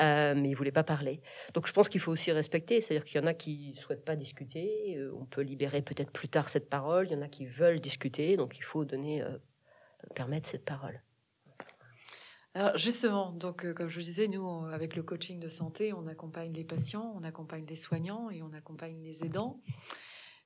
Euh, 0.00 0.34
mais 0.34 0.50
il 0.50 0.54
voulait 0.54 0.72
pas 0.72 0.84
parler. 0.84 1.20
Donc 1.54 1.66
je 1.66 1.72
pense 1.72 1.88
qu'il 1.88 2.00
faut 2.00 2.12
aussi 2.12 2.32
respecter. 2.32 2.80
C'est-à-dire 2.80 3.04
qu'il 3.04 3.20
y 3.20 3.24
en 3.24 3.26
a 3.26 3.34
qui 3.34 3.74
souhaitent 3.76 4.04
pas 4.04 4.16
discuter. 4.16 4.96
Euh, 4.96 5.12
on 5.18 5.26
peut 5.26 5.42
libérer 5.42 5.82
peut-être 5.82 6.10
plus 6.10 6.28
tard 6.28 6.48
cette 6.48 6.68
parole. 6.68 7.06
Il 7.06 7.12
y 7.12 7.16
en 7.16 7.22
a 7.22 7.28
qui 7.28 7.46
veulent 7.46 7.80
discuter. 7.80 8.36
Donc 8.36 8.58
il 8.58 8.64
faut 8.64 8.84
donner, 8.84 9.22
euh, 9.22 9.36
permettre 10.14 10.48
cette 10.48 10.64
parole. 10.64 11.02
Alors 12.54 12.76
justement, 12.76 13.30
donc 13.30 13.72
comme 13.74 13.88
je 13.88 14.00
disais, 14.00 14.26
nous 14.26 14.66
avec 14.72 14.96
le 14.96 15.02
coaching 15.02 15.38
de 15.38 15.48
santé, 15.48 15.92
on 15.92 16.06
accompagne 16.08 16.52
les 16.52 16.64
patients, 16.64 17.12
on 17.14 17.22
accompagne 17.22 17.64
les 17.66 17.76
soignants 17.76 18.30
et 18.30 18.42
on 18.42 18.52
accompagne 18.52 19.00
les 19.02 19.22
aidants. 19.22 19.60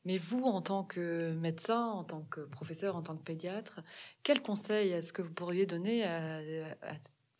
Mais 0.04 0.18
vous, 0.18 0.42
en 0.44 0.62
tant 0.62 0.84
que 0.84 1.32
médecin, 1.32 1.86
en 1.86 2.04
tant 2.04 2.22
que 2.22 2.40
professeur, 2.40 2.96
en 2.96 3.02
tant 3.02 3.16
que 3.16 3.22
pédiatre, 3.22 3.80
quel 4.22 4.42
conseil 4.42 4.90
est-ce 4.90 5.12
que 5.12 5.22
vous 5.22 5.32
pourriez 5.32 5.66
donner 5.66 6.04
à, 6.04 6.40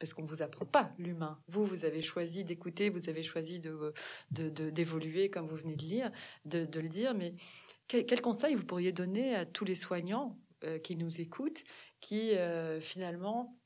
parce 0.03 0.15
qu'on 0.15 0.25
vous 0.25 0.43
apprend 0.43 0.67
pas 0.67 0.93
l'humain. 0.99 1.39
Vous, 1.47 1.65
vous 1.65 1.85
avez 1.85 2.03
choisi 2.03 2.43
d'écouter, 2.43 2.91
vous 2.91 3.09
avez 3.09 3.23
choisi 3.23 3.61
de, 3.61 3.95
d'évoluer, 4.31 5.31
comme 5.31 5.47
vous 5.47 5.55
venez 5.55 5.77
de 5.77 5.85
lire, 5.85 6.11
de, 6.45 6.67
le 6.81 6.89
dire, 6.89 7.15
mais 7.15 7.37
quel, 7.87 8.21
conseil 8.21 8.57
vous 8.57 8.65
pourriez 8.65 8.91
donner 8.91 9.37
à 9.37 9.47
tous 9.47 9.65
les 9.65 9.77
soignants 9.77 10.37
euh, 10.65 10.81
qui 10.81 10.97
nous 10.97 11.21
écoutent, 11.21 11.63
qui 12.01 12.35
euh, 12.35 12.81
finalement 12.81 13.57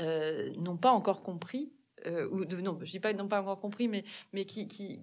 euh, 0.00 0.50
n'ont 0.56 0.78
pas 0.78 0.92
encore 0.92 1.22
compris, 1.22 1.74
ou 2.06 2.46
non, 2.46 2.78
je 2.80 2.90
dis 2.90 3.00
pas 3.00 3.12
n'ont 3.12 3.28
pas 3.28 3.42
encore 3.42 3.60
compris, 3.60 3.86
mais, 3.86 4.04
mais 4.32 4.46
qui, 4.46 4.66
qui, 4.66 5.02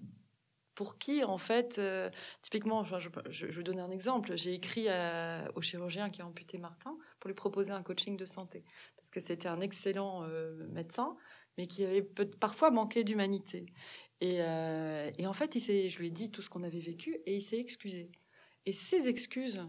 pour 0.77 0.99
qui, 0.99 1.23
en 1.23 1.39
fait, 1.39 1.79
euh, 1.79 2.11
typiquement, 2.43 2.83
je, 2.83 3.09
je, 3.31 3.47
vais 3.47 3.63
donner 3.63 3.81
un 3.81 3.89
exemple. 3.89 4.37
J'ai 4.37 4.53
écrit 4.53 4.85
au 5.55 5.61
chirurgien 5.61 6.11
qui 6.11 6.21
a 6.21 6.27
amputé 6.27 6.59
Martin 6.59 6.95
pour 7.19 7.29
lui 7.29 7.33
proposer 7.33 7.71
un 7.71 7.81
coaching 7.81 8.15
de 8.15 8.25
santé, 8.25 8.63
parce 8.95 9.09
que 9.09 9.19
c'était 9.19 9.47
un 9.47 9.59
excellent 9.59 10.23
euh, 10.25 10.67
médecin, 10.67 11.17
mais 11.57 11.65
qui 11.65 11.83
avait 11.83 12.03
peut, 12.03 12.29
parfois 12.29 12.69
manqué 12.69 13.03
d'humanité. 13.03 13.65
Et, 14.21 14.37
euh, 14.41 15.09
en 15.25 15.33
fait, 15.33 15.55
il 15.55 15.89
je 15.89 15.97
lui 15.97 16.09
ai 16.09 16.11
dit 16.11 16.29
tout 16.29 16.43
ce 16.43 16.49
qu'on 16.51 16.61
avait 16.61 16.79
vécu, 16.79 17.17
et 17.25 17.37
il 17.37 17.41
s'est 17.41 17.57
excusé. 17.57 18.11
Et 18.67 18.71
ces 18.71 19.07
excuses, 19.07 19.59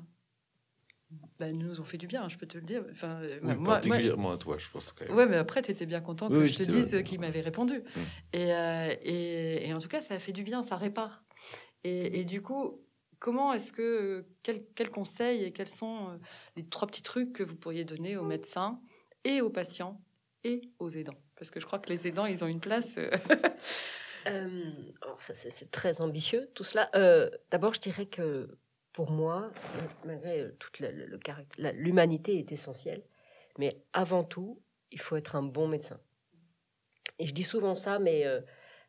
bah, 1.38 1.53
nous 1.53 1.81
ont 1.81 1.85
fait 1.85 1.97
du 1.97 2.07
bien, 2.07 2.29
je 2.29 2.37
peux 2.37 2.47
te 2.47 2.59
le 2.59 2.64
dire. 2.64 2.85
Enfin, 2.90 3.21
euh, 3.23 3.38
moi, 3.42 3.81
particulièrement 3.81 4.33
à 4.33 4.37
toi, 4.37 4.59
je 4.59 4.68
pense. 4.71 4.94
Oui, 5.11 5.25
mais 5.29 5.37
après, 5.37 5.62
tu 5.62 5.71
étais 5.71 5.87
bien 5.87 6.01
content 6.01 6.29
que 6.29 6.44
je 6.44 6.57
te 6.57 6.62
dise 6.62 6.90
ce 6.90 6.97
qu'il 6.97 7.21
m'avait 7.21 7.40
répondu. 7.40 7.79
Mm. 7.79 8.01
Euh, 8.37 8.94
et, 9.03 9.68
et, 9.68 9.75
en 9.75 9.81
tout 9.81 9.88
cas, 9.88 10.01
ça 10.01 10.14
a 10.14 10.18
fait 10.18 10.33
du 10.33 10.42
bien, 10.42 10.62
ça 10.62 10.77
répare. 10.77 11.25
Et, 11.85 12.21
et 12.21 12.25
du 12.25 12.42
coup, 12.42 12.83
comment 13.21 13.53
est-ce 13.55 13.73
que, 13.73 14.27
quels 14.42 14.64
quel 14.75 14.90
conseils 14.90 15.44
et 15.44 15.53
quels 15.53 15.68
sont 15.68 16.11
euh, 16.11 16.18
les 16.57 16.66
trois 16.66 16.87
petits 16.87 17.03
trucs 17.03 17.33
que 17.33 17.42
vous 17.42 17.57
pourriez 17.57 17.85
donner 17.85 18.16
aux 18.16 18.25
médecins 18.25 18.81
et 19.25 19.40
aux 19.40 19.51
patients 19.51 20.03
et 20.44 20.61
aux 20.79 20.90
aidants? 20.90 21.18
Parce 21.37 21.51
que 21.51 21.61
je 21.61 21.66
crois 21.66 21.79
que 21.79 21.88
les 21.88 22.07
aidants, 22.07 22.27
ils 22.27 22.44
ont 22.44 22.49
une 22.49 22.61
place. 22.61 22.99
alors 24.27 25.23
ça, 25.23 25.35
c'est 25.35 25.71
très 25.71 26.03
ambitieux, 26.03 26.51
tout 26.55 26.64
cela. 26.64 26.90
D'abord, 27.51 27.73
je 27.73 27.81
dirais 27.81 28.07
que 28.07 28.59
pour 28.99 29.13
moi, 29.13 29.53
malgré 30.05 30.41
euh, 30.41 30.57
toute 30.59 30.81
l'humanité 31.61 32.37
est 32.41 32.51
essentielle, 32.51 33.05
mais 33.57 33.81
avant 33.93 34.25
tout, 34.25 34.61
il 34.91 34.99
faut 34.99 35.15
être 35.15 35.37
un 35.37 35.43
bon 35.45 35.69
médecin. 35.69 36.01
Et 37.21 37.29
je 37.29 37.33
dis 37.33 37.45
souvent 37.45 37.77
ça, 37.77 38.01
mais 38.01 38.27
euh, 38.27 38.41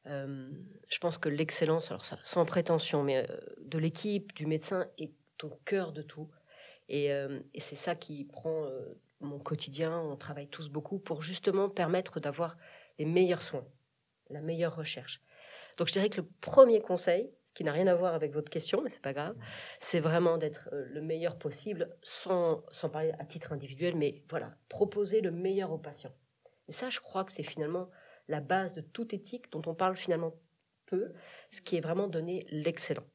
euh, 0.08 0.50
je 0.88 0.98
pense 0.98 1.20
que 1.20 1.30
l'excellence, 1.30 1.92
alors 1.92 2.06
ça, 2.06 2.18
sans 2.24 2.44
prétention, 2.44 3.04
mais 3.04 3.28
de 3.60 3.78
l'équipe, 3.78 4.34
du 4.34 4.48
médecin, 4.48 4.88
est 4.98 5.14
au 5.44 5.52
cœur 5.64 5.92
de 5.92 6.02
tout. 6.02 6.28
Et, 6.88 7.10
et 7.10 7.60
c'est 7.60 7.76
ça 7.76 7.94
qui 7.94 8.26
prend 8.26 8.68
mon 9.20 9.38
quotidien. 9.38 10.00
On 10.00 10.16
travaille 10.16 10.48
tous 10.48 10.70
beaucoup 10.70 10.98
pour 10.98 11.22
justement 11.22 11.70
permettre 11.70 12.20
d'avoir 12.20 12.58
les 12.98 13.06
meilleurs 13.06 13.44
soins, 13.44 13.68
la 14.32 14.42
meilleure 14.42 14.76
recherche. 14.76 15.22
Donc 15.78 15.88
je 15.88 15.94
dirais 15.94 16.10
que 16.10 16.22
le 16.22 16.28
premier 16.42 16.82
conseil, 16.82 17.30
qui 17.54 17.64
n'a 17.64 17.72
rien 17.72 17.88
à 17.88 17.96
voir 17.96 18.14
avec 18.14 18.32
votre 18.32 18.50
question, 18.50 18.82
mais 18.82 18.90
c'est 18.90 19.02
pas 19.02 19.14
grave. 19.14 19.36
C'est 19.80 20.00
vraiment 20.00 20.38
d'être 20.38 20.70
euh, 20.72 20.86
le 20.90 21.02
meilleur 21.02 21.38
possible, 21.38 21.90
sans, 22.02 22.64
sans 22.72 22.90
parler 22.90 23.12
à 23.20 23.26
titre 23.26 23.52
individuel, 23.52 23.96
mais 23.96 24.24
voilà, 24.30 24.56
proposer 24.70 25.22
le 25.22 25.32
meilleur 25.32 25.72
aux 25.72 25.78
patients. 25.78 26.14
Et 26.68 26.72
ça, 26.72 26.90
je 26.90 27.00
crois 27.00 27.24
que 27.24 27.32
c'est 27.32 27.44
finalement 27.44 27.90
la 28.28 28.42
base 28.42 28.74
de 28.74 28.82
toute 28.82 29.14
éthique 29.14 29.52
dont 29.52 29.62
on 29.66 29.74
parle 29.74 29.98
finalement 29.98 30.34
peu, 30.86 31.14
ce 31.52 31.62
qui 31.62 31.78
est 31.78 31.82
vraiment 31.82 32.08
donner 32.08 32.46
l'excellent. 32.50 33.06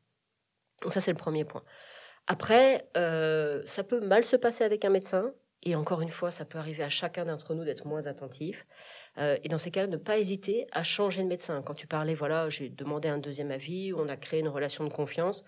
Donc 0.83 0.93
ça, 0.93 1.01
c'est 1.01 1.13
le 1.13 1.17
premier 1.17 1.45
point. 1.45 1.65
Après, 2.27 2.89
euh, 2.97 3.63
ça 3.67 3.85
peut 3.85 4.01
mal 4.01 4.25
se 4.25 4.37
passer 4.37 4.65
avec 4.65 4.85
un 4.85 4.91
médecin, 4.91 5.33
et 5.63 5.75
encore 5.77 6.03
une 6.03 6.11
fois, 6.11 6.31
ça 6.31 6.45
peut 6.45 6.59
arriver 6.59 6.83
à 6.83 6.89
chacun 6.89 7.25
d'entre 7.25 7.55
nous 7.55 7.65
d'être 7.65 7.87
moins 7.87 8.07
attentif. 8.07 8.67
Euh, 9.19 9.39
et 9.45 9.49
dans 9.49 9.59
ces 9.59 9.71
cas, 9.71 9.87
ne 9.87 9.97
pas 9.97 10.19
hésiter 10.19 10.67
à 10.73 10.83
changer 10.83 11.23
de 11.23 11.29
médecin. 11.29 11.63
Quand 11.63 11.75
tu 11.75 11.87
parlais, 11.87 12.15
voilà, 12.15 12.49
j'ai 12.51 12.69
demandé 12.69 13.09
un 13.09 13.19
deuxième 13.19 13.51
avis, 13.51 13.93
on 13.95 14.09
a 14.09 14.17
créé 14.17 14.41
une 14.41 14.49
relation 14.49 14.85
de 14.85 14.93
confiance. 14.93 15.45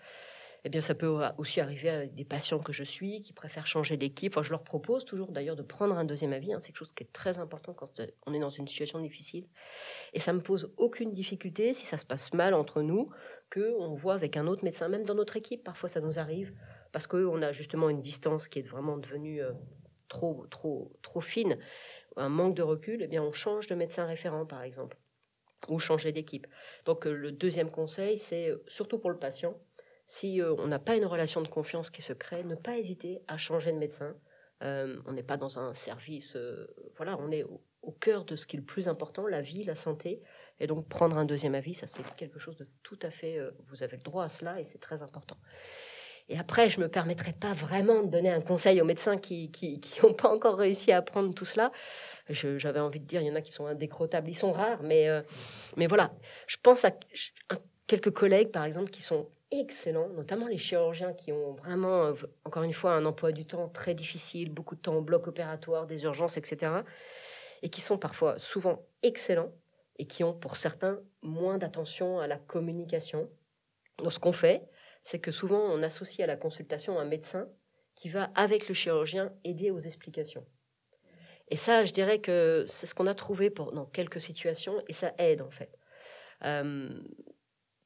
Eh 0.63 0.69
bien, 0.69 0.81
ça 0.81 0.95
peut 0.95 1.21
aussi 1.37 1.61
arriver 1.61 1.89
avec 1.89 2.15
des 2.15 2.25
patients 2.25 2.59
que 2.59 2.73
je 2.73 2.83
suis 2.83 3.21
qui 3.21 3.31
préfèrent 3.31 3.67
changer 3.67 3.95
d'équipe. 3.95 4.33
Enfin, 4.33 4.43
je 4.43 4.49
leur 4.49 4.63
propose 4.63 5.05
toujours 5.05 5.31
d'ailleurs 5.31 5.55
de 5.55 5.61
prendre 5.61 5.95
un 5.97 6.03
deuxième 6.03 6.33
avis. 6.33 6.51
Hein. 6.51 6.59
C'est 6.59 6.67
quelque 6.67 6.79
chose 6.79 6.93
qui 6.93 7.03
est 7.03 7.13
très 7.13 7.39
important 7.39 7.73
quand 7.73 7.99
euh, 7.99 8.07
on 8.25 8.33
est 8.33 8.39
dans 8.39 8.49
une 8.49 8.67
situation 8.67 8.99
difficile. 8.99 9.45
Et 10.13 10.19
ça 10.19 10.33
me 10.33 10.41
pose 10.41 10.73
aucune 10.77 11.11
difficulté 11.11 11.73
si 11.73 11.85
ça 11.85 11.97
se 11.97 12.05
passe 12.05 12.33
mal 12.33 12.53
entre 12.53 12.81
nous 12.81 13.09
que 13.49 13.75
on 13.79 13.93
voit 13.93 14.15
avec 14.15 14.35
un 14.35 14.47
autre 14.47 14.63
médecin, 14.63 14.89
même 14.89 15.05
dans 15.05 15.15
notre 15.15 15.37
équipe. 15.37 15.63
Parfois, 15.63 15.89
ça 15.89 16.01
nous 16.01 16.19
arrive 16.19 16.53
parce 16.91 17.07
qu'on 17.07 17.41
a 17.41 17.51
justement 17.51 17.89
une 17.89 18.01
distance 18.01 18.47
qui 18.47 18.59
est 18.59 18.67
vraiment 18.67 18.97
devenue 18.97 19.41
euh, 19.41 19.53
trop, 20.09 20.47
trop, 20.49 20.91
trop 21.01 21.21
fine 21.21 21.57
un 22.17 22.29
manque 22.29 22.55
de 22.55 22.63
recul, 22.63 23.01
eh 23.01 23.07
bien, 23.07 23.23
on 23.23 23.31
change 23.31 23.67
de 23.67 23.75
médecin 23.75 24.05
référent, 24.05 24.45
par 24.45 24.63
exemple, 24.63 24.97
ou 25.67 25.79
changer 25.79 26.11
d'équipe. 26.11 26.47
Donc, 26.85 27.07
euh, 27.07 27.13
le 27.13 27.31
deuxième 27.31 27.71
conseil, 27.71 28.17
c'est 28.17 28.49
euh, 28.49 28.63
surtout 28.67 28.99
pour 28.99 29.09
le 29.09 29.17
patient, 29.17 29.59
si 30.05 30.41
euh, 30.41 30.53
on 30.57 30.67
n'a 30.67 30.79
pas 30.79 30.95
une 30.95 31.05
relation 31.05 31.41
de 31.41 31.47
confiance 31.47 31.89
qui 31.89 32.01
se 32.01 32.13
crée, 32.13 32.43
ne 32.43 32.55
pas 32.55 32.77
hésiter 32.77 33.21
à 33.27 33.37
changer 33.37 33.71
de 33.71 33.77
médecin. 33.77 34.15
on 34.61 35.11
n'est 35.11 35.23
pas 35.23 35.37
dans 35.37 35.59
un 35.59 35.73
service, 35.73 36.35
voilà, 36.95 37.17
on 37.19 37.29
est 37.29 37.43
au, 37.43 37.61
au, 37.83 37.91
cœur 37.91 38.25
de 38.25 38.35
ce 38.35 38.47
qui 38.47 38.55
est 38.55 38.59
le 38.59 38.65
plus 38.65 38.87
important, 38.87 39.27
la 39.27 39.41
vie, 39.41 39.63
la 39.63 39.75
santé. 39.75 40.21
Et 40.59 40.65
donc, 40.65 40.87
prendre 40.89 41.17
un 41.17 41.25
deuxième 41.25 41.53
avis, 41.53 41.75
ça, 41.75 41.85
c'est 41.85 42.03
quelque 42.15 42.39
chose 42.39 42.57
de 42.57 42.67
tout 42.81 42.99
à 43.03 43.11
fait. 43.11 43.39
vous 43.67 43.83
avez 43.83 43.97
le 43.97 44.03
droit 44.03 44.23
à 44.23 44.29
cela 44.29 44.59
et 44.59 44.65
c'est 44.65 44.79
très 44.79 45.03
important. 45.03 45.37
Et 46.29 46.37
après, 46.37 46.69
je 46.69 46.79
ne 46.79 46.85
me 46.85 46.89
permettrai 46.89 47.31
pas 47.31 47.53
vraiment 47.53 48.03
de 48.03 48.09
donner 48.09 48.29
un 48.29 48.41
conseil 48.41 48.81
aux 48.81 48.85
médecins 48.85 49.17
qui 49.17 49.49
n'ont 50.03 50.13
pas 50.13 50.29
encore 50.29 50.57
réussi 50.57 50.91
à 50.91 50.97
apprendre 50.97 51.33
tout 51.33 51.45
cela. 51.45 51.71
J'avais 52.29 52.81
envie 52.81 52.99
de 52.99 53.05
dire, 53.05 53.21
il 53.21 53.27
y 53.27 53.31
en 53.31 53.35
a 53.35 53.41
qui 53.41 53.51
sont 53.51 53.65
indécrottables, 53.65 54.29
ils 54.29 54.35
sont 54.35 54.51
rares, 54.51 54.83
mais, 54.83 55.07
euh, 55.07 55.21
mais 55.77 55.87
voilà. 55.87 56.11
Je 56.45 56.57
pense 56.61 56.83
à, 56.83 56.91
quelques 57.87 58.11
collègues, 58.11 58.51
par 58.51 58.65
exemple, 58.65 58.91
qui 58.91 59.01
sont 59.01 59.29
excellents, 59.51 60.09
notamment 60.09 60.47
les 60.47 60.57
chirurgiens 60.57 61.13
qui 61.13 61.31
ont 61.31 61.53
vraiment, 61.53 62.07
euh, 62.07 62.13
encore 62.43 62.63
une 62.63 62.73
fois, 62.73 62.91
un 62.91 63.05
emploi 63.05 63.31
du 63.31 63.45
temps 63.45 63.69
très 63.69 63.93
difficile, 63.93 64.51
beaucoup 64.51 64.75
de 64.75 64.81
temps 64.81 64.95
au 64.95 65.01
bloc 65.01 65.27
opératoire, 65.27 65.87
des 65.87 66.03
urgences, 66.03 66.35
etc. 66.35 66.73
Et 67.61 67.69
qui 67.69 67.79
sont 67.79 67.97
parfois 67.97 68.37
souvent 68.39 68.85
excellents 69.03 69.51
et 69.97 70.05
qui 70.05 70.23
ont 70.25 70.33
pour 70.33 70.57
certains 70.57 70.99
moins 71.21 71.57
d'attention 71.57 72.19
à 72.19 72.27
la 72.27 72.37
communication. 72.37 73.29
Donc 73.97 74.11
ce 74.11 74.19
qu'on 74.19 74.33
fait, 74.33 74.67
c'est 75.07 75.19
que 75.19 75.31
souvent 75.31 75.61
on 75.61 75.83
associe 75.83 76.21
à 76.21 76.27
la 76.27 76.35
consultation 76.35 76.99
un 76.99 77.05
médecin 77.05 77.47
qui 77.95 78.09
va 78.09 78.29
avec 78.35 78.67
le 78.67 78.73
chirurgien 78.73 79.31
aider 79.45 79.71
aux 79.71 79.79
explications. 79.79 80.45
Et 81.47 81.55
ça, 81.55 81.85
je 81.85 81.93
dirais 81.93 82.19
que 82.19 82.65
c'est 82.67 82.87
ce 82.87 82.93
qu'on 82.93 83.07
a 83.07 83.15
trouvé 83.15 83.49
dans 83.49 83.85
quelques 83.85 84.19
situations, 84.19 84.83
et 84.89 84.91
ça 84.91 85.13
aide 85.17 85.41
en 85.41 85.49
fait. 85.49 85.71
Euh, 86.43 86.89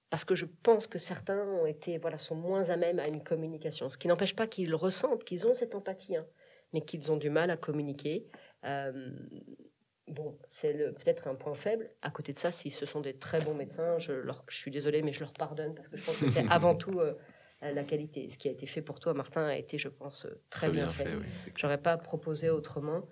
parce 0.10 0.26
que 0.26 0.34
je 0.34 0.48
pense 0.64 0.88
que 0.88 0.98
certains 0.98 1.46
ont 1.46 1.68
été, 1.68 2.00
voilà, 2.00 2.18
sont 2.18 2.34
moins 2.36 2.72
à 2.72 2.76
même 2.76 2.98
à 2.98 3.08
une 3.08 3.24
communication. 3.24 3.88
Ce 3.88 4.00
qui 4.00 4.08
n'empêche 4.08 4.36
pas 4.36 4.48
qu'ils 4.48 4.74
ressentent, 4.74 5.24
qu'ils 5.24 5.46
ont 5.46 5.54
cette 5.54 5.76
empathie, 5.76 6.16
hein, 6.16 6.26
mais 6.74 6.82
qu'ils 6.82 7.12
ont 7.12 7.18
du 7.18 7.30
mal 7.30 7.52
à 7.52 7.56
communiquer. 7.56 8.26
Euh, 8.66 9.12
bon, 10.12 10.38
c'est 10.48 10.74
peut-être 10.74 11.28
un 11.28 11.36
point 11.36 11.56
faible. 11.56 11.90
À 12.02 12.12
côté 12.12 12.34
de 12.34 12.40
ça, 12.40 12.52
si 12.52 12.72
ce 12.72 12.86
sont 12.86 13.02
des 13.02 13.14
très 13.14 13.42
bons 13.42 13.54
médecins, 13.54 13.98
je, 14.00 14.12
leur, 14.12 14.44
je 14.50 14.58
suis 14.58 14.72
désolée, 14.72 15.02
mais 15.02 15.14
je 15.14 15.22
leur 15.22 15.34
pardonne 15.34 15.74
parce 15.74 15.88
que 15.88 15.98
je 15.98 16.04
pense 16.04 16.18
que 16.18 16.30
c'est 16.30 16.46
avant 16.50 16.76
tout 16.76 17.00
euh, 17.00 17.14
la 17.62 17.84
qualité. 17.84 18.30
Ce 18.30 18.38
qui 18.38 18.48
a 18.48 18.52
été 18.52 18.66
fait 18.66 18.82
pour 18.82 19.00
toi, 19.00 19.14
Martin, 19.14 19.46
a 19.46 19.56
été, 19.56 19.78
je 19.78 19.88
pense, 19.88 20.28
très, 20.50 20.70
bien, 20.70 20.90
fait. 20.90 21.08
J'aurais 21.56 21.82
pas 21.82 21.98
proposé 21.98 22.50
autrement. 22.50 23.08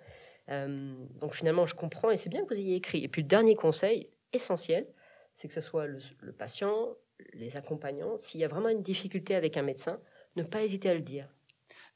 Euh, 0.50 0.94
donc 1.20 1.36
finalement, 1.36 1.66
je 1.66 1.76
comprends 1.76 2.10
et 2.10 2.18
c'est 2.18 2.30
bien 2.30 2.44
que 2.44 2.54
vous 2.54 2.60
ayez 2.60 2.76
écrit. 2.76 3.04
Et 3.04 3.08
puis 3.08 3.22
le 3.22 3.28
dernier 3.28 3.56
conseil 3.56 4.10
essentiel, 4.34 4.88
c'est 5.36 5.48
que 5.48 5.54
ce 5.54 5.62
soit 5.62 5.86
le, 5.88 6.32
patient, 6.32 6.90
les 7.34 7.56
accompagnants, 7.56 8.18
s'il 8.18 8.42
y 8.42 8.44
a 8.44 8.48
vraiment 8.48 8.70
une 8.70 8.82
difficulté 8.82 9.36
avec 9.36 9.58
un 9.58 9.62
médecin, 9.62 10.00
ne 10.36 10.44
pas 10.44 10.64
hésiter 10.64 10.90
à 10.90 10.94
le 10.94 11.02
dire. 11.02 11.28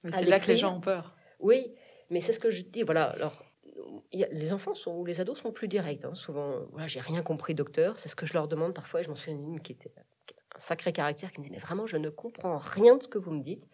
Mais 0.03 0.11
c'est 0.11 0.25
là 0.25 0.39
que 0.39 0.47
les 0.47 0.57
gens 0.57 0.77
ont 0.77 0.81
peur. 0.81 1.15
Oui, 1.39 1.73
mais 2.09 2.21
c'est 2.21 2.33
ce 2.33 2.39
que 2.39 2.51
je 2.51 2.63
dis. 2.63 2.83
Voilà, 2.83 3.05
alors 3.05 3.42
les 4.11 4.53
enfants 4.53 4.75
sont, 4.75 4.91
ou 4.91 5.05
les 5.05 5.19
ados 5.21 5.39
sont 5.39 5.51
plus 5.51 5.67
directs. 5.67 6.05
Hein. 6.05 6.15
Souvent, 6.15 6.61
voilà, 6.71 6.87
j'ai 6.87 6.99
rien 6.99 7.21
compris, 7.21 7.55
docteur. 7.55 7.99
C'est 7.99 8.09
ce 8.09 8.15
que 8.15 8.25
je 8.25 8.33
leur 8.33 8.47
demande 8.47 8.73
parfois. 8.73 9.01
je 9.01 9.09
m'en 9.09 9.15
d'une 9.15 9.61
qui 9.61 9.73
était 9.73 9.91
un 9.97 10.59
sacré 10.59 10.93
caractère 10.93 11.31
qui 11.31 11.39
me 11.39 11.45
dit 11.45 11.51
mais 11.51 11.59
vraiment 11.59 11.87
je 11.87 11.97
ne 11.97 12.09
comprends 12.09 12.57
rien 12.57 12.97
de 12.97 13.03
ce 13.03 13.07
que 13.07 13.17
vous 13.17 13.31
me 13.31 13.41
dites. 13.41 13.65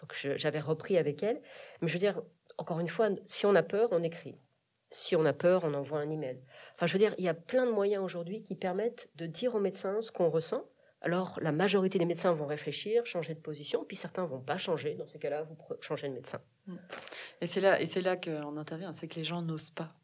Donc 0.00 0.14
j'avais 0.36 0.60
repris 0.60 0.98
avec 0.98 1.22
elle. 1.22 1.40
Mais 1.80 1.88
je 1.88 1.94
veux 1.94 1.98
dire, 1.98 2.22
encore 2.58 2.80
une 2.80 2.88
fois, 2.88 3.10
si 3.26 3.46
on 3.46 3.54
a 3.54 3.62
peur, 3.62 3.88
on 3.92 4.02
écrit. 4.02 4.36
Si 4.90 5.16
on 5.16 5.24
a 5.24 5.32
peur, 5.32 5.64
on 5.64 5.74
envoie 5.74 5.98
un 5.98 6.10
email. 6.10 6.40
Enfin, 6.74 6.86
je 6.86 6.92
veux 6.92 6.98
dire, 6.98 7.14
il 7.18 7.24
y 7.24 7.28
a 7.28 7.34
plein 7.34 7.66
de 7.66 7.72
moyens 7.72 8.04
aujourd'hui 8.04 8.42
qui 8.42 8.54
permettent 8.54 9.10
de 9.16 9.26
dire 9.26 9.54
au 9.54 9.60
médecin 9.60 10.00
ce 10.02 10.12
qu'on 10.12 10.30
ressent. 10.30 10.64
Alors, 11.04 11.38
la 11.42 11.52
majorité 11.52 11.98
des 11.98 12.06
médecins 12.06 12.32
vont 12.32 12.46
réfléchir, 12.46 13.04
changer 13.04 13.34
de 13.34 13.38
position, 13.38 13.84
puis 13.84 13.94
certains 13.94 14.24
vont 14.24 14.40
pas 14.40 14.56
changer. 14.56 14.94
Dans 14.94 15.06
ces 15.06 15.18
cas-là, 15.18 15.42
vous 15.42 15.54
changez 15.82 16.08
de 16.08 16.14
médecin. 16.14 16.40
Mm. 16.66 16.76
Et 17.42 17.46
c'est 17.46 17.60
là, 17.60 17.78
et 17.78 17.84
c'est 17.84 18.00
là 18.00 18.16
qu'on 18.16 18.56
intervient, 18.56 18.94
c'est 18.94 19.06
que 19.06 19.16
les 19.16 19.24
gens 19.24 19.42
n'osent 19.42 19.70
pas, 19.70 19.94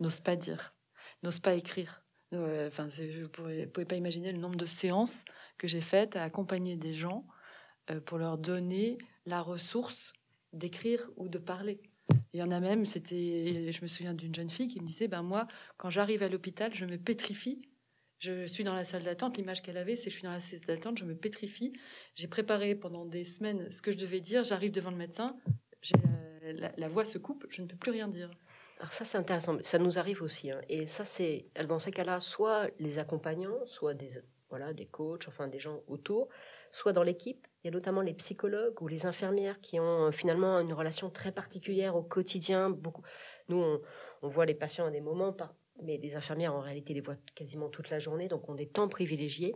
n'osent 0.00 0.20
pas 0.20 0.34
dire, 0.34 0.74
n'osent 1.22 1.38
pas 1.38 1.54
écrire. 1.54 2.02
Euh, 2.32 2.66
enfin, 2.66 2.88
je 2.88 3.20
ne 3.20 3.26
pouvais, 3.28 3.66
pas 3.66 3.94
imaginer 3.94 4.32
le 4.32 4.38
nombre 4.38 4.56
de 4.56 4.66
séances 4.66 5.24
que 5.58 5.68
j'ai 5.68 5.80
faites 5.80 6.16
à 6.16 6.24
accompagner 6.24 6.76
des 6.76 6.92
gens 6.92 7.24
euh, 7.92 8.00
pour 8.00 8.18
leur 8.18 8.36
donner 8.36 8.98
la 9.26 9.42
ressource 9.42 10.12
d'écrire 10.52 11.08
ou 11.16 11.28
de 11.28 11.38
parler. 11.38 11.80
Il 12.32 12.40
y 12.40 12.42
en 12.42 12.50
a 12.50 12.58
même, 12.58 12.84
c'était, 12.84 13.70
je 13.72 13.80
me 13.80 13.86
souviens 13.86 14.12
d'une 14.12 14.34
jeune 14.34 14.50
fille 14.50 14.66
qui 14.66 14.80
me 14.80 14.86
disait, 14.88 15.06
ben 15.06 15.22
moi, 15.22 15.46
quand 15.76 15.88
j'arrive 15.88 16.24
à 16.24 16.28
l'hôpital, 16.28 16.74
je 16.74 16.84
me 16.84 16.98
pétrifie. 16.98 17.62
Je 18.22 18.46
suis 18.46 18.62
dans 18.62 18.76
la 18.76 18.84
salle 18.84 19.02
d'attente. 19.02 19.36
L'image 19.36 19.62
qu'elle 19.62 19.76
avait, 19.76 19.96
c'est 19.96 20.08
je 20.08 20.14
suis 20.14 20.22
dans 20.22 20.30
la 20.30 20.38
salle 20.38 20.60
d'attente, 20.60 20.96
je 20.96 21.04
me 21.04 21.16
pétrifie. 21.16 21.72
J'ai 22.14 22.28
préparé 22.28 22.76
pendant 22.76 23.04
des 23.04 23.24
semaines 23.24 23.68
ce 23.72 23.82
que 23.82 23.90
je 23.90 23.98
devais 23.98 24.20
dire. 24.20 24.44
J'arrive 24.44 24.70
devant 24.70 24.92
le 24.92 24.96
médecin, 24.96 25.36
la, 26.76 26.88
voix 26.88 27.04
se 27.04 27.18
coupe, 27.18 27.44
je 27.50 27.62
ne 27.62 27.66
peux 27.66 27.74
plus 27.74 27.90
rien 27.90 28.06
dire. 28.06 28.30
Alors 28.78 28.92
ça, 28.92 29.04
c'est 29.04 29.18
intéressant. 29.18 29.58
Ça 29.64 29.78
nous 29.80 29.98
arrive 29.98 30.22
aussi. 30.22 30.52
Hein. 30.52 30.60
Et 30.68 30.86
ça, 30.86 31.04
c'est 31.04 31.46
dans 31.68 31.80
ces 31.80 31.90
cas-là, 31.90 32.20
soit 32.20 32.68
les 32.78 33.00
accompagnants, 33.00 33.66
soit 33.66 33.94
des 33.94 34.20
voilà 34.50 34.72
des 34.72 34.86
coachs, 34.86 35.26
enfin 35.26 35.48
des 35.48 35.58
gens 35.58 35.82
autour, 35.88 36.28
soit 36.70 36.92
dans 36.92 37.02
l'équipe. 37.02 37.48
Il 37.64 37.66
y 37.66 37.70
a 37.70 37.72
notamment 37.72 38.02
les 38.02 38.14
psychologues 38.14 38.80
ou 38.82 38.86
les 38.86 39.04
infirmières 39.04 39.60
qui 39.60 39.80
ont 39.80 40.06
euh, 40.06 40.10
finalement 40.12 40.60
une 40.60 40.74
relation 40.74 41.10
très 41.10 41.32
particulière 41.32 41.96
au 41.96 42.02
quotidien. 42.02 42.70
Beaucoup. 42.70 43.02
Nous, 43.48 43.80
on, 44.22 44.28
voit 44.28 44.46
les 44.46 44.54
patients 44.54 44.86
à 44.86 44.90
des 44.90 45.00
moments, 45.00 45.32
mais 45.82 45.98
les 45.98 46.16
infirmières, 46.16 46.54
en 46.54 46.60
réalité, 46.60 46.94
les 46.94 47.00
voient 47.00 47.16
quasiment 47.34 47.68
toute 47.68 47.90
la 47.90 47.98
journée, 47.98 48.28
donc 48.28 48.48
ont 48.48 48.54
des 48.54 48.68
temps 48.68 48.88
privilégiés. 48.88 49.54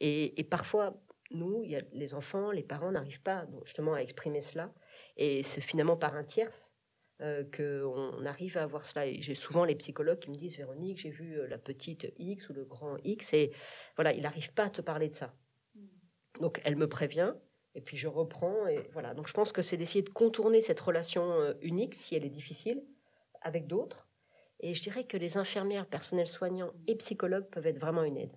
Et, 0.00 0.44
parfois, 0.50 0.94
nous, 1.30 1.62
il 1.64 1.70
y 1.70 1.76
a 1.76 1.82
les 1.92 2.14
enfants, 2.14 2.50
les 2.50 2.62
parents 2.62 2.90
n'arrivent 2.90 3.22
pas 3.22 3.46
justement 3.64 3.94
à 3.94 3.98
exprimer 3.98 4.40
cela. 4.40 4.72
Et 5.16 5.42
c'est 5.42 5.60
finalement 5.60 5.96
par 5.96 6.14
un 6.14 6.24
tierce 6.24 6.72
euh, 7.20 7.44
qu'on 7.56 8.26
arrive 8.26 8.58
à 8.58 8.62
avoir 8.64 8.84
cela. 8.84 9.06
Et 9.06 9.22
j'ai 9.22 9.34
souvent 9.34 9.64
les 9.64 9.76
psychologues 9.76 10.18
qui 10.18 10.30
me 10.30 10.34
disent 10.34 10.56
Véronique, 10.56 10.98
j'ai 10.98 11.10
vu 11.10 11.38
euh, 11.38 11.46
la 11.46 11.58
petite 11.58 12.12
X 12.18 12.48
ou 12.48 12.54
le 12.54 12.64
grand 12.64 12.96
X, 13.04 13.32
et 13.32 13.52
voilà, 13.96 14.12
il 14.12 14.22
n'arrive 14.22 14.52
pas 14.52 14.64
à 14.64 14.70
te 14.70 14.80
parler 14.80 15.08
de 15.08 15.14
ça. 15.14 15.32
Donc 16.40 16.60
elle 16.64 16.76
me 16.76 16.88
prévient, 16.88 17.34
et 17.76 17.80
puis 17.80 17.96
je 17.96 18.08
reprends, 18.08 18.66
et 18.66 18.90
voilà. 18.92 19.14
Donc 19.14 19.28
je 19.28 19.32
pense 19.32 19.52
que 19.52 19.62
c'est 19.62 19.76
d'essayer 19.76 20.02
de 20.02 20.10
contourner 20.10 20.60
cette 20.60 20.80
relation 20.80 21.32
euh, 21.34 21.54
unique, 21.62 21.94
si 21.94 22.16
elle 22.16 22.24
est 22.24 22.30
difficile, 22.30 22.82
avec 23.42 23.68
d'autres. 23.68 24.08
Et 24.60 24.74
je 24.74 24.82
dirais 24.82 25.04
que 25.04 25.16
les 25.16 25.36
infirmières, 25.36 25.86
personnels 25.86 26.28
soignants 26.28 26.72
et 26.86 26.96
psychologues 26.96 27.48
peuvent 27.50 27.66
être 27.66 27.78
vraiment 27.78 28.04
une 28.04 28.16
aide. 28.16 28.36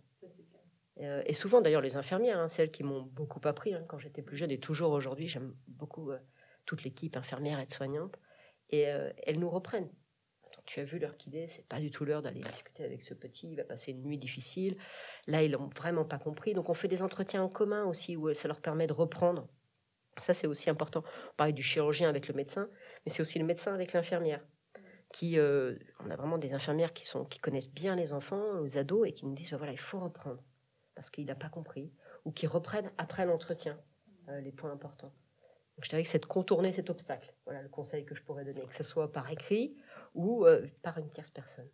Euh, 1.00 1.22
et 1.26 1.34
souvent 1.34 1.62
d'ailleurs 1.62 1.82
les 1.82 1.96
infirmières, 1.96 2.40
hein, 2.40 2.48
celles 2.48 2.72
qui 2.72 2.84
m'ont 2.84 3.04
beaucoup 3.04 3.40
appris 3.48 3.74
hein, 3.74 3.86
quand 3.88 4.00
j'étais 4.00 4.24
plus 4.24 4.36
jeune 4.36 4.52
et 4.52 4.60
toujours 4.60 4.92
aujourd'hui, 4.92 5.28
j'aime 5.28 5.54
beaucoup 5.68 6.12
euh, 6.12 6.18
toute 6.66 6.84
l'équipe 6.84 7.16
infirmière 7.16 7.60
et 7.60 7.68
soignante, 7.70 8.18
et 8.70 8.82
elles 8.82 9.40
nous 9.40 9.50
reprennent 9.50 9.90
tu 10.68 10.82
as 10.82 10.84
vu 10.84 11.00
l'heure 11.00 11.18
qu'il 11.18 11.36
est, 11.36 11.48
c'est 11.48 11.66
pas 11.68 11.80
du 11.80 11.90
tout 11.90 12.06
l'heure 12.06 12.22
d'aller 12.22 12.42
discuter 12.42 12.84
avec 12.84 13.02
ce 13.02 13.14
petit, 13.14 13.50
il 13.52 13.56
va 13.56 13.64
passer 13.64 13.92
une 13.92 14.04
nuit 14.04 14.18
difficile. 14.18 14.78
Là, 15.26 15.42
ils 15.42 15.52
l'ont 15.52 15.70
vraiment 15.76 16.04
pas 16.04 16.20
compris. 16.20 16.54
Donc, 16.54 16.70
on 16.70 16.74
fait 16.74 16.90
des 16.90 17.02
entretiens 17.02 17.42
en 17.42 17.50
commun 17.50 17.86
aussi 17.86 18.16
où 18.16 18.34
ça 18.34 18.48
leur 18.48 18.62
permet 18.62 18.86
de 18.86 18.94
reprendre. 18.94 19.48
Ça, 20.22 20.34
c'est 20.34 20.46
aussi 20.46 20.70
important. 20.70 21.04
On 21.32 21.36
parlait 21.38 21.54
du 21.54 21.64
chirurgien 21.64 22.10
avec 22.10 22.28
le 22.28 22.34
médecin, 22.34 22.70
mais 23.06 23.12
c'est 23.12 23.22
aussi 23.22 23.40
le 23.40 23.46
médecin 23.46 23.74
avec 23.74 23.94
l'infirmière. 23.94 24.46
Qui, 25.14 25.40
euh, 25.40 25.76
on 26.00 26.10
a 26.10 26.16
vraiment 26.16 26.38
des 26.38 26.54
infirmières 26.54 26.94
qui, 26.94 27.06
sont, 27.06 27.24
qui 27.26 27.40
connaissent 27.40 27.70
bien 27.70 27.96
les 27.96 28.12
enfants, 28.14 28.62
les 28.62 28.78
ados, 28.78 29.08
et 29.08 29.14
qui 29.14 29.26
nous 29.26 29.34
disent 29.34 29.54
voilà, 29.54 29.72
il 29.72 29.80
faut 29.80 30.00
reprendre 30.00 30.44
parce 30.96 31.10
qu'il 31.12 31.26
n'a 31.26 31.36
pas 31.36 31.50
compris, 31.50 31.92
ou 32.26 32.32
qui 32.32 32.48
reprennent 32.48 32.92
après 32.98 33.26
l'entretien 33.26 33.80
euh, 34.30 34.42
les 34.42 34.52
points 34.52 34.72
importants. 34.72 35.14
Donc, 35.78 35.86
je 35.86 35.90
dirais 35.90 36.02
que 36.02 36.10
c'est 36.10 36.20
de 36.20 36.26
contourner 36.26 36.74
cet 36.74 36.90
obstacle. 36.90 37.36
Voilà 37.46 37.62
le 37.62 37.70
conseil 37.70 38.04
que 38.04 38.16
je 38.16 38.24
pourrais 38.24 38.44
donner, 38.44 38.66
que 38.66 38.76
ce 38.76 38.84
soit 38.84 39.12
par 39.12 39.30
écrit 39.30 39.78
ou 40.16 40.46
euh, 40.46 40.66
par 40.82 40.98
une 40.98 41.08
tierce 41.12 41.30
personne. 41.30 41.70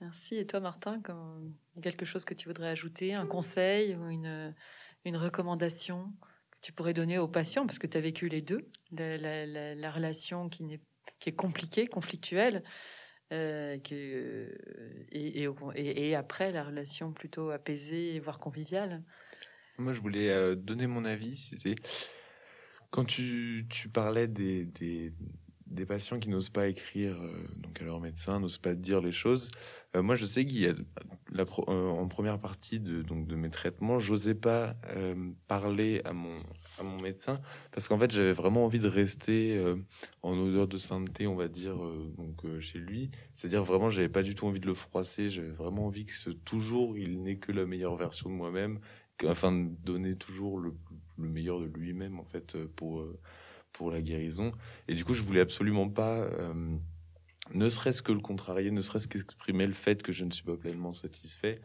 Merci. 0.00 0.36
Et 0.36 0.46
toi, 0.46 0.60
Martin, 0.60 1.00
quand... 1.02 1.42
quelque 1.82 2.06
chose 2.06 2.24
que 2.24 2.32
tu 2.32 2.48
voudrais 2.48 2.70
ajouter, 2.70 3.14
un 3.14 3.26
conseil 3.26 3.94
ou 3.96 4.08
une, 4.08 4.54
recommandation 5.04 6.10
que 6.50 6.58
tu 6.62 6.72
pourrais 6.72 6.94
donner 6.94 7.18
aux 7.18 7.28
patients, 7.28 7.66
parce 7.66 7.78
que 7.78 7.86
tu 7.86 7.98
as 7.98 8.00
vécu 8.00 8.28
les 8.30 8.40
deux, 8.40 8.66
la, 8.92 9.90
relation 9.92 10.48
qui, 10.48 10.64
est, 10.72 10.80
qui 11.20 11.28
est 11.28 11.36
compliquée, 11.36 11.86
conflictuelle, 11.86 12.64
euh, 13.32 13.78
que, 13.78 14.58
et, 15.12 16.16
après 16.16 16.50
la 16.50 16.64
relation 16.64 17.12
plutôt 17.12 17.50
apaisée, 17.50 18.18
voire 18.18 18.40
conviviale. 18.40 19.04
Moi, 19.78 19.92
je 19.92 20.00
voulais 20.00 20.30
euh, 20.30 20.56
donner 20.56 20.88
mon 20.88 21.04
avis. 21.04 21.36
C'était 21.36 21.76
quand 22.90 23.04
tu, 23.04 23.66
tu 23.70 23.88
parlais 23.88 24.26
des, 24.26 25.12
des 25.70 25.86
patients 25.86 26.18
qui 26.18 26.28
n'osent 26.28 26.48
pas 26.48 26.68
écrire 26.68 27.16
euh, 27.22 27.32
donc 27.56 27.80
à 27.80 27.84
leur 27.84 28.00
médecin, 28.00 28.40
n'osent 28.40 28.58
pas 28.58 28.74
dire 28.74 29.00
les 29.00 29.12
choses. 29.12 29.50
Euh, 29.94 30.02
moi, 30.02 30.16
je 30.16 30.24
sais 30.24 30.44
qu'il 30.44 30.60
y 30.60 30.66
a 30.66 30.74
la 31.32 31.42
euh, 31.42 31.88
en 31.88 32.08
première 32.08 32.40
partie 32.40 32.80
de, 32.80 33.02
donc, 33.02 33.26
de 33.26 33.36
mes 33.36 33.50
traitements, 33.50 33.98
j'osais 33.98 34.34
pas 34.34 34.74
parler 35.46 36.02
à 36.04 36.12
mon, 36.12 36.38
à 36.78 36.82
mon 36.82 37.00
médecin 37.00 37.40
parce 37.72 37.88
qu'en 37.88 37.98
fait, 37.98 38.10
j'avais 38.10 38.32
vraiment 38.32 38.64
envie 38.64 38.78
de 38.78 38.88
rester 38.88 39.60
en 40.22 40.36
odeur 40.36 40.66
de 40.68 40.78
sainteté, 40.78 41.26
on 41.26 41.36
va 41.36 41.48
dire, 41.48 41.76
donc 42.16 42.44
chez 42.60 42.78
lui. 42.78 43.10
C'est-à-dire 43.32 43.64
vraiment, 43.64 43.90
j'avais 43.90 44.08
pas 44.08 44.22
du 44.22 44.34
tout 44.34 44.46
envie 44.46 44.60
de 44.60 44.66
le 44.66 44.74
froisser. 44.74 45.30
J'avais 45.30 45.50
vraiment 45.50 45.86
envie 45.86 46.04
que 46.04 46.14
ce, 46.14 46.30
toujours 46.30 46.98
il 46.98 47.22
n'ait 47.22 47.36
que 47.36 47.52
la 47.52 47.64
meilleure 47.64 47.96
version 47.96 48.28
de 48.30 48.34
moi-même, 48.34 48.80
afin 49.26 49.52
de 49.52 49.68
donner 49.84 50.16
toujours 50.16 50.58
le, 50.58 50.74
le 51.18 51.28
meilleur 51.28 51.60
de 51.60 51.66
lui-même 51.66 52.18
en 52.18 52.24
fait 52.24 52.56
pour 52.76 53.04
pour 53.72 53.90
la 53.90 54.00
guérison. 54.00 54.52
Et 54.88 54.94
du 54.94 55.04
coup, 55.04 55.14
je 55.14 55.22
voulais 55.22 55.40
absolument 55.40 55.88
pas, 55.88 56.18
euh, 56.18 56.76
ne 57.54 57.68
serait-ce 57.68 58.02
que 58.02 58.12
le 58.12 58.20
contrarier, 58.20 58.70
ne 58.70 58.80
serait-ce 58.80 59.08
qu'exprimer 59.08 59.66
le 59.66 59.74
fait 59.74 60.02
que 60.02 60.12
je 60.12 60.24
ne 60.24 60.30
suis 60.30 60.44
pas 60.44 60.56
pleinement 60.56 60.92
satisfait. 60.92 61.60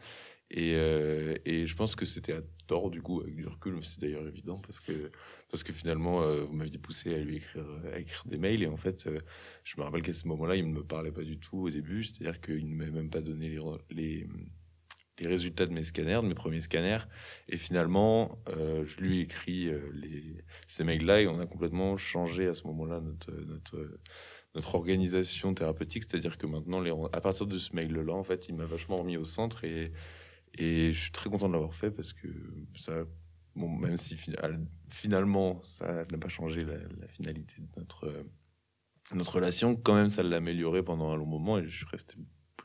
Et, 0.50 0.74
euh, 0.76 1.34
et 1.44 1.66
je 1.66 1.74
pense 1.74 1.96
que 1.96 2.04
c'était 2.04 2.32
à 2.32 2.40
tort, 2.68 2.90
du 2.90 3.02
coup, 3.02 3.20
avec 3.20 3.34
du 3.34 3.46
recul, 3.46 3.78
c'est 3.82 4.00
d'ailleurs 4.00 4.26
évident, 4.28 4.58
parce 4.58 4.78
que, 4.78 5.10
parce 5.50 5.64
que 5.64 5.72
finalement, 5.72 6.22
euh, 6.22 6.44
vous 6.44 6.54
m'aviez 6.54 6.78
poussé 6.78 7.12
à 7.14 7.18
lui 7.18 7.36
écrire, 7.36 7.66
écrire 7.96 8.22
des 8.26 8.36
mails, 8.36 8.62
et 8.62 8.68
en 8.68 8.76
fait, 8.76 9.08
je 9.64 9.74
me 9.76 9.82
rappelle 9.82 10.02
qu'à 10.02 10.12
ce 10.12 10.28
moment-là, 10.28 10.54
il 10.54 10.68
ne 10.68 10.72
me 10.72 10.84
parlait 10.84 11.10
pas 11.10 11.24
du 11.24 11.38
tout 11.38 11.58
au 11.58 11.70
début, 11.70 12.04
c'est-à-dire 12.04 12.40
qu'il 12.40 12.68
ne 12.70 12.76
m'avait 12.76 12.92
même 12.92 13.10
pas 13.10 13.20
donné 13.20 13.58
les, 13.90 14.28
les 15.18 15.28
résultats 15.28 15.66
de 15.66 15.72
mes 15.72 15.82
scanners, 15.82 16.20
de 16.22 16.28
mes 16.28 16.34
premiers 16.34 16.60
scanners. 16.60 17.04
Et 17.48 17.56
finalement, 17.56 18.38
euh, 18.48 18.84
je 18.86 19.00
lui 19.00 19.18
ai 19.18 19.22
écrit 19.22 19.68
euh, 19.68 19.90
les, 19.94 20.44
ces 20.68 20.84
mails-là 20.84 21.22
et 21.22 21.26
on 21.26 21.40
a 21.40 21.46
complètement 21.46 21.96
changé 21.96 22.48
à 22.48 22.54
ce 22.54 22.66
moment-là 22.66 23.00
notre, 23.00 23.32
notre, 23.32 24.74
organisation 24.74 25.54
thérapeutique. 25.54 26.04
C'est-à-dire 26.04 26.38
que 26.38 26.46
maintenant, 26.46 26.80
les, 26.80 26.92
à 27.12 27.20
partir 27.20 27.46
de 27.46 27.58
ce 27.58 27.74
mail-là, 27.74 28.12
en 28.12 28.24
fait, 28.24 28.48
il 28.48 28.56
m'a 28.56 28.64
vachement 28.64 28.98
remis 28.98 29.16
au 29.16 29.24
centre 29.24 29.64
et, 29.64 29.92
et 30.54 30.92
je 30.92 31.00
suis 31.00 31.12
très 31.12 31.28
content 31.28 31.48
de 31.48 31.52
l'avoir 31.52 31.74
fait 31.74 31.90
parce 31.90 32.12
que 32.12 32.28
ça, 32.76 33.04
bon, 33.54 33.68
même 33.68 33.96
si 33.96 34.16
finalement, 34.88 35.62
ça 35.62 36.04
n'a 36.10 36.18
pas 36.18 36.28
changé 36.28 36.64
la, 36.64 37.08
finalité 37.08 37.54
de 37.58 37.66
notre, 37.76 38.24
notre 39.14 39.34
relation, 39.34 39.76
quand 39.76 39.94
même, 39.94 40.08
ça 40.08 40.22
l'a 40.22 40.36
amélioré 40.36 40.82
pendant 40.82 41.10
un 41.10 41.16
long 41.16 41.26
moment 41.26 41.58
et 41.58 41.68
je 41.68 41.76
suis 41.76 41.86
resté 41.86 42.16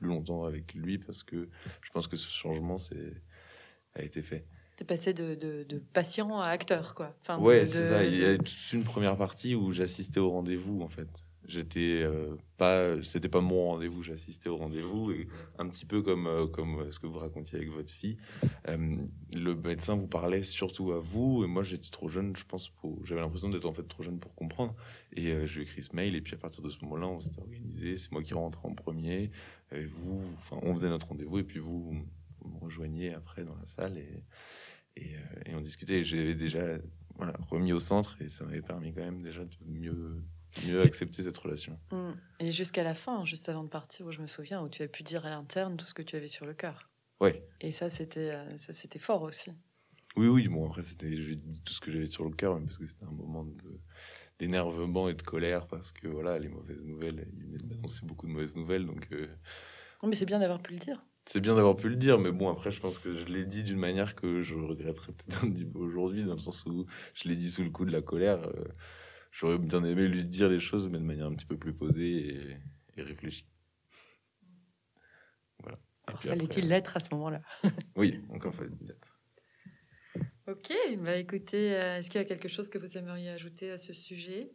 plus 0.02 0.10
longtemps 0.10 0.46
avec 0.46 0.74
lui 0.74 0.98
parce 0.98 1.24
que 1.24 1.48
je 1.82 1.92
pense 1.92 2.08
que 2.08 2.18
ce 2.18 2.30
changement 2.30 2.78
c'est, 2.78 3.14
a 3.96 4.02
été 4.02 4.22
fait. 4.22 4.46
T'es 4.78 4.86
passé 4.86 5.14
de, 5.14 5.36
de, 5.36 5.78
patient 5.94 6.40
à 6.40 6.48
acteur, 6.48 6.96
quoi. 6.96 7.16
Enfin, 7.22 7.38
ouais, 7.38 7.68
c'est 7.68 7.90
ça. 7.90 8.04
Il 8.04 8.18
y 8.18 8.26
a 8.26 8.36
toute 8.38 8.74
une 8.74 8.84
première 8.84 9.16
partie 9.16 9.54
où 9.54 9.72
j'assistais 9.72 10.20
au 10.20 10.32
rendez-vous, 10.32 10.82
en 10.82 10.88
fait. 10.88 11.08
J'étais 11.48 12.02
euh, 12.04 12.36
pas, 12.58 13.02
c'était 13.04 13.28
pas 13.28 13.42
mon 13.42 13.72
rendez-vous, 13.72 14.04
j'assistais 14.04 14.48
au 14.48 14.58
rendez-vous 14.58 15.12
et 15.12 15.28
un 15.58 15.68
petit 15.68 15.86
peu 15.86 16.02
comme 16.02 16.28
euh, 16.28 16.46
comme 16.46 16.90
ce 16.92 17.00
que 17.00 17.08
vous 17.08 17.18
racontiez 17.18 17.58
avec 17.58 17.70
votre 17.72 17.92
fille. 17.92 18.18
Euh, 18.70 18.96
le 19.34 19.56
médecin 19.56 19.96
vous 19.96 20.08
parlait 20.08 20.44
surtout 20.44 20.92
à 20.92 21.00
vous 21.00 21.44
et 21.44 21.48
moi 21.48 21.64
j'étais 21.64 21.90
trop 21.90 22.10
jeune, 22.10 22.36
je 22.36 22.46
pense, 22.46 22.70
pour, 22.70 23.04
j'avais 23.06 23.22
l'impression 23.22 23.50
d'être 23.50 23.66
en 23.66 23.74
fait 23.74 23.88
trop 23.88 24.04
jeune 24.04 24.20
pour 24.20 24.36
comprendre. 24.36 24.76
Et 25.14 25.46
je 25.46 25.54
lui 25.56 25.62
ai 25.62 25.64
écrit 25.64 25.84
ce 25.84 25.96
mail 25.96 26.16
et 26.16 26.22
puis 26.22 26.36
à 26.36 26.38
partir 26.38 26.62
de 26.62 26.70
ce 26.70 26.78
moment-là, 26.84 27.08
on 27.08 27.20
s'était 27.20 27.42
organisé. 27.42 27.98
C'est 27.98 28.12
moi 28.12 28.22
qui 28.22 28.34
rentrais 28.34 28.70
en 28.70 28.76
premier, 28.76 29.32
et 29.72 29.86
vous, 29.86 30.22
enfin, 30.38 30.60
on 30.62 30.74
faisait 30.74 30.90
notre 30.90 31.08
rendez-vous 31.08 31.40
et 31.40 31.44
puis 31.44 31.60
vous, 31.60 31.94
vous 32.40 32.50
me 32.50 32.60
rejoigniez 32.60 33.14
après 33.14 33.44
dans 33.44 33.56
la 33.56 33.68
salle 33.68 33.98
et 33.98 34.24
et, 34.98 35.16
et 35.46 35.56
on 35.56 35.62
discutait. 35.62 36.04
J'avais 36.04 36.36
déjà 36.36 36.78
voilà 37.16 37.34
remis 37.50 37.74
au 37.74 37.80
centre 37.80 38.22
et 38.22 38.30
ça 38.30 38.44
m'avait 38.46 38.62
permis 38.62 38.94
quand 38.94 39.02
même 39.02 39.22
déjà 39.22 39.44
de 39.44 39.56
mieux 39.66 40.24
mieux 40.66 40.82
accepter 40.82 41.24
cette 41.24 41.38
relation. 41.38 41.80
Mm. 41.92 42.12
Et 42.40 42.52
jusqu'à 42.52 42.84
la 42.84 42.94
fin, 42.94 43.26
juste 43.26 43.48
avant 43.50 43.64
de 43.64 43.70
partir, 43.70 44.06
où 44.06 44.12
je 44.12 44.22
me 44.22 44.28
souviens, 44.28 44.62
où 44.62 44.70
tu 44.70 44.84
as 44.84 44.88
pu 44.88 45.04
dire 45.04 45.26
à 45.26 45.30
l'interne 45.30 45.78
tout 45.78 45.86
ce 45.86 45.94
que 45.94 46.02
tu 46.02 46.16
avais 46.16 46.28
sur 46.28 46.46
le 46.46 46.54
cœur. 46.54 46.90
Oui. 47.22 47.32
Et 47.62 47.72
ça, 47.72 47.90
c'était 47.90 48.32
euh, 48.32 48.58
ça, 48.58 48.74
c'était 48.74 49.00
fort 49.00 49.22
aussi. 49.22 49.52
Oui, 50.18 50.28
oui. 50.28 50.48
Bon, 50.48 50.68
après, 50.68 50.82
c'était 50.82 51.16
tout 51.64 51.74
ce 51.74 51.80
que 51.80 51.92
j'avais 51.92 52.06
sur 52.06 52.26
le 52.26 52.32
cœur, 52.32 52.60
parce 52.60 52.78
que 52.78 52.86
c'était 52.86 53.06
un 53.06 53.12
moment 53.12 53.46
d'énervement 54.42 55.08
et 55.08 55.14
de 55.14 55.22
colère, 55.22 55.68
parce 55.68 55.92
que 55.92 56.08
voilà, 56.08 56.40
les 56.40 56.50
mauvaises 56.50 56.84
nouvelles, 56.84 57.28
il 57.32 57.44
venait 57.44 57.58
de 57.60 57.68
m'annoncer 57.68 58.04
beaucoup 58.04 58.26
de 58.26 58.32
mauvaises 58.32 58.56
nouvelles, 58.56 58.88
donc. 58.88 59.08
Euh, 59.12 59.28
mais 60.02 60.16
c'est 60.16 60.26
bien 60.26 60.40
d'avoir 60.40 60.60
pu 60.60 60.74
le 60.74 60.80
dire. 60.80 61.06
C'est 61.28 61.42
bien 61.42 61.54
d'avoir 61.54 61.76
pu 61.76 61.90
le 61.90 61.96
dire, 61.96 62.18
mais 62.18 62.32
bon, 62.32 62.50
après, 62.50 62.72
je 62.72 62.82
pense 62.82 62.98
que 62.98 63.16
je 63.16 63.26
l'ai 63.26 63.46
dit 63.46 63.64
d'une 63.64 63.78
manière 63.78 64.16
que 64.16 64.42
je 64.42 64.56
regretterais 64.56 65.14
peut-être 65.14 65.46
un 65.46 65.52
petit 65.52 65.66
peu 65.66 65.78
aujourd'hui, 65.78 66.24
dans 66.24 66.34
le 66.34 66.40
sens 66.40 66.66
où 66.66 66.88
je 67.14 67.30
l'ai 67.30 67.36
dit 67.36 67.52
sous 67.52 67.64
le 67.64 67.70
coup 67.70 67.86
de 67.86 67.92
la 67.92 68.02
colère. 68.02 68.42
Euh, 68.48 68.66
j'aurais 69.32 69.60
bien 69.60 69.84
aimé 69.84 70.08
lui 70.08 70.26
dire 70.26 70.50
les 70.50 70.60
choses, 70.60 70.90
mais 70.90 70.98
de 70.98 71.04
manière 71.04 71.28
un 71.28 71.36
petit 71.36 71.46
peu 71.46 71.58
plus 71.58 71.74
posée 71.74 72.58
et, 72.98 73.02
réfléchie. 73.04 73.48
Voilà. 75.60 75.78
Fallait-il 76.16 76.68
l'être 76.68 76.98
à 76.98 77.00
ce 77.00 77.10
moment-là 77.14 77.42
Oui, 77.96 78.20
encore 78.30 78.56
fallait-il 78.56 78.88
l'être. 78.88 79.11
Ok, 80.52 80.74
bah 81.00 81.16
écoutez, 81.16 81.74
euh, 81.76 82.00
est-ce 82.00 82.10
qu'il 82.10 82.20
y 82.20 82.24
a 82.24 82.28
quelque 82.28 82.50
chose 82.50 82.70
que 82.70 82.78
vous 82.78 82.98
aimeriez 82.98 83.30
ajouter 83.30 83.72
à 83.72 83.78
ce 83.78 83.94
sujet? 83.94 84.52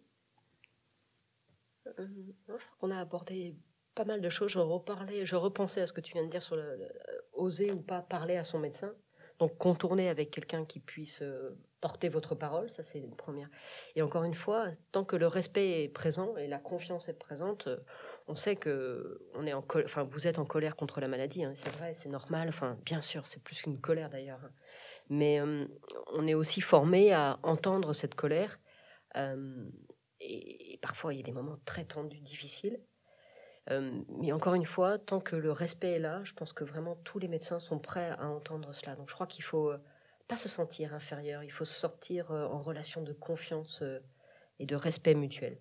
Euh, 1.86 2.06
Je 2.48 2.52
crois 2.52 2.76
qu'on 2.78 2.90
a 2.90 3.00
abordé 3.00 3.56
pas 3.94 4.04
mal 4.04 4.20
de 4.20 4.28
choses. 4.28 4.50
Je 4.50 5.36
repensais 5.36 5.80
à 5.80 5.86
ce 5.86 5.94
que 5.94 6.02
tu 6.02 6.12
viens 6.12 6.24
de 6.24 6.30
dire 6.30 6.42
sur 6.42 6.56
le, 6.56 6.86
oser 7.32 7.72
ou 7.72 7.80
pas 7.80 8.02
parler 8.02 8.36
à 8.36 8.44
son 8.44 8.58
médecin. 8.58 8.92
Donc 9.38 9.56
contourner 9.56 10.10
avec 10.10 10.30
quelqu'un 10.30 10.66
qui 10.66 10.80
puisse 10.80 11.22
euh, 11.22 11.56
porter 11.80 12.10
votre 12.10 12.34
parole, 12.34 12.70
ça 12.70 12.82
c'est 12.82 12.98
une 12.98 13.16
première. 13.16 13.48
Et 13.94 14.02
encore 14.02 14.24
une 14.24 14.34
fois, 14.34 14.70
tant 14.92 15.04
que 15.04 15.16
le 15.16 15.26
respect 15.26 15.82
est 15.82 15.88
présent 15.88 16.36
et 16.36 16.46
la 16.46 16.58
confiance 16.58 17.08
est 17.08 17.18
présente, 17.18 17.68
euh, 17.68 17.78
on 18.28 18.34
sait 18.34 18.56
que 18.56 19.26
on 19.34 19.46
est 19.46 19.52
en 19.52 19.64
enfin 19.84 20.04
vous 20.04 20.26
êtes 20.26 20.38
en 20.38 20.46
colère 20.46 20.76
contre 20.76 21.00
la 21.00 21.08
maladie, 21.08 21.44
hein, 21.44 21.52
c'est 21.54 21.70
vrai, 21.70 21.94
c'est 21.94 22.08
normal. 22.08 22.48
Enfin, 22.48 22.78
bien 22.84 23.00
sûr, 23.00 23.26
c'est 23.26 23.42
plus 23.42 23.62
qu'une 23.62 23.80
colère 23.80 24.10
d'ailleurs, 24.10 24.40
hein. 24.44 24.50
Mais 25.08 25.40
euh, 25.40 25.66
on 26.12 26.26
est 26.26 26.34
aussi 26.34 26.60
formé 26.60 27.12
à 27.12 27.38
entendre 27.42 27.92
cette 27.94 28.14
colère. 28.14 28.58
et, 30.20 30.78
parfois, 30.82 31.14
il 31.14 31.18
y 31.18 31.22
a 31.22 31.26
des 31.26 31.32
moments 31.32 31.58
très 31.64 31.84
tendus, 31.84 32.20
difficiles. 32.20 32.80
Euh, 33.70 34.02
mais 34.20 34.32
encore 34.32 34.54
une 34.54 34.66
fois, 34.66 34.98
tant 34.98 35.20
que 35.20 35.34
le 35.34 35.50
respect 35.50 35.92
est 35.92 35.98
là, 35.98 36.22
je 36.24 36.32
pense 36.32 36.52
que 36.52 36.62
vraiment 36.62 36.96
tous 37.04 37.18
les 37.18 37.28
médecins 37.28 37.58
sont 37.58 37.78
prêts 37.78 38.10
à 38.18 38.28
entendre 38.28 38.72
cela. 38.72 38.94
Donc 38.94 39.08
je 39.08 39.14
crois 39.14 39.26
qu'il 39.26 39.42
faut 39.42 39.70
euh, 39.70 39.78
pas 40.28 40.36
se 40.36 40.48
sentir 40.48 40.94
inférieur, 40.94 41.42
il 41.42 41.50
faut 41.50 41.64
se 41.64 41.74
sortir 41.74 42.30
euh, 42.30 42.46
en 42.46 42.60
relation 42.60 43.02
de 43.02 43.12
confiance 43.12 43.82
et 44.58 44.66
de 44.66 44.76
respect 44.76 45.14
mutuel. 45.14 45.58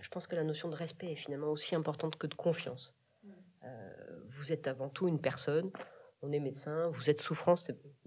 Je 0.00 0.08
pense 0.08 0.26
que 0.26 0.36
la 0.36 0.44
notion 0.44 0.68
de 0.68 0.74
respect 0.74 1.12
est 1.12 1.16
finalement 1.16 1.48
aussi 1.48 1.74
importante 1.74 2.16
que 2.16 2.26
de 2.26 2.34
confiance. 2.34 2.94
vous 4.36 4.52
êtes 4.52 4.66
avant 4.66 4.90
tout 4.90 5.08
une 5.08 5.20
personne, 5.20 5.70
on 6.20 6.32
est 6.32 6.40
médecin, 6.40 6.88
vous 6.88 7.08
êtes 7.08 7.22
souffrant, 7.22 7.54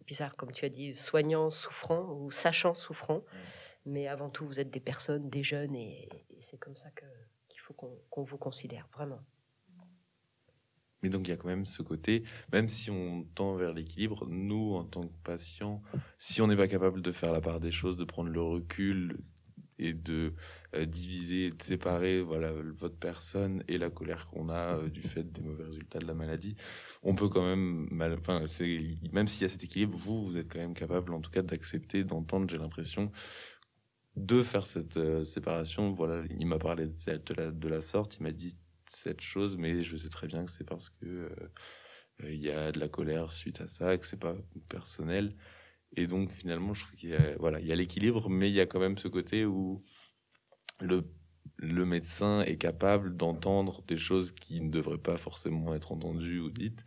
bizarre 0.07 0.35
comme 0.35 0.51
tu 0.51 0.65
as 0.65 0.69
dit, 0.69 0.95
soignant, 0.95 1.51
souffrant 1.51 2.11
ou 2.13 2.31
sachant, 2.31 2.73
souffrant, 2.73 3.23
mais 3.85 4.07
avant 4.07 4.29
tout 4.29 4.47
vous 4.47 4.59
êtes 4.59 4.71
des 4.71 4.79
personnes, 4.79 5.29
des 5.29 5.43
jeunes, 5.43 5.75
et 5.75 6.09
c'est 6.39 6.57
comme 6.57 6.75
ça 6.75 6.89
que, 6.91 7.05
faut 7.67 7.73
qu'on 7.73 8.23
vous 8.23 8.37
considère, 8.37 8.87
vraiment. 8.93 9.19
Mais 11.03 11.09
donc 11.09 11.27
il 11.27 11.31
y 11.31 11.33
a 11.33 11.37
quand 11.37 11.47
même 11.47 11.65
ce 11.65 11.81
côté, 11.83 12.23
même 12.51 12.69
si 12.69 12.89
on 12.89 13.23
tend 13.35 13.55
vers 13.55 13.73
l'équilibre, 13.73 14.25
nous 14.27 14.73
en 14.75 14.83
tant 14.83 15.03
que 15.03 15.13
patients, 15.23 15.83
si 16.17 16.41
on 16.41 16.47
n'est 16.47 16.55
pas 16.55 16.67
capable 16.67 17.01
de 17.01 17.11
faire 17.11 17.31
la 17.31 17.41
part 17.41 17.59
des 17.59 17.71
choses, 17.71 17.97
de 17.97 18.05
prendre 18.05 18.29
le 18.29 18.41
recul 18.41 19.19
et 19.79 19.93
de 19.93 20.33
euh, 20.75 20.85
diviser, 20.85 21.51
de 21.51 21.61
séparer 21.61 22.21
voilà 22.21 22.51
votre 22.51 22.97
personne 22.97 23.63
et 23.67 23.77
la 23.77 23.89
colère 23.89 24.27
qu'on 24.27 24.49
a 24.49 24.77
euh, 24.77 24.89
du 24.89 25.01
fait 25.01 25.31
des 25.31 25.41
mauvais 25.41 25.65
résultats 25.65 25.99
de 25.99 26.07
la 26.07 26.13
maladie, 26.13 26.55
on 27.03 27.15
peut 27.15 27.29
quand 27.29 27.45
même, 27.45 27.87
mal, 27.91 28.17
même 29.11 29.27
s'il 29.27 29.41
y 29.41 29.45
a 29.45 29.49
cet 29.49 29.63
équilibre, 29.63 29.97
vous 29.97 30.25
vous 30.25 30.37
êtes 30.37 30.51
quand 30.51 30.59
même 30.59 30.73
capable 30.73 31.13
en 31.13 31.21
tout 31.21 31.31
cas 31.31 31.41
d'accepter, 31.41 32.03
d'entendre, 32.03 32.49
j'ai 32.49 32.57
l'impression, 32.57 33.11
de 34.17 34.43
faire 34.43 34.65
cette 34.65 34.97
euh, 34.97 35.23
séparation. 35.23 35.93
Voilà, 35.93 36.23
il 36.39 36.47
m'a 36.47 36.57
parlé 36.57 36.87
de, 36.87 37.33
la, 37.37 37.51
de 37.51 37.67
la 37.67 37.81
sorte, 37.81 38.17
il 38.19 38.23
m'a 38.23 38.31
dit 38.31 38.57
cette 38.85 39.21
chose, 39.21 39.57
mais 39.57 39.81
je 39.81 39.95
sais 39.95 40.09
très 40.09 40.27
bien 40.27 40.45
que 40.45 40.51
c'est 40.51 40.63
parce 40.63 40.89
que 40.89 41.05
euh, 41.05 41.29
euh, 42.23 42.31
il 42.33 42.41
y 42.41 42.51
a 42.51 42.71
de 42.71 42.79
la 42.79 42.89
colère 42.89 43.31
suite 43.31 43.61
à 43.61 43.67
ça, 43.67 43.97
que 43.97 44.05
c'est 44.05 44.19
pas 44.19 44.35
personnel. 44.69 45.35
Et 45.95 46.07
donc 46.07 46.31
finalement, 46.31 46.73
je 46.73 46.83
trouve 46.83 46.95
qu'il 46.95 47.09
y 47.09 47.15
a 47.15 47.35
voilà, 47.39 47.59
il 47.59 47.67
y 47.67 47.71
a 47.71 47.75
l'équilibre, 47.75 48.29
mais 48.29 48.49
il 48.49 48.53
y 48.53 48.61
a 48.61 48.65
quand 48.65 48.79
même 48.79 48.97
ce 48.97 49.07
côté 49.07 49.45
où 49.45 49.83
le 50.79 51.03
le 51.57 51.85
médecin 51.85 52.41
est 52.41 52.57
capable 52.57 53.15
d'entendre 53.15 53.81
des 53.87 53.97
choses 53.97 54.31
qui 54.31 54.61
ne 54.61 54.69
devraient 54.69 54.97
pas 54.97 55.17
forcément 55.17 55.73
être 55.73 55.91
entendues 55.91 56.39
ou 56.39 56.49
dites 56.49 56.83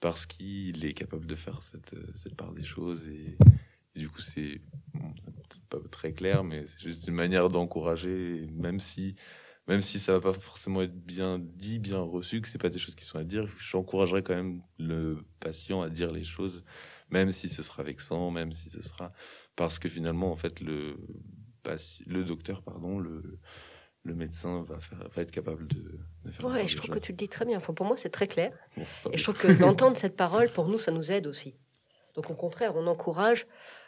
parce 0.00 0.26
qu'il 0.26 0.84
est 0.84 0.94
capable 0.94 1.26
de 1.26 1.36
faire 1.36 1.62
cette, 1.62 1.94
cette 2.16 2.34
part 2.34 2.52
des 2.52 2.64
choses 2.64 3.06
et, 3.06 3.36
du 3.94 4.08
coup 4.08 4.20
c'est 4.20 4.60
pas 5.70 5.78
très 5.90 6.12
clair, 6.12 6.44
mais 6.44 6.66
c'est 6.66 6.80
juste 6.80 7.06
une 7.06 7.14
manière 7.14 7.48
d'encourager, 7.48 8.46
même 8.52 8.80
si, 8.80 9.14
même 9.68 9.82
si 9.82 10.00
ça 10.00 10.14
va 10.14 10.20
pas 10.20 10.32
forcément 10.32 10.82
être 10.82 10.96
bien 10.96 11.38
dit, 11.38 11.78
bien 11.78 12.00
reçu, 12.00 12.40
que 12.40 12.48
c'est 12.48 12.58
pas 12.58 12.70
des 12.70 12.78
choses 12.78 12.94
qui 12.94 13.04
sont 13.04 13.18
à 13.18 13.24
dire, 13.24 13.46
j'encouragerais 13.58 14.22
quand 14.22 14.34
même 14.34 14.62
le 14.78 15.24
patient 15.40 15.82
à 15.82 15.88
dire 15.88 16.10
les 16.10 16.24
choses, 16.24 16.64
même 17.12 17.30
si 17.30 17.48
ce 17.48 17.62
sera 17.62 17.82
vexant, 17.82 18.30
même 18.30 18.52
si 18.52 18.70
ce 18.70 18.82
sera, 18.82 19.12
parce 19.54 19.78
que 19.78 19.88
finalement, 19.88 20.32
en 20.32 20.36
fait, 20.36 20.60
le, 20.60 20.96
le 22.06 22.24
docteur, 22.24 22.62
pardon, 22.62 22.98
le, 22.98 23.38
le 24.02 24.14
médecin 24.14 24.62
va, 24.62 24.80
faire, 24.80 25.08
va 25.14 25.22
être 25.22 25.30
capable 25.30 25.66
de, 25.68 25.98
faire. 26.32 26.46
Ouais, 26.46 26.66
je 26.66 26.76
trouve 26.76 26.90
que 26.90 26.98
tu 26.98 27.12
le 27.12 27.18
dis 27.18 27.28
très 27.28 27.44
bien. 27.44 27.58
Enfin, 27.58 27.74
pour 27.74 27.86
moi, 27.86 27.96
c'est 27.96 28.10
très 28.10 28.26
clair. 28.26 28.52
et 29.12 29.18
je 29.18 29.22
trouve 29.22 29.36
que 29.36 29.52
d'entendre 29.60 29.96
cette 29.96 30.16
parole, 30.16 30.48
pour 30.50 30.66
nous, 30.68 30.78
ça 30.78 30.90
nous 30.90 31.12
aide 31.12 31.26
aussi. 31.26 31.54
Donc, 32.14 32.30
au 32.30 32.34
contraire, 32.34 32.74
on 32.76 32.86
encourage 32.86 33.46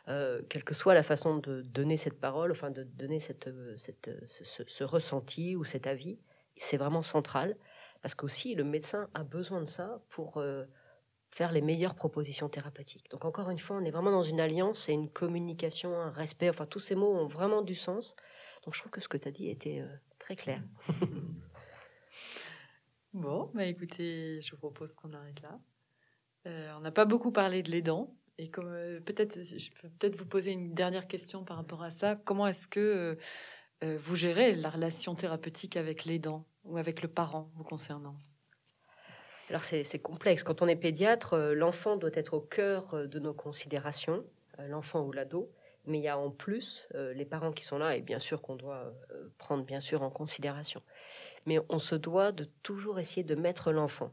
euh, 0.09 0.43
quelle 0.49 0.65
que 0.65 0.75
soit 0.75 0.95
la 0.95 1.03
façon 1.03 1.39
de 1.39 1.63
donner 1.63 1.97
cette 1.97 2.21
parole, 2.21 2.53
enfin 2.53 2.71
de 2.71 2.83
donner 2.83 3.21
cette, 3.21 3.49
euh, 3.49 3.75
cette, 3.77 4.09
euh, 4.09 4.21
ce, 4.27 4.85
ressenti 4.85 5.57
ou 5.57 5.65
cet 5.65 5.87
avis, 5.87 6.19
c'est 6.57 6.77
vraiment 6.77 7.03
central, 7.03 7.57
parce 8.03 8.15
qu'aussi 8.15 8.55
le 8.55 8.65
médecin 8.65 9.09
a 9.15 9.25
besoin 9.25 9.63
de 9.63 9.69
ça 9.69 10.01
pour 10.11 10.43
faire 11.35 11.53
les 11.53 11.61
meilleures 11.61 11.95
propositions 11.95 12.49
thérapeutiques. 12.49 13.11
Donc 13.11 13.25
encore 13.25 13.51
une 13.51 13.59
fois, 13.59 13.77
on 13.77 13.85
est 13.85 13.91
vraiment 13.91 14.13
dans 14.13 14.23
une 14.23 14.41
alliance 14.41 14.89
et 14.89 14.93
une 14.93 15.11
communication, 15.11 15.95
un 15.95 16.11
respect, 16.11 16.49
enfin 16.49 16.67
tous 16.67 16.81
ces 16.81 16.95
mots 16.95 17.13
ont 17.13 17.27
vraiment 17.27 17.63
du 17.63 17.75
sens. 17.75 18.15
Donc 18.65 18.75
je 18.75 18.81
trouve 18.81 18.93
que 18.93 19.01
ce 19.01 19.09
que 19.09 19.17
tu 19.17 19.29
as 19.29 19.33
dit 19.33 19.49
était 19.49 19.85
très 20.19 20.37
clair. 20.37 20.63
bon, 23.13 23.51
bah 23.53 23.67
écoutez, 23.67 24.41
je 24.41 24.51
vous 24.53 24.59
propose 24.59 24.95
qu'on 24.95 25.13
arrête 25.13 25.43
là. 25.43 25.59
on 26.77 26.81
n'a 26.81 26.93
pas 26.93 27.05
beaucoup 27.05 27.33
parlé 27.33 27.63
de 27.63 27.71
l'aidant, 27.71 28.15
et 28.39 28.51
comme 28.51 28.69
euh, 28.69 29.01
peut-être, 29.01 29.43
je 29.43 29.71
peux 29.81 29.89
peut-être 29.89 30.17
vous 30.17 30.27
poser 30.27 30.53
une 30.53 30.75
dernière 30.75 31.07
question 31.07 31.45
par 31.45 31.57
rapport 31.57 31.83
à 31.83 31.91
ça. 31.91 32.17
Comment 32.17 32.47
est-ce 32.47 32.67
que 32.67 32.81
euh, 32.81 33.15
euh, 33.85 33.99
vous 33.99 34.17
gérez 34.17 34.57
la 34.57 34.71
relation 34.71 35.15
thérapeutique 35.15 35.77
avec 35.77 36.05
l'aidant 36.05 36.47
ou 36.65 36.77
avec 36.77 37.03
le 37.03 37.09
parent 37.09 37.51
vous 37.55 37.65
concernant? 37.65 38.17
Alors 39.51 39.65
c'est 39.65 39.99
complexe. 39.99 40.43
Quand 40.43 40.63
on 40.63 40.69
est 40.69 40.77
pédiatre, 40.77 41.37
l'enfant 41.37 41.97
doit 41.97 42.11
être 42.15 42.35
au 42.35 42.41
cœur 42.41 43.09
de 43.09 43.19
nos 43.19 43.35
considérations, 43.35 44.25
l'enfant 44.59 45.03
ou 45.03 45.13
l'ado. 45.13 45.51
Mais 45.87 45.99
il 45.99 46.03
y 46.03 46.09
a 46.09 46.17
en 46.19 46.31
plus 46.31 46.89
les 46.95 47.27
parents 47.27 47.53
qui 47.53 47.63
sont 47.63 47.77
là 47.77 47.95
et 47.95 48.01
bien 48.01 48.19
sûr 48.19 48.41
qu'on 48.41 48.57
doit 48.57 48.95
prendre 49.37 49.65
bien 49.65 49.81
sûr 49.81 50.03
en 50.03 50.09
considération. 50.09 50.81
Mais 51.45 51.59
on 51.69 51.79
se 51.79 51.95
doit 51.95 52.33
de 52.33 52.45
toujours 52.63 52.99
essayer 52.99 53.23
de 53.23 53.35
mettre 53.35 53.71
l'enfant. 53.71 54.13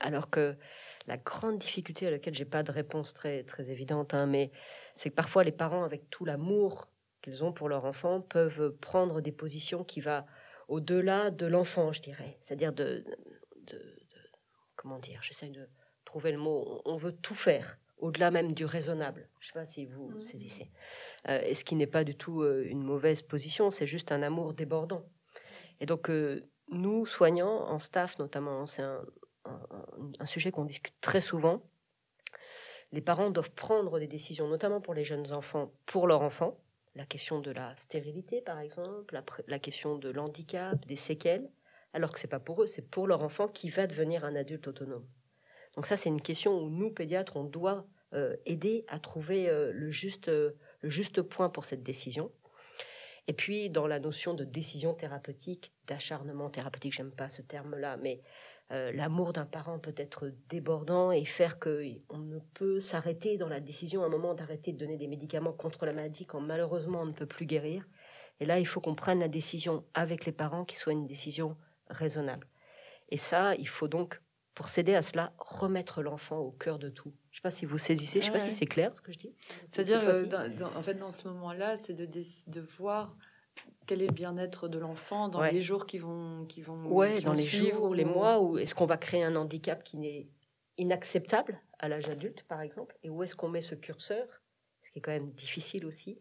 alors 0.00 0.28
que 0.28 0.54
la 1.06 1.16
grande 1.16 1.58
difficulté 1.58 2.06
à 2.06 2.10
laquelle 2.10 2.34
j'ai 2.34 2.44
pas 2.44 2.62
de 2.62 2.70
réponse 2.70 3.14
très, 3.14 3.42
très 3.42 3.70
évidente, 3.70 4.14
hein, 4.14 4.26
mais 4.26 4.50
c'est 4.96 5.10
que 5.10 5.14
parfois 5.14 5.44
les 5.44 5.52
parents, 5.52 5.84
avec 5.84 6.10
tout 6.10 6.24
l'amour 6.24 6.88
qu'ils 7.22 7.42
ont 7.42 7.52
pour 7.52 7.68
leur 7.68 7.84
enfant, 7.84 8.20
peuvent 8.20 8.70
prendre 8.80 9.20
des 9.20 9.32
positions 9.32 9.82
qui 9.82 10.00
va 10.00 10.26
au-delà 10.68 11.30
de 11.30 11.46
l'enfant, 11.46 11.92
je 11.92 12.00
dirais. 12.00 12.36
C'est-à-dire 12.40 12.72
de, 12.72 13.04
comment 14.80 14.98
dire, 14.98 15.20
j'essaie 15.22 15.50
de 15.50 15.68
trouver 16.06 16.32
le 16.32 16.38
mot, 16.38 16.80
on 16.86 16.96
veut 16.96 17.12
tout 17.12 17.34
faire, 17.34 17.76
au-delà 17.98 18.30
même 18.30 18.54
du 18.54 18.64
raisonnable. 18.64 19.28
Je 19.38 19.44
ne 19.44 19.48
sais 19.48 19.58
pas 19.58 19.64
si 19.66 19.84
vous 19.84 20.08
mmh. 20.08 20.20
saisissez. 20.22 20.70
Euh, 21.28 21.42
et 21.42 21.52
ce 21.52 21.64
qui 21.64 21.74
n'est 21.74 21.86
pas 21.86 22.02
du 22.02 22.16
tout 22.16 22.40
euh, 22.40 22.64
une 22.66 22.82
mauvaise 22.82 23.20
position, 23.20 23.70
c'est 23.70 23.86
juste 23.86 24.10
un 24.10 24.22
amour 24.22 24.54
débordant. 24.54 25.04
Et 25.80 25.86
donc, 25.86 26.08
euh, 26.08 26.48
nous, 26.70 27.04
soignants, 27.04 27.68
en 27.68 27.78
staff 27.78 28.18
notamment, 28.18 28.64
c'est 28.64 28.80
un, 28.80 29.04
un, 30.18 30.26
sujet 30.26 30.50
qu'on 30.50 30.64
discute 30.64 30.98
très 31.02 31.20
souvent. 31.20 31.62
Les 32.90 33.02
parents 33.02 33.30
doivent 33.30 33.52
prendre 33.52 33.98
des 33.98 34.08
décisions, 34.08 34.48
notamment 34.48 34.80
pour 34.80 34.94
les 34.94 35.04
jeunes 35.04 35.30
enfants, 35.30 35.74
pour 35.84 36.06
leur 36.06 36.22
enfant. 36.22 36.56
La 36.94 37.04
question 37.04 37.40
de 37.40 37.50
la 37.50 37.76
stérilité, 37.76 38.40
par 38.40 38.60
exemple, 38.60 39.12
la, 39.12 39.22
la 39.46 39.58
question 39.58 39.98
de 39.98 40.08
l'handicap, 40.08 40.86
des 40.86 40.96
séquelles, 40.96 41.50
alors 41.92 42.12
que 42.12 42.20
c'est 42.20 42.28
pas 42.28 42.40
pour 42.40 42.62
eux, 42.62 42.66
c'est 42.66 42.88
pour 42.88 43.06
leur 43.06 43.22
enfant 43.22 43.48
qui 43.48 43.70
va 43.70 43.86
devenir 43.86 44.24
un 44.24 44.36
adulte 44.36 44.68
autonome. 44.68 45.06
Donc 45.76 45.86
ça, 45.86 45.96
c'est 45.96 46.08
une 46.08 46.22
question 46.22 46.58
où 46.60 46.70
nous, 46.70 46.90
pédiatres, 46.90 47.36
on 47.36 47.44
doit 47.44 47.86
aider 48.44 48.84
à 48.88 48.98
trouver 48.98 49.48
le 49.72 49.90
juste 49.92 50.28
le 50.80 50.90
juste 50.90 51.22
point 51.22 51.48
pour 51.48 51.64
cette 51.64 51.82
décision. 51.82 52.30
Et 53.26 53.32
puis, 53.32 53.70
dans 53.70 53.86
la 53.86 54.00
notion 54.00 54.34
de 54.34 54.44
décision 54.44 54.94
thérapeutique, 54.94 55.72
d'acharnement 55.86 56.50
thérapeutique, 56.50 56.94
j'aime 56.94 57.12
pas 57.12 57.28
ce 57.28 57.42
terme-là, 57.42 57.96
mais 57.98 58.20
euh, 58.72 58.92
l'amour 58.92 59.32
d'un 59.32 59.46
parent 59.46 59.78
peut 59.78 59.94
être 59.96 60.32
débordant 60.48 61.12
et 61.12 61.24
faire 61.24 61.58
qu'on 61.58 62.18
ne 62.18 62.38
peut 62.54 62.80
s'arrêter 62.80 63.36
dans 63.36 63.48
la 63.48 63.60
décision 63.60 64.02
à 64.02 64.06
un 64.06 64.10
moment 64.10 64.34
d'arrêter 64.34 64.72
de 64.72 64.78
donner 64.78 64.96
des 64.96 65.08
médicaments 65.08 65.52
contre 65.52 65.86
la 65.86 65.92
maladie 65.92 66.24
quand 66.24 66.40
malheureusement 66.40 67.02
on 67.02 67.06
ne 67.06 67.12
peut 67.12 67.26
plus 67.26 67.46
guérir. 67.46 67.86
Et 68.38 68.46
là, 68.46 68.58
il 68.58 68.66
faut 68.66 68.80
qu'on 68.80 68.94
prenne 68.94 69.20
la 69.20 69.28
décision 69.28 69.84
avec 69.92 70.24
les 70.24 70.32
parents 70.32 70.64
qui 70.64 70.76
soit 70.76 70.92
une 70.92 71.06
décision 71.06 71.56
raisonnable. 71.90 72.46
Et 73.10 73.16
ça, 73.16 73.54
il 73.56 73.68
faut 73.68 73.88
donc 73.88 74.20
pour 74.60 74.68
s'aider 74.68 74.94
à 74.94 75.00
cela, 75.00 75.32
remettre 75.38 76.02
l'enfant 76.02 76.38
au 76.38 76.50
cœur 76.50 76.78
de 76.78 76.90
tout. 76.90 77.14
Je 77.30 77.36
ne 77.36 77.36
sais 77.36 77.42
pas 77.42 77.50
si 77.50 77.64
vous 77.64 77.78
saisissez, 77.78 78.20
je 78.20 78.26
ne 78.26 78.32
sais 78.32 78.38
pas 78.38 78.44
si 78.44 78.52
c'est 78.52 78.66
clair 78.66 78.94
ce 78.94 79.00
que 79.00 79.10
je 79.10 79.18
dis. 79.18 79.34
C'est-à-dire, 79.70 80.00
euh, 80.06 80.26
en 80.76 80.82
fait, 80.82 80.94
dans 80.94 81.10
ce 81.10 81.26
moment-là, 81.28 81.76
c'est 81.76 81.94
de, 81.94 82.04
de, 82.04 82.60
voir 82.78 83.16
quel 83.86 84.02
est 84.02 84.08
le 84.08 84.12
bien-être 84.12 84.68
de 84.68 84.78
l'enfant 84.78 85.30
dans 85.30 85.42
les 85.42 85.62
jours 85.62 85.86
qui 85.86 85.98
vont 85.98 86.44
qui 86.46 86.60
vont 86.62 86.86
ouais 86.88 87.20
dans 87.20 87.32
les 87.32 87.46
jours 87.46 87.94
les 87.94 88.04
mois 88.04 88.40
où 88.40 88.58
est-ce 88.58 88.74
qu'on 88.74 88.86
va 88.86 88.96
créer 88.96 89.22
un 89.24 89.34
handicap 89.34 89.82
qui 89.82 89.96
n'est 89.96 90.28
inacceptable 90.78 91.60
à 91.78 91.88
l'âge 91.88 92.08
adulte 92.08 92.44
par 92.44 92.60
exemple 92.60 92.96
et 93.02 93.10
où 93.10 93.22
est-ce 93.22 93.34
qu'on 93.34 93.48
met 93.48 93.62
ce 93.62 93.74
curseur 93.74 94.26
ce 94.82 94.90
qui 94.90 95.00
est 95.00 95.02
quand 95.02 95.10
même 95.10 95.32
difficile 95.32 95.84
aussi 95.84 96.18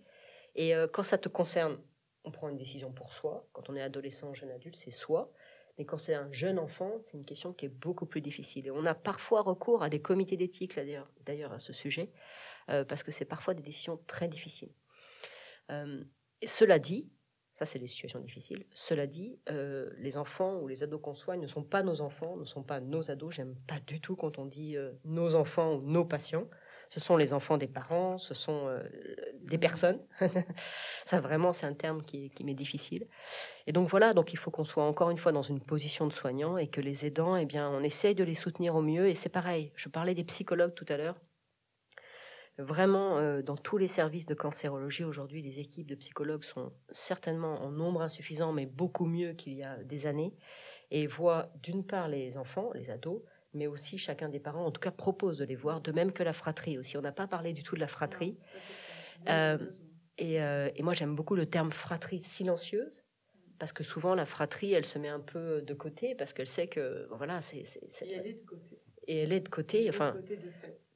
et 0.55 0.75
euh, 0.75 0.87
quand 0.91 1.03
ça 1.03 1.17
te 1.17 1.29
concerne 1.29 1.77
on 2.25 2.31
prend 2.31 2.49
une 2.49 2.57
décision 2.57 2.91
pour 2.91 3.13
soi 3.13 3.47
quand 3.53 3.69
on 3.69 3.75
est 3.75 3.81
adolescent 3.81 4.33
jeune 4.33 4.51
adulte 4.51 4.75
c'est 4.75 4.91
soi 4.91 5.31
mais 5.79 5.85
quand 5.85 5.97
c'est 5.97 6.13
un 6.13 6.31
jeune 6.33 6.59
enfant, 6.59 6.97
c'est 6.99 7.17
une 7.17 7.23
question 7.23 7.53
qui 7.53 7.65
est 7.65 7.69
beaucoup 7.69 8.05
plus 8.05 8.19
difficile. 8.19 8.67
Et 8.67 8.71
on 8.71 8.85
a 8.85 8.93
parfois 8.93 9.41
recours 9.41 9.81
à 9.81 9.89
des 9.89 10.01
comités 10.01 10.35
d'éthique, 10.35 10.77
d'ailleurs, 11.25 11.53
à 11.53 11.59
ce 11.59 11.71
sujet, 11.71 12.11
euh, 12.69 12.83
parce 12.83 13.01
que 13.01 13.11
c'est 13.11 13.23
parfois 13.23 13.53
des 13.53 13.63
décisions 13.63 13.97
très 14.05 14.27
difficiles. 14.27 14.73
Euh, 15.71 16.03
cela 16.45 16.79
dit, 16.79 17.09
ça 17.55 17.63
c'est 17.63 17.79
des 17.79 17.87
situations 17.87 18.19
difficiles, 18.19 18.65
cela 18.73 19.07
dit, 19.07 19.39
euh, 19.49 19.89
les 19.97 20.17
enfants 20.17 20.59
ou 20.59 20.67
les 20.67 20.83
ados 20.83 20.99
qu'on 21.01 21.15
soigne 21.15 21.39
ne 21.39 21.47
sont 21.47 21.63
pas 21.63 21.81
nos 21.81 22.01
enfants, 22.01 22.35
ne 22.35 22.45
sont 22.45 22.63
pas 22.63 22.81
nos 22.81 23.09
ados. 23.09 23.35
J'aime 23.35 23.55
pas 23.65 23.79
du 23.79 24.01
tout 24.01 24.17
quand 24.17 24.37
on 24.37 24.45
dit 24.45 24.75
nos 25.05 25.35
enfants 25.35 25.75
ou 25.75 25.81
nos 25.81 26.03
patients 26.03 26.49
ce 26.89 26.99
sont 26.99 27.17
les 27.17 27.33
enfants 27.33 27.57
des 27.57 27.67
parents, 27.67 28.17
ce 28.17 28.33
sont 28.33 28.67
euh, 28.67 28.83
des 29.43 29.59
personnes. 29.59 29.99
ça 31.05 31.19
vraiment, 31.19 31.53
c'est 31.53 31.67
un 31.67 31.73
terme 31.73 32.03
qui, 32.03 32.31
m'est 32.43 32.55
difficile. 32.55 33.07
Et 33.67 33.71
donc 33.71 33.89
voilà, 33.89 34.13
donc 34.13 34.33
il 34.33 34.37
faut 34.37 34.49
qu'on 34.49 34.63
soit 34.63 34.83
encore 34.83 35.11
une 35.11 35.17
fois 35.17 35.31
dans 35.31 35.43
une 35.43 35.59
position 35.59 36.07
de 36.07 36.13
soignant 36.13 36.57
et 36.57 36.67
que 36.67 36.81
les 36.81 37.05
aidants, 37.05 37.35
eh 37.35 37.45
bien, 37.45 37.69
on 37.69 37.83
essaye 37.83 38.15
de 38.15 38.23
les 38.23 38.33
soutenir 38.33 38.75
au 38.75 38.81
mieux. 38.81 39.07
Et 39.07 39.15
c'est 39.15 39.29
pareil. 39.29 39.71
Je 39.75 39.87
parlais 39.87 40.15
des 40.15 40.23
psychologues 40.23 40.73
tout 40.73 40.85
à 40.89 40.97
l'heure. 40.97 41.15
Vraiment, 42.57 43.19
euh, 43.19 43.41
dans 43.41 43.55
tous 43.55 43.77
les 43.77 43.87
services 43.87 44.25
de 44.25 44.33
cancérologie 44.33 45.05
aujourd'hui, 45.05 45.41
les 45.41 45.59
équipes 45.59 45.87
de 45.87 45.95
psychologues 45.95 46.43
sont 46.43 46.73
certainement 46.89 47.61
en 47.61 47.71
nombre 47.71 48.01
insuffisant, 48.01 48.51
mais 48.51 48.65
beaucoup 48.65 49.05
mieux 49.05 49.33
qu'il 49.33 49.53
y 49.53 49.63
a 49.63 49.77
des 49.83 50.07
années, 50.07 50.33
et 50.91 51.07
voient 51.07 51.53
d'une 51.61 51.85
part 51.85 52.09
les 52.09 52.37
enfants, 52.37 52.71
les 52.73 52.89
ados, 52.89 53.21
mais 53.53 53.67
aussi 53.67 53.97
chacun 53.97 54.29
des 54.29 54.39
parents, 54.39 54.65
en 54.65 54.71
tout 54.71 54.81
cas, 54.81 54.91
propose 54.91 55.37
de 55.37 55.45
les 55.45 55.55
voir, 55.55 55.81
de 55.81 55.91
même 55.91 56.11
que 56.11 56.23
la 56.23 56.33
fratrie 56.33 56.77
aussi. 56.77 56.97
On 56.97 57.01
n'a 57.01 57.11
pas 57.11 57.27
parlé 57.27 57.53
du 57.53 57.63
tout 57.63 57.75
de 57.75 57.79
la 57.79 57.87
fratrie. 57.87 58.37
Euh, 59.27 59.57
euh, 60.21 60.69
et, 60.75 60.83
moi, 60.83 60.93
j'aime 60.93 61.15
beaucoup 61.15 61.35
le 61.35 61.45
terme 61.45 61.71
fratrie 61.71 62.21
silencieuse, 62.21 63.03
parce 63.57 63.73
que 63.73 63.83
souvent, 63.83 64.15
la 64.15 64.25
fratrie, 64.25 64.73
elle 64.73 64.85
se 64.85 64.99
met 64.99 65.09
un 65.09 65.19
peu 65.19 65.61
de 65.61 65.73
côté, 65.73 66.15
parce 66.15 66.33
qu'elle 66.33 66.47
sait 66.47 66.67
que, 66.67 67.07
voilà, 67.11 67.41
c'est... 67.41 67.63
Et 68.01 68.13
elle 68.13 68.27
est 68.27 68.33
de 68.33 68.45
côté. 68.45 68.79
Et 69.07 69.17
elle 69.17 69.33
est 69.33 69.39
de 69.39 69.49
côté, 69.49 69.89
enfin... 69.89 70.15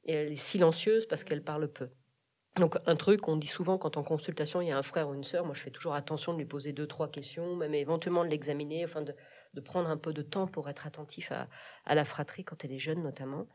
et 0.04 0.12
elle 0.12 0.32
est 0.32 0.36
silencieuse 0.36 1.06
parce 1.06 1.24
qu'elle 1.24 1.42
parle 1.42 1.68
peu. 1.68 1.88
Donc, 2.56 2.76
un 2.86 2.94
truc, 2.94 3.26
on 3.26 3.36
dit 3.36 3.48
souvent 3.48 3.78
quand 3.78 3.96
en 3.96 4.04
consultation, 4.04 4.60
il 4.60 4.68
y 4.68 4.70
a 4.70 4.78
un 4.78 4.84
frère 4.84 5.08
ou 5.08 5.14
une 5.14 5.24
sœur, 5.24 5.44
moi, 5.44 5.54
je 5.54 5.62
fais 5.62 5.72
toujours 5.72 5.94
attention 5.94 6.32
de 6.32 6.38
lui 6.38 6.44
poser 6.44 6.72
deux, 6.72 6.86
trois 6.86 7.10
questions, 7.10 7.56
même 7.56 7.74
éventuellement 7.74 8.24
de 8.24 8.30
l'examiner, 8.30 8.84
enfin, 8.84 9.02
de, 9.02 9.12
de 9.54 9.60
prendre 9.60 9.88
un 9.88 9.96
peu 9.96 10.12
de 10.12 10.22
temps 10.22 10.46
pour 10.46 10.68
être 10.68 10.86
attentif 10.86 11.32
à, 11.32 11.94
la 11.94 12.04
fratrie 12.04 12.44
quand 12.44 12.64
elle 12.64 12.72
est 12.72 12.78
jeune 12.78 13.02
notamment. 13.02 13.46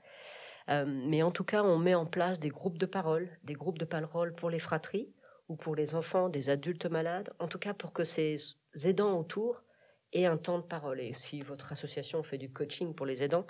Euh, 0.70 0.86
mais 0.88 1.24
en 1.24 1.32
tout 1.32 1.43
cas, 1.43 1.64
on 1.64 1.78
met 1.78 1.95
en 1.95 2.06
place 2.06 2.39
des 2.39 2.50
groupes 2.50 2.78
de 2.78 2.86
parole, 2.86 3.30
des 3.43 3.54
groupes 3.54 3.80
de 3.80 3.86
parole 3.86 4.36
pour 4.36 4.50
les 4.50 4.60
fratries 4.60 5.10
ou 5.47 5.56
pour 5.56 5.76
les 5.76 5.95
enfants 5.95 6.30
des 6.30 6.50
adultes 6.50 6.86
malades, 6.86 7.32
en 7.39 7.47
tout 7.47 7.58
cas 7.58 7.74
pour 7.74 7.91
que 7.91 8.04
ces 8.04 8.38
aidants 8.84 9.18
autour 9.18 9.64
aient 10.14 10.26
un 10.26 10.38
temps 10.38 10.60
de 10.60 10.64
parole. 10.64 11.00
Et 11.00 11.14
si 11.14 11.41
votre 11.41 11.72
association 11.72 12.22
fait 12.24 12.38
du 12.38 12.52
coaching 12.52 12.93
pour 12.93 13.06
les 13.06 13.24
aidants, 13.24 13.47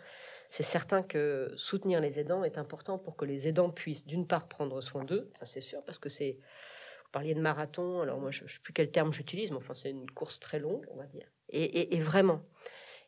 c'est 0.49 0.63
certain 0.63 1.03
que 1.03 1.51
soutenir 1.55 2.01
les 2.01 2.19
aidants 2.19 2.43
est 2.43 2.57
important 2.57 2.97
pour 2.97 3.15
que 3.15 3.25
les 3.25 3.47
aidants 3.47 3.69
puissent 3.69 4.07
d'une 4.07 4.27
part 4.27 4.47
prendre 4.47 4.81
soin 4.81 5.03
d'eux, 5.03 5.29
ça 5.35 5.45
c'est 5.45 5.61
sûr, 5.61 5.83
parce 5.85 5.99
que 5.99 6.09
c'est... 6.09 6.39
Vous 7.03 7.11
parliez 7.11 7.33
de 7.33 7.41
marathon, 7.41 8.01
alors 8.01 8.19
moi 8.19 8.29
je 8.29 8.43
ne 8.43 8.47
sais 8.47 8.59
plus 8.59 8.71
quel 8.71 8.91
terme 8.91 9.11
j'utilise, 9.11 9.49
mais 9.49 9.57
enfin 9.57 9.73
c'est 9.73 9.89
une 9.89 10.09
course 10.11 10.39
très 10.39 10.59
longue, 10.59 10.85
on 10.91 10.97
va 10.97 11.07
dire 11.07 11.27
et, 11.51 12.01
vraiment. 12.01 12.41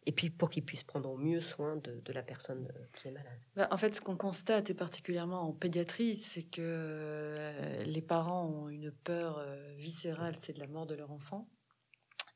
Et 0.06 0.12
puis 0.12 0.32
pour 0.32 0.50
qu'ils 0.50 0.66
puissent 0.66 0.84
prendre 0.84 1.12
au 1.12 1.18
mieux 1.18 1.42
soin 1.42 1.76
de, 1.76 2.14
la 2.14 2.24
personne 2.24 2.68
euh, 2.76 2.86
qui 2.96 3.08
est 3.08 3.12
malade. 3.12 3.40
Bah, 3.56 3.68
en 3.70 3.78
fait, 3.78 3.94
ce 3.96 4.02
qu'on 4.02 4.18
constate, 4.18 4.72
et 4.72 4.74
particulièrement 4.74 5.42
en 5.42 5.54
pédiatrie, 5.54 6.16
c'est 6.16 6.44
que 6.44 6.62
euh, 6.62 7.84
les 7.84 8.02
parents 8.02 8.48
ont 8.48 8.70
une 8.70 8.92
peur 8.92 9.38
euh, 9.38 9.76
viscérale, 9.78 10.36
c'est 10.38 10.54
de 10.54 10.60
la 10.60 10.68
mort 10.68 10.88
de 10.88 10.96
leur 10.96 11.12
enfant. 11.12 11.48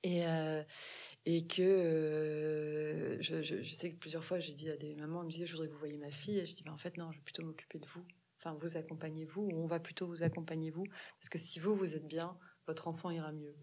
Et, 0.03 0.23
que 1.47 3.17
je, 3.19 3.73
sais 3.73 3.91
que 3.91 3.97
plusieurs 3.97 4.23
fois, 4.23 4.39
j'ai 4.39 4.53
dit 4.53 4.69
à 4.69 4.77
des 4.77 4.93
mamans, 4.93 5.21
elles 5.21 5.25
me 5.25 5.31
disaient, 5.31 5.47
je 5.47 5.53
voudrais 5.53 5.67
que 5.67 5.73
vous 5.73 5.79
voyez 5.79 5.97
ma 5.97 6.11
fille. 6.11 6.37
Et 6.37 6.45
je 6.45 6.55
dis, 6.55 6.61
bah, 6.61 6.71
en 6.71 6.77
fait, 6.77 6.95
non, 6.97 7.11
je 7.11 7.17
vais 7.17 7.23
plutôt 7.23 7.43
m'occuper 7.43 7.79
de 7.79 7.87
vous. 7.87 8.05
Enfin, 8.37 8.55
vous 8.61 8.77
accompagnez 8.77 9.25
vous, 9.25 9.41
ou 9.41 9.63
on 9.63 9.65
va 9.65 9.79
plutôt 9.79 10.05
vous 10.05 10.21
accompagner 10.21 10.69
vous. 10.69 10.85
Parce 11.19 11.29
que 11.29 11.39
si 11.39 11.59
vous, 11.59 11.75
vous 11.75 11.95
êtes 11.95 12.05
bien, 12.05 12.37
votre 12.67 12.87
enfant 12.87 13.09
ira 13.09 13.31
mieux. 13.31 13.55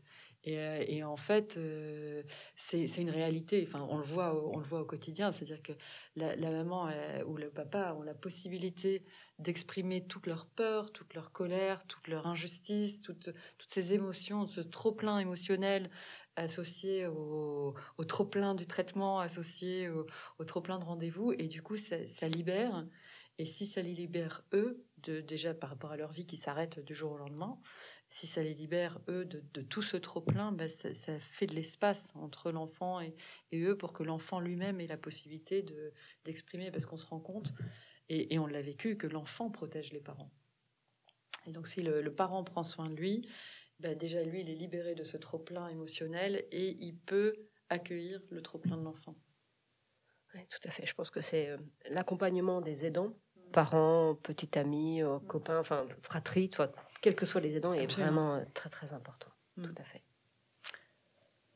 Euh, 0.48 0.84
et, 0.86 1.04
en 1.04 1.16
fait, 1.16 1.56
euh, 1.56 2.22
c'est 2.56 2.86
une 2.96 3.10
réalité. 3.10 3.64
Enfin, 3.66 3.86
on 3.88 3.98
le 3.98 4.04
voit, 4.04 4.34
on 4.52 4.58
le 4.58 4.64
voit 4.64 4.80
au 4.80 4.84
quotidien. 4.84 5.32
C'est-à-dire 5.32 5.62
que 5.62 5.72
la, 6.16 6.36
maman 6.36 6.88
euh, 6.88 7.24
ou 7.24 7.36
le 7.36 7.50
papa 7.50 7.94
ont 7.98 8.02
la 8.02 8.14
possibilité 8.14 9.04
d'exprimer 9.38 10.06
toute 10.06 10.26
leur 10.26 10.46
peur, 10.46 10.92
toute 10.92 11.14
leur 11.14 11.32
colère, 11.32 11.86
toute 11.86 12.08
leur 12.08 12.26
injustice, 12.26 13.00
toutes, 13.00 13.30
ces 13.66 13.94
émotions, 13.94 14.46
ce 14.46 14.60
trop 14.60 14.92
plein 14.92 15.18
émotionnel 15.18 15.90
associé 16.34 17.06
au, 17.06 17.74
trop 18.08 18.24
plein 18.24 18.54
du 18.54 18.66
traitement, 18.66 19.20
associé 19.20 19.90
au, 19.90 20.44
trop 20.44 20.62
plein 20.62 20.78
de 20.78 20.84
rendez-vous. 20.84 21.32
Et 21.32 21.48
du 21.48 21.62
coup, 21.62 21.76
ça, 21.76 22.28
libère. 22.28 22.86
Et 23.38 23.46
si 23.46 23.66
ça 23.66 23.82
les 23.82 23.94
libère 23.94 24.42
eux, 24.52 24.84
déjà 24.98 25.52
par 25.54 25.70
rapport 25.70 25.90
à 25.92 25.96
leur 25.96 26.12
vie 26.12 26.26
qui 26.26 26.36
s'arrête 26.36 26.80
du 26.80 26.94
jour 26.94 27.12
au 27.12 27.18
lendemain, 27.18 27.58
si 28.12 28.26
ça 28.26 28.42
les 28.42 28.52
libère, 28.52 29.00
eux, 29.08 29.24
de, 29.24 29.62
tout 29.62 29.80
ce 29.80 29.96
trop-plein, 29.96 30.52
ben, 30.52 30.68
ça, 30.68 31.18
fait 31.18 31.46
de 31.46 31.54
l'espace 31.54 32.12
entre 32.14 32.52
l'enfant 32.52 33.00
et, 33.00 33.14
eux 33.54 33.76
pour 33.76 33.94
que 33.94 34.02
l'enfant 34.02 34.38
lui-même 34.38 34.80
ait 34.80 34.86
la 34.86 34.98
possibilité 34.98 35.64
d'exprimer, 36.24 36.70
parce 36.70 36.84
qu'on 36.84 36.98
se 36.98 37.06
rend 37.06 37.20
compte, 37.20 37.54
et, 38.10 38.38
on 38.38 38.46
l'a 38.46 38.60
vécu, 38.60 38.98
que 38.98 39.06
l'enfant 39.06 39.50
protège 39.50 39.92
les 39.94 40.00
parents. 40.00 40.30
Et 41.46 41.52
donc 41.52 41.66
si 41.66 41.80
le, 41.82 42.14
parent 42.14 42.44
prend 42.44 42.64
soin 42.64 42.90
de 42.90 42.94
lui, 42.94 43.26
ben, 43.80 43.96
déjà 43.96 44.22
lui, 44.22 44.42
il 44.42 44.50
est 44.50 44.56
libéré 44.56 44.94
de 44.94 45.04
ce 45.04 45.16
trop-plein 45.16 45.68
émotionnel 45.68 46.44
et 46.52 46.76
il 46.80 46.98
peut 46.98 47.48
accueillir 47.70 48.20
le 48.28 48.42
trop-plein 48.42 48.76
de 48.76 48.82
l'enfant. 48.82 49.16
Oui, 50.34 50.40
tout 50.50 50.68
à 50.68 50.70
fait. 50.70 50.84
Je 50.84 50.94
pense 50.94 51.10
que 51.10 51.22
c'est 51.22 51.48
euh, 51.48 51.56
l'accompagnement 51.88 52.60
des 52.60 52.84
aidants, 52.84 53.16
parents, 53.52 54.14
petits 54.22 54.58
amis, 54.58 55.02
euh, 55.02 55.18
copains, 55.28 55.60
enfin 55.60 55.86
fratrie, 56.02 56.50
toi, 56.50 56.72
quels 57.00 57.14
que 57.14 57.26
soient 57.26 57.40
les 57.40 57.56
aidants, 57.56 57.74
est 57.74 57.86
vraiment 57.86 58.36
euh, 58.36 58.44
très 58.54 58.70
très 58.70 58.92
important. 58.92 59.28
Mm. 59.56 59.64
Tout 59.64 59.74
à 59.78 59.84
fait. 59.84 60.02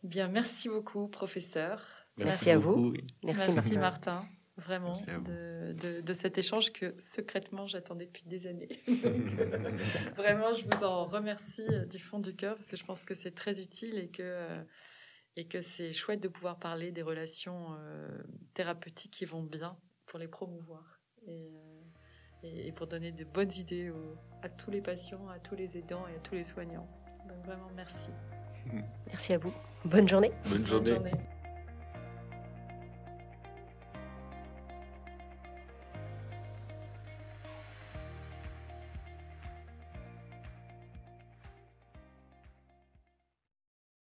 Bien, 0.03 0.29
merci 0.29 0.69
beaucoup, 0.69 1.09
professeur. 1.09 1.83
Merci, 2.17 2.51
à 2.51 2.59
vous. 2.59 2.95
Merci, 3.25 3.77
Martin. 3.77 4.25
Vraiment, 4.59 4.95
de, 4.95 6.01
de, 6.01 6.15
cet 6.15 6.39
échange 6.39 6.73
que 6.73 6.95
secrètement 6.99 7.67
j'attendais 7.67 8.07
depuis 8.07 8.25
des 8.25 8.47
années. 8.47 8.69
vraiment, 10.17 10.55
je 10.55 10.65
vous 10.65 10.83
en 10.83 11.05
remercie 11.05 11.67
euh, 11.71 11.85
du 11.85 11.99
fond 11.99 12.21
du 12.21 12.35
cœur 12.35 12.57
parce 12.57 12.71
que 12.71 12.77
je 12.79 12.85
pense 12.85 13.05
que 13.05 13.15
c'est 13.15 13.35
très 13.35 13.61
utile 13.61 13.99
et 13.99 14.09
que, 14.09 14.65
et 15.37 15.47
que 15.47 15.61
c'est 15.61 15.93
chouette 15.93 16.23
de 16.23 16.29
pouvoir 16.29 16.59
parler 16.59 16.91
des 16.91 17.03
relations 17.03 17.77
euh, 17.79 18.09
thérapeutiques 18.55 19.13
qui 19.13 19.27
vont 19.27 19.43
bien 19.43 19.77
pour 20.07 20.19
les 20.19 20.29
promouvoir 20.29 21.03
et, 21.27 21.76
et, 22.55 22.73
pour 22.73 22.87
donner 22.87 23.13
de 23.13 23.25
bonnes 23.25 23.53
idées 23.59 23.93
à 24.43 24.49
tous 24.49 24.71
les 24.71 24.81
patients, 24.81 25.29
à 25.35 25.39
tous 25.39 25.55
les 25.55 25.79
aidants 25.79 26.07
et 26.13 26.17
à 26.17 26.21
tous 26.21 26.35
les 26.35 26.45
soignants. 26.45 26.87
Donc 27.29 27.45
vraiment 27.45 27.71
merci. 27.77 28.11
Merci 29.07 29.35
à 29.35 29.39
vous. 29.39 29.53
Bonne 29.85 30.09
journée. 30.09 30.33
Bonne 30.49 30.67
journée. 30.67 30.91
Bonne 30.91 31.05
journée. 31.05 31.36